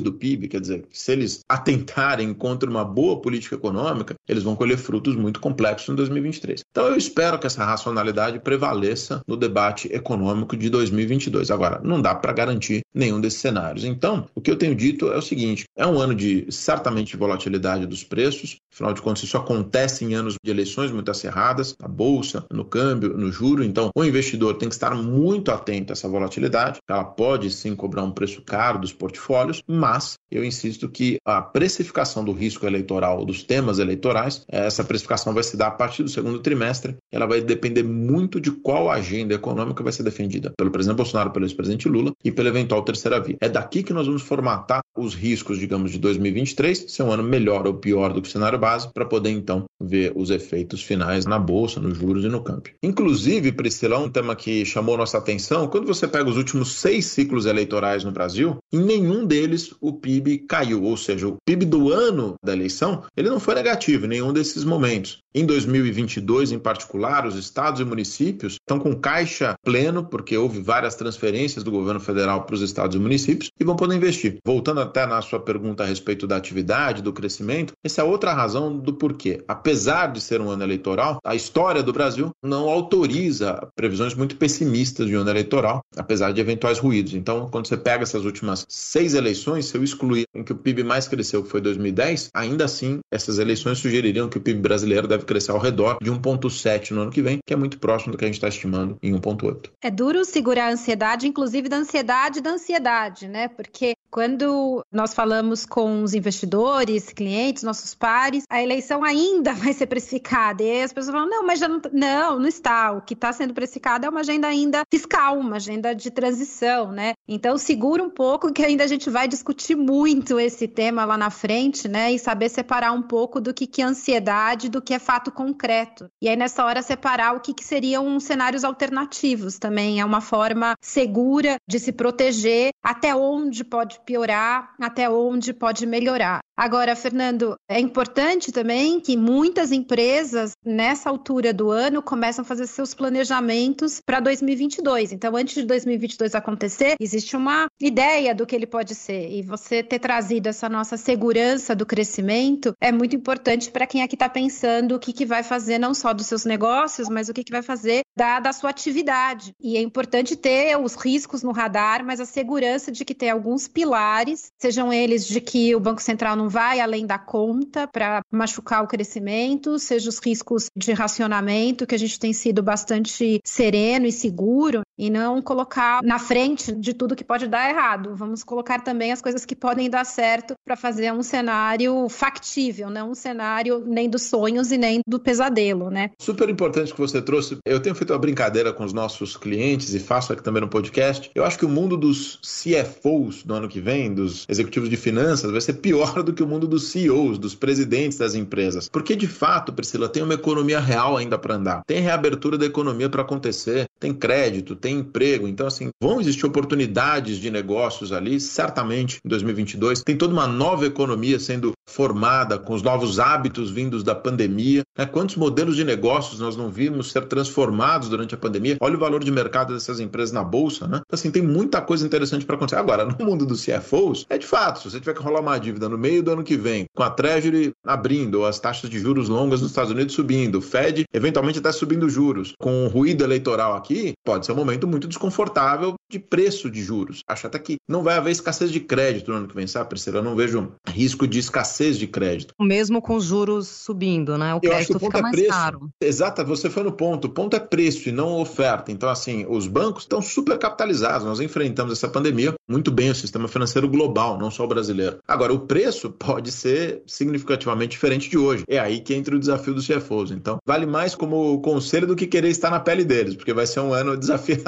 do 0.00 0.12
PIB, 0.12 0.48
quer 0.48 0.60
dizer, 0.60 0.84
se 0.90 1.12
eles 1.12 1.40
atentarem 1.48 2.32
contra 2.34 2.68
uma 2.68 2.84
boa 2.84 3.20
política 3.20 3.56
econômica, 3.56 4.14
eles 4.28 4.42
vão 4.42 4.54
colher 4.54 4.76
frutos 4.76 5.16
muito 5.16 5.40
complexos 5.40 5.88
em 5.88 5.94
2023. 5.94 6.62
Então 6.70 6.86
eu 6.86 6.96
espero 6.96 7.38
que 7.38 7.46
essa 7.46 7.64
racionalidade 7.64 8.38
prevaleça 8.40 9.22
no 9.26 9.36
debate 9.36 9.88
econômico 9.92 10.56
de 10.56 10.68
2022. 10.70 11.50
Agora, 11.50 11.80
não 11.82 12.00
dá 12.00 12.14
para 12.14 12.32
garantir 12.32 12.82
nenhum 12.94 13.20
desses 13.20 13.40
cenários. 13.40 13.84
Então, 13.84 14.26
o 14.34 14.40
que 14.40 14.50
eu 14.50 14.56
tenho 14.56 14.74
dito 14.74 15.10
é 15.12 15.16
o 15.16 15.22
seguinte: 15.22 15.64
é 15.76 15.86
um 15.86 15.98
ano 15.98 16.14
de 16.14 16.46
certamente 16.50 17.16
volatilidade 17.16 17.86
dos 17.86 18.04
preços, 18.04 18.56
afinal 18.72 18.92
de 18.92 19.02
contas, 19.02 19.22
isso 19.22 19.36
acontece 19.36 20.04
em 20.04 20.14
anos 20.14 20.34
de 20.42 20.50
eleições 20.50 20.90
muito 20.90 21.10
acirradas, 21.10 21.74
na 21.80 21.88
bolsa, 21.88 22.44
no 22.50 22.64
câmbio, 22.64 23.16
no 23.16 23.30
juro. 23.30 23.64
Então, 23.64 23.90
o 23.94 24.04
investidor 24.04 24.54
tem 24.54 24.68
que 24.68 24.74
estar 24.74 24.94
muito 24.94 25.50
atento 25.50 25.92
a 25.92 25.94
essa 25.94 26.08
volatilidade. 26.08 26.78
Ela 26.88 27.04
pode 27.04 27.50
sim 27.50 27.74
cobrar 27.88 28.04
um 28.04 28.10
preço 28.10 28.42
caro 28.42 28.78
dos 28.78 28.92
portfólios, 28.92 29.62
mas 29.66 30.18
eu 30.30 30.44
insisto 30.44 30.90
que 30.90 31.16
a 31.24 31.40
precificação 31.40 32.22
do 32.22 32.32
risco 32.32 32.66
eleitoral, 32.66 33.24
dos 33.24 33.42
temas 33.42 33.78
eleitorais, 33.78 34.44
essa 34.46 34.84
precificação 34.84 35.32
vai 35.32 35.42
se 35.42 35.56
dar 35.56 35.68
a 35.68 35.70
partir 35.70 36.02
do 36.02 36.10
segundo 36.10 36.38
trimestre. 36.40 36.96
Ela 37.10 37.26
vai 37.26 37.40
depender 37.40 37.82
muito 37.82 38.38
de 38.38 38.50
qual 38.50 38.90
agenda 38.90 39.34
econômica 39.34 39.82
vai 39.82 39.92
ser 39.92 40.02
defendida 40.02 40.52
pelo 40.56 40.70
presidente 40.70 40.98
Bolsonaro, 40.98 41.30
pelo 41.30 41.46
ex-presidente 41.46 41.88
Lula 41.88 42.12
e 42.22 42.30
pela 42.30 42.50
eventual 42.50 42.82
terceira 42.82 43.18
via. 43.20 43.38
É 43.40 43.48
daqui 43.48 43.82
que 43.82 43.94
nós 43.94 44.06
vamos 44.06 44.22
formatar 44.22 44.80
os 44.96 45.14
riscos, 45.14 45.58
digamos, 45.58 45.92
de 45.92 45.98
2023, 45.98 46.86
se 46.88 47.00
é 47.00 47.04
um 47.04 47.12
ano 47.12 47.22
melhor 47.22 47.66
ou 47.66 47.74
pior 47.74 48.12
do 48.12 48.20
que 48.20 48.28
o 48.28 48.30
cenário 48.30 48.58
base, 48.58 48.92
para 48.92 49.04
poder 49.04 49.30
então 49.30 49.64
ver 49.80 50.12
os 50.14 50.30
efeitos 50.30 50.82
finais 50.82 51.24
na 51.24 51.38
bolsa, 51.38 51.80
nos 51.80 51.96
juros 51.96 52.24
e 52.24 52.28
no 52.28 52.42
câmbio. 52.42 52.74
Inclusive, 52.82 53.52
Priscila, 53.52 53.98
um 53.98 54.10
tema 54.10 54.34
que 54.34 54.64
chamou 54.64 54.96
nossa 54.96 55.18
atenção, 55.18 55.68
quando 55.68 55.86
você 55.86 56.06
pega 56.08 56.28
os 56.28 56.36
últimos 56.36 56.76
seis 56.76 57.06
ciclos 57.06 57.46
eleitorais 57.46 58.04
no 58.04 58.10
Brasil, 58.10 58.58
em 58.72 58.80
nenhum 58.80 59.24
deles 59.24 59.74
o 59.80 59.92
PIB 59.92 60.38
caiu, 60.48 60.82
ou 60.82 60.96
seja, 60.96 61.28
o 61.28 61.36
PIB 61.44 61.64
do 61.64 61.92
ano 61.92 62.34
da 62.44 62.52
eleição, 62.52 63.04
ele 63.16 63.30
não 63.30 63.40
foi 63.40 63.54
negativo 63.54 64.06
em 64.06 64.08
nenhum 64.08 64.32
desses 64.32 64.64
momentos. 64.64 65.20
Em 65.34 65.46
2022, 65.46 66.50
em 66.52 66.58
particular, 66.58 67.26
os 67.26 67.36
estados 67.36 67.80
e 67.80 67.84
municípios 67.84 68.54
estão 68.54 68.80
com 68.80 68.96
caixa 68.96 69.54
pleno, 69.62 70.04
porque 70.04 70.36
houve 70.36 70.60
várias 70.60 70.96
transferências 70.96 71.62
do 71.62 71.70
governo 71.70 72.00
federal 72.00 72.44
para 72.44 72.54
os 72.54 72.62
estados 72.62 72.96
e 72.96 72.98
municípios 72.98 73.50
e 73.60 73.64
vão 73.64 73.76
poder 73.76 73.94
investir. 73.94 74.38
Voltando 74.44 74.77
até 74.78 75.06
na 75.06 75.20
sua 75.22 75.40
pergunta 75.40 75.82
a 75.82 75.86
respeito 75.86 76.26
da 76.26 76.36
atividade, 76.36 77.02
do 77.02 77.12
crescimento, 77.12 77.72
essa 77.84 78.02
é 78.02 78.04
outra 78.04 78.32
razão 78.32 78.76
do 78.76 78.94
porquê. 78.94 79.42
Apesar 79.46 80.12
de 80.12 80.20
ser 80.20 80.40
um 80.40 80.50
ano 80.50 80.62
eleitoral, 80.62 81.18
a 81.24 81.34
história 81.34 81.82
do 81.82 81.92
Brasil 81.92 82.30
não 82.42 82.68
autoriza 82.68 83.68
previsões 83.74 84.14
muito 84.14 84.36
pessimistas 84.36 85.06
de 85.06 85.16
um 85.16 85.20
ano 85.20 85.30
eleitoral, 85.30 85.80
apesar 85.96 86.32
de 86.32 86.40
eventuais 86.40 86.78
ruídos. 86.78 87.14
Então, 87.14 87.48
quando 87.50 87.66
você 87.66 87.76
pega 87.76 88.02
essas 88.02 88.24
últimas 88.24 88.64
seis 88.68 89.14
eleições, 89.14 89.66
se 89.66 89.76
eu 89.76 89.82
excluir 89.82 90.24
em 90.34 90.42
que 90.42 90.52
o 90.52 90.56
PIB 90.56 90.84
mais 90.84 91.08
cresceu, 91.08 91.42
que 91.42 91.50
foi 91.50 91.60
2010, 91.60 92.30
ainda 92.34 92.64
assim, 92.64 92.98
essas 93.10 93.38
eleições 93.38 93.78
sugeririam 93.78 94.28
que 94.28 94.38
o 94.38 94.40
PIB 94.40 94.60
brasileiro 94.60 95.08
deve 95.08 95.24
crescer 95.24 95.50
ao 95.50 95.58
redor 95.58 95.98
de 96.02 96.10
1,7 96.10 96.92
no 96.92 97.02
ano 97.02 97.10
que 97.10 97.22
vem, 97.22 97.38
que 97.46 97.54
é 97.54 97.56
muito 97.56 97.78
próximo 97.78 98.12
do 98.12 98.18
que 98.18 98.24
a 98.24 98.28
gente 98.28 98.36
está 98.36 98.48
estimando 98.48 98.96
em 99.02 99.12
1,8. 99.12 99.70
É 99.82 99.90
duro 99.90 100.24
segurar 100.24 100.68
a 100.68 100.72
ansiedade, 100.72 101.26
inclusive 101.26 101.68
da 101.68 101.76
ansiedade 101.76 102.40
da 102.40 102.50
ansiedade, 102.50 103.28
né? 103.28 103.48
Porque 103.48 103.94
quando 104.10 104.67
nós 104.92 105.14
falamos 105.14 105.64
com 105.66 106.02
os 106.02 106.14
investidores, 106.14 107.10
clientes, 107.10 107.62
nossos 107.62 107.94
pares, 107.94 108.44
a 108.48 108.62
eleição 108.62 109.04
ainda 109.04 109.52
vai 109.54 109.72
ser 109.72 109.86
precificada. 109.86 110.62
E 110.62 110.70
aí 110.70 110.82
as 110.82 110.92
pessoas 110.92 111.14
falam: 111.14 111.28
não, 111.28 111.46
mas 111.46 111.58
já 111.58 111.68
não. 111.68 111.80
Não, 111.92 112.38
não 112.38 112.48
está. 112.48 112.92
O 112.92 113.00
que 113.00 113.14
está 113.14 113.32
sendo 113.32 113.54
precificado 113.54 114.06
é 114.06 114.08
uma 114.08 114.20
agenda 114.20 114.46
ainda 114.46 114.82
fiscal, 114.92 115.38
uma 115.38 115.56
agenda 115.56 115.94
de 115.94 116.10
transição, 116.10 116.92
né? 116.92 117.14
Então 117.26 117.56
segura 117.56 118.02
um 118.02 118.10
pouco 118.10 118.52
que 118.52 118.62
ainda 118.62 118.84
a 118.84 118.86
gente 118.86 119.08
vai 119.10 119.26
discutir 119.28 119.76
muito 119.76 120.38
esse 120.38 120.66
tema 120.68 121.04
lá 121.04 121.16
na 121.16 121.30
frente, 121.30 121.88
né? 121.88 122.12
E 122.12 122.18
saber 122.18 122.48
separar 122.48 122.92
um 122.92 123.02
pouco 123.02 123.40
do 123.40 123.54
que, 123.54 123.66
que 123.66 123.82
é 123.82 123.84
ansiedade 123.84 124.68
do 124.68 124.82
que 124.82 124.94
é 124.94 124.98
fato 124.98 125.30
concreto. 125.30 126.10
E 126.20 126.28
aí, 126.28 126.36
nessa 126.36 126.64
hora, 126.64 126.82
separar 126.82 127.34
o 127.34 127.40
que, 127.40 127.54
que 127.54 127.64
seriam 127.64 128.18
cenários 128.20 128.64
alternativos 128.64 129.58
também. 129.58 130.00
É 130.00 130.04
uma 130.04 130.20
forma 130.20 130.74
segura 130.80 131.56
de 131.68 131.78
se 131.78 131.92
proteger 131.92 132.70
até 132.82 133.14
onde 133.14 133.64
pode 133.64 134.00
piorar, 134.00 134.57
até 134.80 135.08
onde 135.08 135.52
pode 135.52 135.86
melhorar. 135.86 136.40
Agora, 136.58 136.96
Fernando, 136.96 137.56
é 137.68 137.78
importante 137.78 138.50
também 138.50 138.98
que 138.98 139.16
muitas 139.16 139.70
empresas, 139.70 140.56
nessa 140.66 141.08
altura 141.08 141.52
do 141.52 141.70
ano, 141.70 142.02
começam 142.02 142.42
a 142.42 142.44
fazer 142.44 142.66
seus 142.66 142.92
planejamentos 142.92 144.00
para 144.04 144.18
2022. 144.18 145.12
Então, 145.12 145.36
antes 145.36 145.54
de 145.54 145.62
2022 145.62 146.34
acontecer, 146.34 146.96
existe 146.98 147.36
uma 147.36 147.68
ideia 147.80 148.34
do 148.34 148.44
que 148.44 148.56
ele 148.56 148.66
pode 148.66 148.96
ser. 148.96 149.30
E 149.30 149.40
você 149.40 149.84
ter 149.84 150.00
trazido 150.00 150.48
essa 150.48 150.68
nossa 150.68 150.96
segurança 150.96 151.76
do 151.76 151.86
crescimento 151.86 152.74
é 152.80 152.90
muito 152.90 153.14
importante 153.14 153.70
para 153.70 153.86
quem 153.86 154.02
aqui 154.02 154.16
está 154.16 154.28
pensando 154.28 154.96
o 154.96 154.98
que, 154.98 155.12
que 155.12 155.24
vai 155.24 155.44
fazer, 155.44 155.78
não 155.78 155.94
só 155.94 156.12
dos 156.12 156.26
seus 156.26 156.44
negócios, 156.44 157.08
mas 157.08 157.28
o 157.28 157.32
que, 157.32 157.44
que 157.44 157.52
vai 157.52 157.62
fazer 157.62 158.00
da, 158.16 158.40
da 158.40 158.52
sua 158.52 158.70
atividade. 158.70 159.52
E 159.60 159.76
é 159.76 159.80
importante 159.80 160.34
ter 160.34 160.76
os 160.76 160.96
riscos 160.96 161.44
no 161.44 161.52
radar, 161.52 162.04
mas 162.04 162.18
a 162.18 162.26
segurança 162.26 162.90
de 162.90 163.04
que 163.04 163.14
tem 163.14 163.30
alguns 163.30 163.68
pilares, 163.68 164.50
sejam 164.58 164.92
eles 164.92 165.24
de 165.24 165.40
que 165.40 165.72
o 165.76 165.78
Banco 165.78 166.02
Central 166.02 166.34
não 166.34 166.47
vai 166.48 166.80
além 166.80 167.06
da 167.06 167.18
conta 167.18 167.86
para 167.86 168.22
machucar 168.30 168.82
o 168.82 168.86
crescimento, 168.86 169.78
seja 169.78 170.08
os 170.08 170.18
riscos 170.18 170.66
de 170.76 170.92
racionamento, 170.92 171.86
que 171.86 171.94
a 171.94 171.98
gente 171.98 172.18
tem 172.18 172.32
sido 172.32 172.62
bastante 172.62 173.40
sereno 173.44 174.06
e 174.06 174.12
seguro, 174.12 174.82
e 174.98 175.08
não 175.08 175.40
colocar 175.40 176.02
na 176.02 176.18
frente 176.18 176.72
de 176.72 176.92
tudo 176.92 177.14
que 177.14 177.24
pode 177.24 177.46
dar 177.46 177.70
errado. 177.70 178.14
Vamos 178.14 178.42
colocar 178.42 178.80
também 178.80 179.12
as 179.12 179.22
coisas 179.22 179.44
que 179.44 179.54
podem 179.54 179.88
dar 179.88 180.04
certo 180.04 180.54
para 180.64 180.76
fazer 180.76 181.12
um 181.12 181.22
cenário 181.22 182.08
factível, 182.08 182.90
não 182.90 183.10
um 183.10 183.14
cenário 183.14 183.82
nem 183.86 184.10
dos 184.10 184.22
sonhos 184.22 184.72
e 184.72 184.78
nem 184.78 185.00
do 185.06 185.20
pesadelo, 185.20 185.90
né? 185.90 186.10
Super 186.18 186.48
importante 186.48 186.92
que 186.92 187.00
você 187.00 187.22
trouxe. 187.22 187.58
Eu 187.64 187.80
tenho 187.80 187.94
feito 187.94 188.12
uma 188.12 188.18
brincadeira 188.18 188.72
com 188.72 188.84
os 188.84 188.92
nossos 188.92 189.36
clientes 189.36 189.94
e 189.94 190.00
faço 190.00 190.32
aqui 190.32 190.42
também 190.42 190.60
no 190.60 190.68
podcast. 190.68 191.30
Eu 191.34 191.44
acho 191.44 191.58
que 191.58 191.64
o 191.64 191.68
mundo 191.68 191.96
dos 191.96 192.40
CFOs 192.42 193.44
do 193.44 193.54
ano 193.54 193.68
que 193.68 193.80
vem, 193.80 194.12
dos 194.12 194.44
executivos 194.48 194.90
de 194.90 194.96
finanças, 194.96 195.50
vai 195.50 195.60
ser 195.60 195.74
pior 195.74 196.22
do 196.24 196.32
que 196.32 196.42
o 196.42 196.46
mundo 196.46 196.66
dos 196.66 196.90
CEOs, 196.90 197.38
dos 197.38 197.54
presidentes 197.54 198.18
das 198.18 198.34
empresas. 198.34 198.88
Porque, 198.88 199.14
de 199.14 199.28
fato, 199.28 199.72
Priscila, 199.72 200.08
tem 200.08 200.22
uma 200.22 200.34
economia 200.34 200.80
real 200.80 201.16
ainda 201.16 201.38
para 201.38 201.54
andar. 201.54 201.82
Tem 201.86 202.00
reabertura 202.00 202.58
da 202.58 202.66
economia 202.66 203.08
para 203.08 203.22
acontecer, 203.22 203.86
tem 204.00 204.12
crédito, 204.12 204.74
tem 204.74 204.87
emprego. 204.90 205.46
Então, 205.46 205.66
assim, 205.66 205.90
vão 206.00 206.20
existir 206.20 206.46
oportunidades 206.46 207.38
de 207.38 207.50
negócios 207.50 208.12
ali, 208.12 208.40
certamente, 208.40 209.18
em 209.24 209.28
2022. 209.28 210.02
Tem 210.02 210.16
toda 210.16 210.32
uma 210.32 210.46
nova 210.46 210.86
economia 210.86 211.38
sendo 211.38 211.72
formada 211.88 212.58
com 212.58 212.74
os 212.74 212.82
novos 212.82 213.18
hábitos 213.18 213.70
vindos 213.70 214.02
da 214.02 214.14
pandemia. 214.14 214.82
Né? 214.96 215.06
Quantos 215.06 215.36
modelos 215.36 215.76
de 215.76 215.84
negócios 215.84 216.38
nós 216.38 216.56
não 216.56 216.68
vimos 216.68 217.10
ser 217.10 217.26
transformados 217.26 218.08
durante 218.08 218.34
a 218.34 218.38
pandemia? 218.38 218.76
Olha 218.80 218.96
o 218.96 219.00
valor 219.00 219.24
de 219.24 219.30
mercado 219.30 219.72
dessas 219.72 219.98
empresas 220.00 220.32
na 220.32 220.44
bolsa, 220.44 220.86
né? 220.86 221.00
Então, 221.06 221.16
assim, 221.16 221.30
tem 221.30 221.42
muita 221.42 221.80
coisa 221.80 222.04
interessante 222.04 222.44
para 222.44 222.56
acontecer. 222.56 222.78
Agora, 222.78 223.04
no 223.04 223.24
mundo 223.24 223.46
dos 223.46 223.64
CFOs, 223.64 224.26
é 224.28 224.38
de 224.38 224.46
fato, 224.46 224.80
se 224.80 224.90
você 224.90 225.00
tiver 225.00 225.14
que 225.14 225.22
rolar 225.22 225.40
uma 225.40 225.58
dívida 225.58 225.88
no 225.88 225.98
meio 225.98 226.22
do 226.22 226.32
ano 226.32 226.44
que 226.44 226.56
vem, 226.56 226.84
com 226.94 227.02
a 227.02 227.10
Treasury 227.10 227.72
abrindo, 227.84 228.44
as 228.44 228.60
taxas 228.60 228.90
de 228.90 228.98
juros 228.98 229.28
longas 229.28 229.60
nos 229.60 229.70
Estados 229.70 229.90
Unidos 229.90 230.14
subindo, 230.14 230.58
o 230.58 230.62
Fed 230.62 231.04
eventualmente 231.12 231.58
até 231.58 231.72
subindo 231.72 232.08
juros, 232.08 232.52
com 232.58 232.84
o 232.84 232.88
ruído 232.88 233.24
eleitoral 233.24 233.74
aqui, 233.74 234.12
pode 234.24 234.46
ser 234.46 234.52
um 234.52 234.56
momento 234.56 234.77
muito 234.86 235.08
desconfortável 235.08 235.94
de 236.10 236.18
preço 236.18 236.70
de 236.70 236.82
juros. 236.82 237.22
Acho 237.28 237.46
até 237.46 237.58
que 237.58 237.76
não 237.88 238.02
vai 238.02 238.16
haver 238.16 238.30
escassez 238.30 238.70
de 238.70 238.80
crédito 238.80 239.30
no 239.30 239.36
ano 239.36 239.48
que 239.48 239.54
vem, 239.54 239.66
sabe, 239.66 239.90
Priscila? 239.90 240.18
Eu 240.18 240.22
não 240.22 240.36
vejo 240.36 240.72
risco 240.86 241.26
de 241.26 241.38
escassez 241.38 241.98
de 241.98 242.06
crédito. 242.06 242.54
Mesmo 242.60 243.02
com 243.02 243.14
os 243.16 243.24
juros 243.24 243.68
subindo, 243.68 244.38
né? 244.38 244.54
O 244.54 244.60
crédito 244.60 244.96
o 244.96 245.00
fica 245.00 245.18
é 245.18 245.22
mais 245.22 245.34
preço. 245.34 245.50
caro. 245.50 245.90
Exato, 246.00 246.44
você 246.44 246.70
foi 246.70 246.82
no 246.82 246.92
ponto. 246.92 247.26
O 247.26 247.30
ponto 247.30 247.54
é 247.56 247.60
preço 247.60 248.08
e 248.08 248.12
não 248.12 248.40
oferta. 248.40 248.90
Então, 248.90 249.08
assim, 249.08 249.46
os 249.48 249.66
bancos 249.66 250.04
estão 250.04 250.22
super 250.22 250.58
capitalizados. 250.58 251.26
Nós 251.26 251.40
enfrentamos 251.40 251.92
essa 251.92 252.08
pandemia 252.08 252.54
muito 252.66 252.90
bem, 252.90 253.10
o 253.10 253.14
sistema 253.14 253.48
financeiro 253.48 253.88
global, 253.88 254.38
não 254.38 254.50
só 254.50 254.64
o 254.64 254.68
brasileiro. 254.68 255.18
Agora, 255.26 255.52
o 255.52 255.60
preço 255.60 256.10
pode 256.18 256.50
ser 256.50 257.02
significativamente 257.06 257.92
diferente 257.92 258.30
de 258.30 258.38
hoje. 258.38 258.64
É 258.68 258.78
aí 258.78 259.00
que 259.00 259.14
entra 259.14 259.34
o 259.34 259.38
desafio 259.38 259.74
dos 259.74 259.86
CFOs. 259.86 260.30
Então, 260.30 260.58
vale 260.66 260.86
mais 260.86 261.14
como 261.14 261.60
conselho 261.60 262.06
do 262.06 262.16
que 262.16 262.26
querer 262.26 262.48
estar 262.48 262.70
na 262.70 262.80
pele 262.80 263.04
deles, 263.04 263.34
porque 263.34 263.52
vai 263.52 263.66
ser 263.66 263.80
um 263.80 263.92
ano 263.92 264.16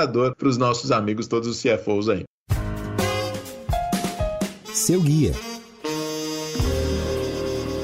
para 0.08 0.48
os 0.48 0.56
nossos 0.56 0.90
amigos, 0.92 1.26
todos 1.26 1.48
os 1.48 1.62
CFOs 1.62 2.08
aí. 2.08 2.24
seu 4.80 5.02
guia. 5.02 5.32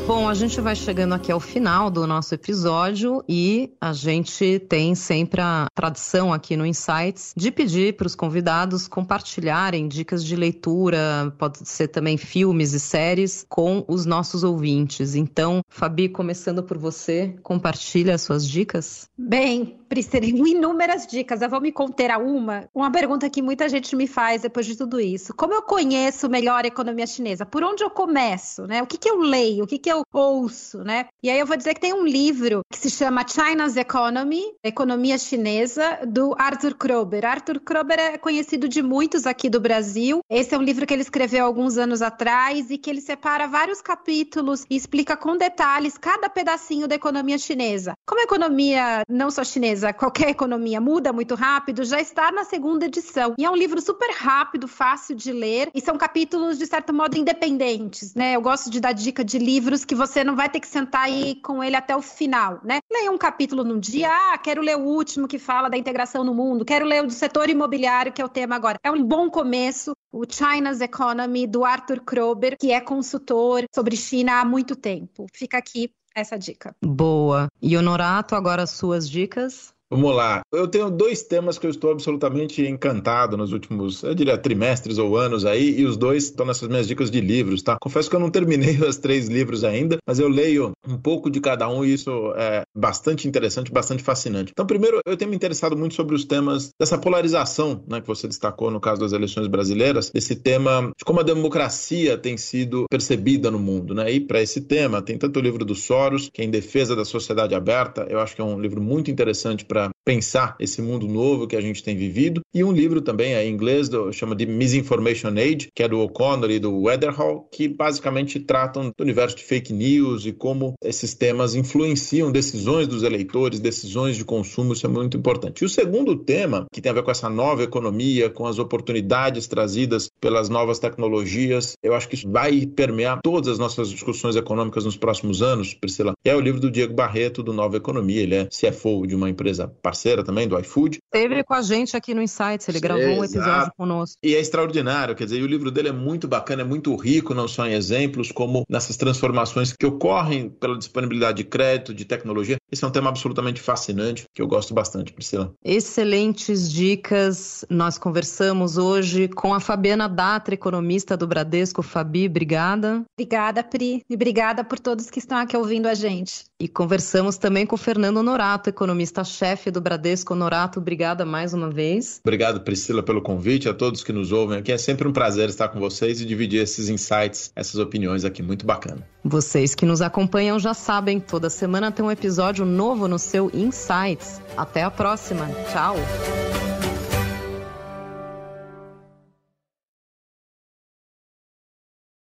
Bom, 0.07 0.29
a 0.29 0.35
gente 0.35 0.61
vai 0.61 0.77
chegando 0.77 1.15
aqui 1.15 1.33
ao 1.33 1.41
final 1.41 1.91
do 1.91 2.07
nosso 2.07 2.33
episódio 2.33 3.25
e 3.29 3.73
a 3.81 3.93
gente 3.93 4.61
tem 4.61 4.95
sempre 4.95 5.41
a 5.41 5.67
tradição 5.75 6.33
aqui 6.33 6.57
no 6.57 6.65
Insights 6.65 7.35
de 7.37 7.51
pedir 7.51 7.97
para 7.97 8.07
os 8.07 8.15
convidados 8.15 8.87
compartilharem 8.87 9.89
dicas 9.89 10.25
de 10.25 10.37
leitura, 10.37 11.35
pode 11.37 11.69
ser 11.69 11.89
também 11.89 12.17
filmes 12.17 12.73
e 12.73 12.79
séries, 12.79 13.45
com 13.49 13.85
os 13.89 14.07
nossos 14.07 14.45
ouvintes. 14.45 15.17
Então, 15.17 15.61
Fabi, 15.69 16.09
começando 16.09 16.63
por 16.63 16.79
você, 16.79 17.35
compartilha 17.43 18.15
as 18.15 18.23
suas 18.23 18.49
dicas. 18.49 19.09
Bem, 19.19 19.77
Priscila, 19.89 20.27
inúmeras 20.49 21.07
dicas. 21.07 21.43
Eu 21.43 21.51
vou 21.51 21.61
me 21.61 21.73
conter 21.73 22.11
a 22.13 22.19
uma. 22.19 22.69
Uma 22.73 22.91
pergunta 22.93 23.29
que 23.29 23.43
muita 23.43 23.69
gente 23.69 23.97
me 23.97 24.07
faz 24.07 24.43
depois 24.43 24.67
de 24.67 24.77
tudo 24.77 25.01
isso. 25.01 25.35
Como 25.35 25.53
eu 25.53 25.63
conheço 25.63 26.29
melhor 26.29 26.65
a 26.65 26.69
economia 26.69 27.07
chinesa? 27.07 27.45
Por 27.45 27.65
onde 27.65 27.83
eu 27.83 27.91
começo? 27.91 28.67
Né? 28.67 28.83
O 28.83 28.87
que, 28.87 28.99
que 28.99 29.09
eu 29.09 29.19
leio? 29.19 29.65
O 29.65 29.67
que, 29.67 29.79
que 29.79 29.91
eu 29.91 29.97
eu 29.97 30.05
ouço, 30.13 30.85
né? 30.85 31.07
E 31.23 31.31
aí 31.31 31.39
eu 31.39 31.47
vou 31.47 31.57
dizer 31.57 31.75
que 31.75 31.81
tem 31.81 31.95
um 31.95 32.07
livro 32.07 32.61
que 32.71 32.79
se 32.79 32.91
chama 32.91 33.27
China's 33.27 33.77
Economy, 33.77 34.43
Economia 34.63 35.19
Chinesa, 35.19 36.01
do 36.07 36.35
Arthur 36.39 36.75
Krober. 36.75 37.25
Arthur 37.25 37.61
Krober 37.61 37.99
é 37.99 38.19
conhecido 38.19 38.69
de 38.69 38.83
muitos 38.83 39.27
aqui 39.27 39.49
do 39.49 39.61
Brasil. 39.61 40.21
Esse 40.31 40.55
é 40.55 40.59
um 40.59 40.63
livro 40.63 40.87
que 40.87 40.93
ele 40.93 41.03
escreveu 41.03 41.45
alguns 41.45 41.79
anos 41.79 42.03
atrás 42.03 42.71
e 42.71 42.79
que 42.79 42.91
ele 42.91 43.01
separa 43.01 43.47
vários 43.47 43.81
capítulos 43.81 44.65
e 44.69 44.77
explica 44.77 45.17
com 45.17 45.37
detalhes 45.37 45.97
cada 45.99 46.29
pedacinho 46.29 46.87
da 46.87 46.95
economia 46.95 47.39
chinesa. 47.39 47.95
Como 48.07 48.21
a 48.21 48.25
economia, 48.25 49.03
não 49.09 49.31
só 49.31 49.45
chinesa, 49.45 49.76
qualquer 49.97 50.31
economia 50.31 50.81
muda 50.81 51.13
muito 51.13 51.35
rápido, 51.35 51.85
já 51.85 52.01
está 52.01 52.31
na 52.31 52.45
segunda 52.45 52.87
edição. 52.87 53.35
E 53.39 53.45
é 53.45 53.51
um 53.51 53.57
livro 53.57 53.81
super 53.81 54.11
rápido, 54.13 54.69
fácil 54.69 55.15
de 55.15 55.33
ler 55.33 55.71
e 55.75 55.81
são 55.81 55.97
capítulos 55.97 56.59
de 56.59 56.67
certo 56.67 56.93
modo 56.93 57.17
independentes, 57.17 58.15
né? 58.15 58.37
Eu 58.37 58.41
gosto 58.41 58.71
de 58.71 58.81
dar 58.81 58.93
dica 58.93 59.25
de 59.25 59.39
livros 59.39 59.85
que 59.85 59.95
você 59.95 60.23
não 60.23 60.37
vai 60.37 60.49
ter 60.49 60.61
que 60.61 60.69
sentar 60.69 61.03
aí 61.03 61.37
com 61.43 61.63
ele 61.63 61.77
até 61.77 61.97
o 61.97 62.03
final, 62.03 62.61
né? 62.65 62.79
Leia 62.91 63.11
um 63.11 63.19
capítulo 63.19 63.65
num 63.65 63.79
dia, 63.79 64.11
ah, 64.11 64.39
quero 64.39 64.63
ler 64.63 64.77
o 64.77 64.85
último 64.85 65.29
que 65.29 65.39
fala 65.39 65.69
da 65.69 65.77
integração 65.77 66.25
no 66.25 66.35
mundo, 66.35 66.65
quero 66.65 66.87
ler 66.87 67.03
o 67.03 67.07
do 67.07 67.13
setor 67.13 67.49
imobiliário, 67.49 68.13
que 68.13 68.23
é 68.23 68.25
o 68.25 68.29
tema 68.29 68.57
agora. 68.57 68.79
É 68.83 68.91
um 68.91 69.03
bom 69.03 69.31
começo, 69.31 69.93
o 70.13 70.25
China's 70.29 70.81
Economy, 70.81 71.47
do 71.47 71.65
Arthur 71.65 72.01
Krober, 72.01 72.57
que 72.59 72.73
é 72.73 72.81
consultor 72.81 73.65
sobre 73.75 73.97
China 73.97 74.41
há 74.41 74.45
muito 74.45 74.75
tempo. 74.77 75.27
Fica 75.33 75.59
aqui 75.59 75.91
essa 76.17 76.39
dica. 76.39 76.75
Boa. 76.83 77.49
E 77.61 77.77
Honorato, 77.77 78.35
agora 78.35 78.67
suas 78.67 79.09
dicas? 79.09 79.76
Vamos 79.89 80.17
lá. 80.17 80.41
Eu 80.53 80.67
tenho 80.67 80.91
dois 80.91 81.23
temas 81.23 81.59
que 81.59 81.67
eu 81.67 81.71
estou 81.71 81.93
absolutamente 81.93 82.61
encantado 82.67 83.37
nos 83.37 83.53
últimos, 83.53 84.03
eu 84.03 84.17
diria, 84.17 84.37
trimestres 84.37 84.99
ou 84.99 85.17
anos 85.17 85.47
aí, 85.47 85.79
e 85.79 85.85
os 85.85 85.97
dois 85.97 86.25
estão 86.25 86.45
nessas 86.45 86.69
minhas 86.69 86.89
dicas 86.89 87.09
de 87.09 87.21
livros, 87.21 87.63
tá? 87.63 87.77
Confesso 87.81 88.11
que 88.11 88.17
eu 88.17 88.21
não 88.21 88.29
terminei 88.29 88.77
os 88.83 88.97
três 88.97 89.29
livros 89.29 89.63
ainda, 89.63 89.99
mas 90.05 90.19
eu 90.19 90.29
leio 90.29 90.73
um 90.89 90.99
pouco 90.99 91.31
de 91.31 91.41
cada 91.41 91.69
um 91.69 91.85
e 91.85 91.93
isso 91.93 92.33
é 92.37 92.63
bastante 92.77 93.29
interessante, 93.29 93.71
bastante 93.71 94.03
fascinante. 94.03 94.51
Então, 94.51 94.67
primeiro, 94.67 95.01
eu 95.07 95.17
tenho 95.17 95.31
me 95.31 95.37
interessado 95.37 95.77
muito 95.77 95.95
sobre 95.95 96.17
os 96.17 96.25
temas 96.25 96.71
dessa 96.81 96.99
polarização, 96.99 97.85
né, 97.89 98.01
que 98.01 98.09
você 98.09 98.27
destacou 98.27 98.73
no 98.73 98.81
caso 98.81 99.01
das 99.01 99.13
eleições 99.13 99.47
brasileiras, 99.47 100.11
desse 100.11 100.35
tema 100.35 100.91
de 100.99 101.05
como 101.05 101.21
a 101.21 101.23
democracia 101.23 102.19
tem 102.19 102.37
sido 102.37 102.87
percebida 102.91 103.53
no 103.53 103.59
mundo, 103.61 103.95
né? 103.95 104.11
E 104.11 104.19
para 104.19 104.43
esse 104.43 104.63
tema, 104.63 105.01
tem 105.01 105.17
tanto 105.17 105.39
o 105.39 105.43
livro 105.43 105.65
do 105.65 105.77
Soros, 105.77 106.29
que 106.33 106.43
é 106.43 106.45
em 106.45 106.51
defesa 106.51 106.97
da 106.97 107.05
sociedade 107.05 107.55
aberta, 107.55 108.05
eu 108.11 108.19
acho 108.19 108.35
que 108.35 108.41
é 108.41 108.45
um 108.45 108.61
livro 108.61 108.81
muito 108.81 109.13
interessante 109.13 109.65
para 109.65 109.76
para 109.77 109.96
pensar 110.07 110.55
esse 110.61 110.81
mundo 110.81 111.09
novo 111.09 111.49
que 111.49 111.57
a 111.57 111.61
gente 111.61 111.83
tem 111.83 111.97
vivido. 111.97 112.41
E 112.55 112.63
um 112.63 112.71
livro 112.71 113.01
também 113.01 113.35
é, 113.35 113.45
em 113.45 113.53
inglês, 113.53 113.89
do, 113.89 114.13
chama 114.13 114.37
de 114.37 114.47
Misinformation 114.47 115.31
Age, 115.31 115.69
que 115.75 115.83
é 115.83 115.89
do 115.89 115.99
O'Connor 115.99 116.49
e 116.49 116.61
do 116.61 116.83
Weatherhall, 116.83 117.49
que 117.51 117.67
basicamente 117.67 118.39
tratam 118.39 118.93
do 118.97 119.03
universo 119.03 119.37
de 119.37 119.43
fake 119.43 119.73
news 119.73 120.25
e 120.25 120.33
como 120.33 120.75
esses 120.83 121.13
temas 121.13 121.57
influenciam 121.57 122.31
decisões 122.31 122.87
dos 122.87 123.03
eleitores, 123.03 123.59
decisões 123.59 124.17
de 124.17 124.25
consumo, 124.25 124.75
isso 124.75 124.87
é 124.87 124.89
muito 124.89 125.17
importante. 125.17 125.63
E 125.63 125.65
o 125.65 125.69
segundo 125.69 126.17
tema, 126.17 126.67
que 126.73 126.81
tem 126.81 126.91
a 126.91 126.95
ver 126.95 127.03
com 127.03 127.11
essa 127.11 127.29
nova 127.29 127.65
economia, 127.65 128.31
com 128.31 128.47
as 128.47 128.61
oportunidades 128.61 129.49
trazidas 129.49 130.09
pelas 130.21 130.49
novas 130.49 130.79
tecnologias, 130.79 131.73
eu 131.83 131.95
acho 131.95 132.09
que 132.09 132.15
isso 132.15 132.31
vai 132.31 132.65
permear 132.65 133.19
todas 133.25 133.49
as 133.49 133.59
nossas 133.59 133.91
discussões 133.91 134.37
econômicas 134.37 134.85
nos 134.85 134.97
próximos 134.97 135.43
anos, 135.43 135.75
Priscila. 135.75 136.13
É 136.25 136.37
o 136.37 136.41
livro 136.41 136.61
do 136.61 136.71
Diego 136.71 136.95
Barreto, 136.95 137.43
do 137.43 137.53
Nova 137.53 137.77
Economia, 137.77 138.23
ele 138.23 138.35
é 138.37 138.45
CFO 138.47 139.05
de 139.05 139.17
uma 139.17 139.29
empresa 139.29 139.67
parceira 139.83 139.96
também 140.25 140.49
do 140.49 140.59
iFood. 140.59 140.99
Teve 141.11 141.43
com 141.45 141.55
a 141.55 141.63
gente 141.63 141.97
aqui 141.97 142.15
no 142.15 142.23
Insights, 142.23 142.69
ele 142.69 142.81
gravou 142.81 143.03
Exato. 143.03 143.21
um 143.21 143.25
episódio 143.25 143.73
conosco. 143.77 144.17
E 144.23 144.35
é 144.35 144.41
extraordinário, 144.41 145.15
quer 145.15 145.25
dizer, 145.25 145.43
o 145.43 145.47
livro 145.47 145.71
dele 145.71 145.89
é 145.89 145.93
muito 145.93 146.29
bacana, 146.29 146.63
é 146.63 146.65
muito 146.65 146.95
rico, 146.97 147.35
não 147.35 147.49
só 147.49 147.67
em 147.67 147.73
exemplos, 147.75 148.33
como 148.33 148.65
nessas 148.69 148.97
transformações 148.97 149.73
que 149.73 149.87
ocorrem 149.87 150.49
pela 150.49 150.77
disponibilidade 150.77 151.39
de 151.39 151.45
crédito, 151.45 151.95
de 151.95 152.05
tecnologia. 152.05 152.57
Esse 152.71 152.85
é 152.85 152.87
um 152.87 152.91
tema 152.91 153.09
absolutamente 153.09 153.61
fascinante, 153.61 154.25
que 154.35 154.43
eu 154.43 154.47
gosto 154.47 154.75
bastante, 154.75 155.13
Priscila. 155.13 155.53
Excelentes 155.65 156.71
dicas. 156.71 157.65
Nós 157.71 157.99
conversamos 157.99 158.77
hoje 158.77 159.29
com 159.29 159.55
a 159.55 159.61
Fabiana 159.61 160.09
Datra, 160.09 160.55
economista 160.55 161.17
do 161.17 161.27
Bradesco. 161.27 161.83
Fabi, 161.83 162.27
obrigada. 162.27 163.03
Obrigada, 163.17 163.63
Pri. 163.63 164.03
E 164.09 164.15
obrigada 164.15 164.65
por 164.65 164.79
todos 164.79 165.11
que 165.11 165.19
estão 165.19 165.39
aqui 165.39 165.57
ouvindo 165.57 165.87
a 165.87 165.95
gente. 165.95 166.45
E 166.61 166.69
conversamos 166.69 167.37
também 167.37 167.67
com 167.67 167.75
o 167.75 167.79
Fernando 167.79 168.23
Norato, 168.23 168.71
economista-chefe 168.71 169.47
chefe 169.57 169.71
do 169.71 169.81
Bradesco, 169.81 170.35
Norato, 170.35 170.81
obrigada 170.81 171.25
mais 171.25 171.55
uma 171.55 171.71
vez. 171.71 172.21
Obrigado, 172.23 172.61
Priscila, 172.61 173.03
pelo 173.03 173.23
convite, 173.23 173.69
a 173.69 173.75
todos 173.75 174.03
que 174.03 174.13
nos 174.13 174.33
ouvem 174.33 174.59
aqui. 174.59 174.73
É 174.73 174.79
sempre 174.79 175.07
um 175.07 175.13
prazer 175.13 175.49
estar 175.49 175.69
com 175.69 175.79
vocês 175.79 176.21
e 176.21 176.25
dividir 176.25 176.61
esses 176.63 176.89
insights, 176.89 177.53
essas 177.55 177.77
opiniões 177.77 178.25
aqui. 178.25 178.43
Muito 178.43 178.67
bacana. 178.67 179.07
Vocês 179.25 179.75
que 179.75 179.85
nos 179.87 180.03
acompanham 180.03 180.59
já 180.59 180.75
sabem, 180.75 181.19
toda 181.19 181.49
semana 181.49 181.91
tem 181.91 182.05
um 182.05 182.11
episódio 182.57 182.65
novo 182.65 183.07
no 183.07 183.19
seu 183.19 183.51
Insights. 183.53 184.41
Até 184.57 184.83
a 184.83 184.91
próxima. 184.91 185.47
Tchau. 185.71 185.97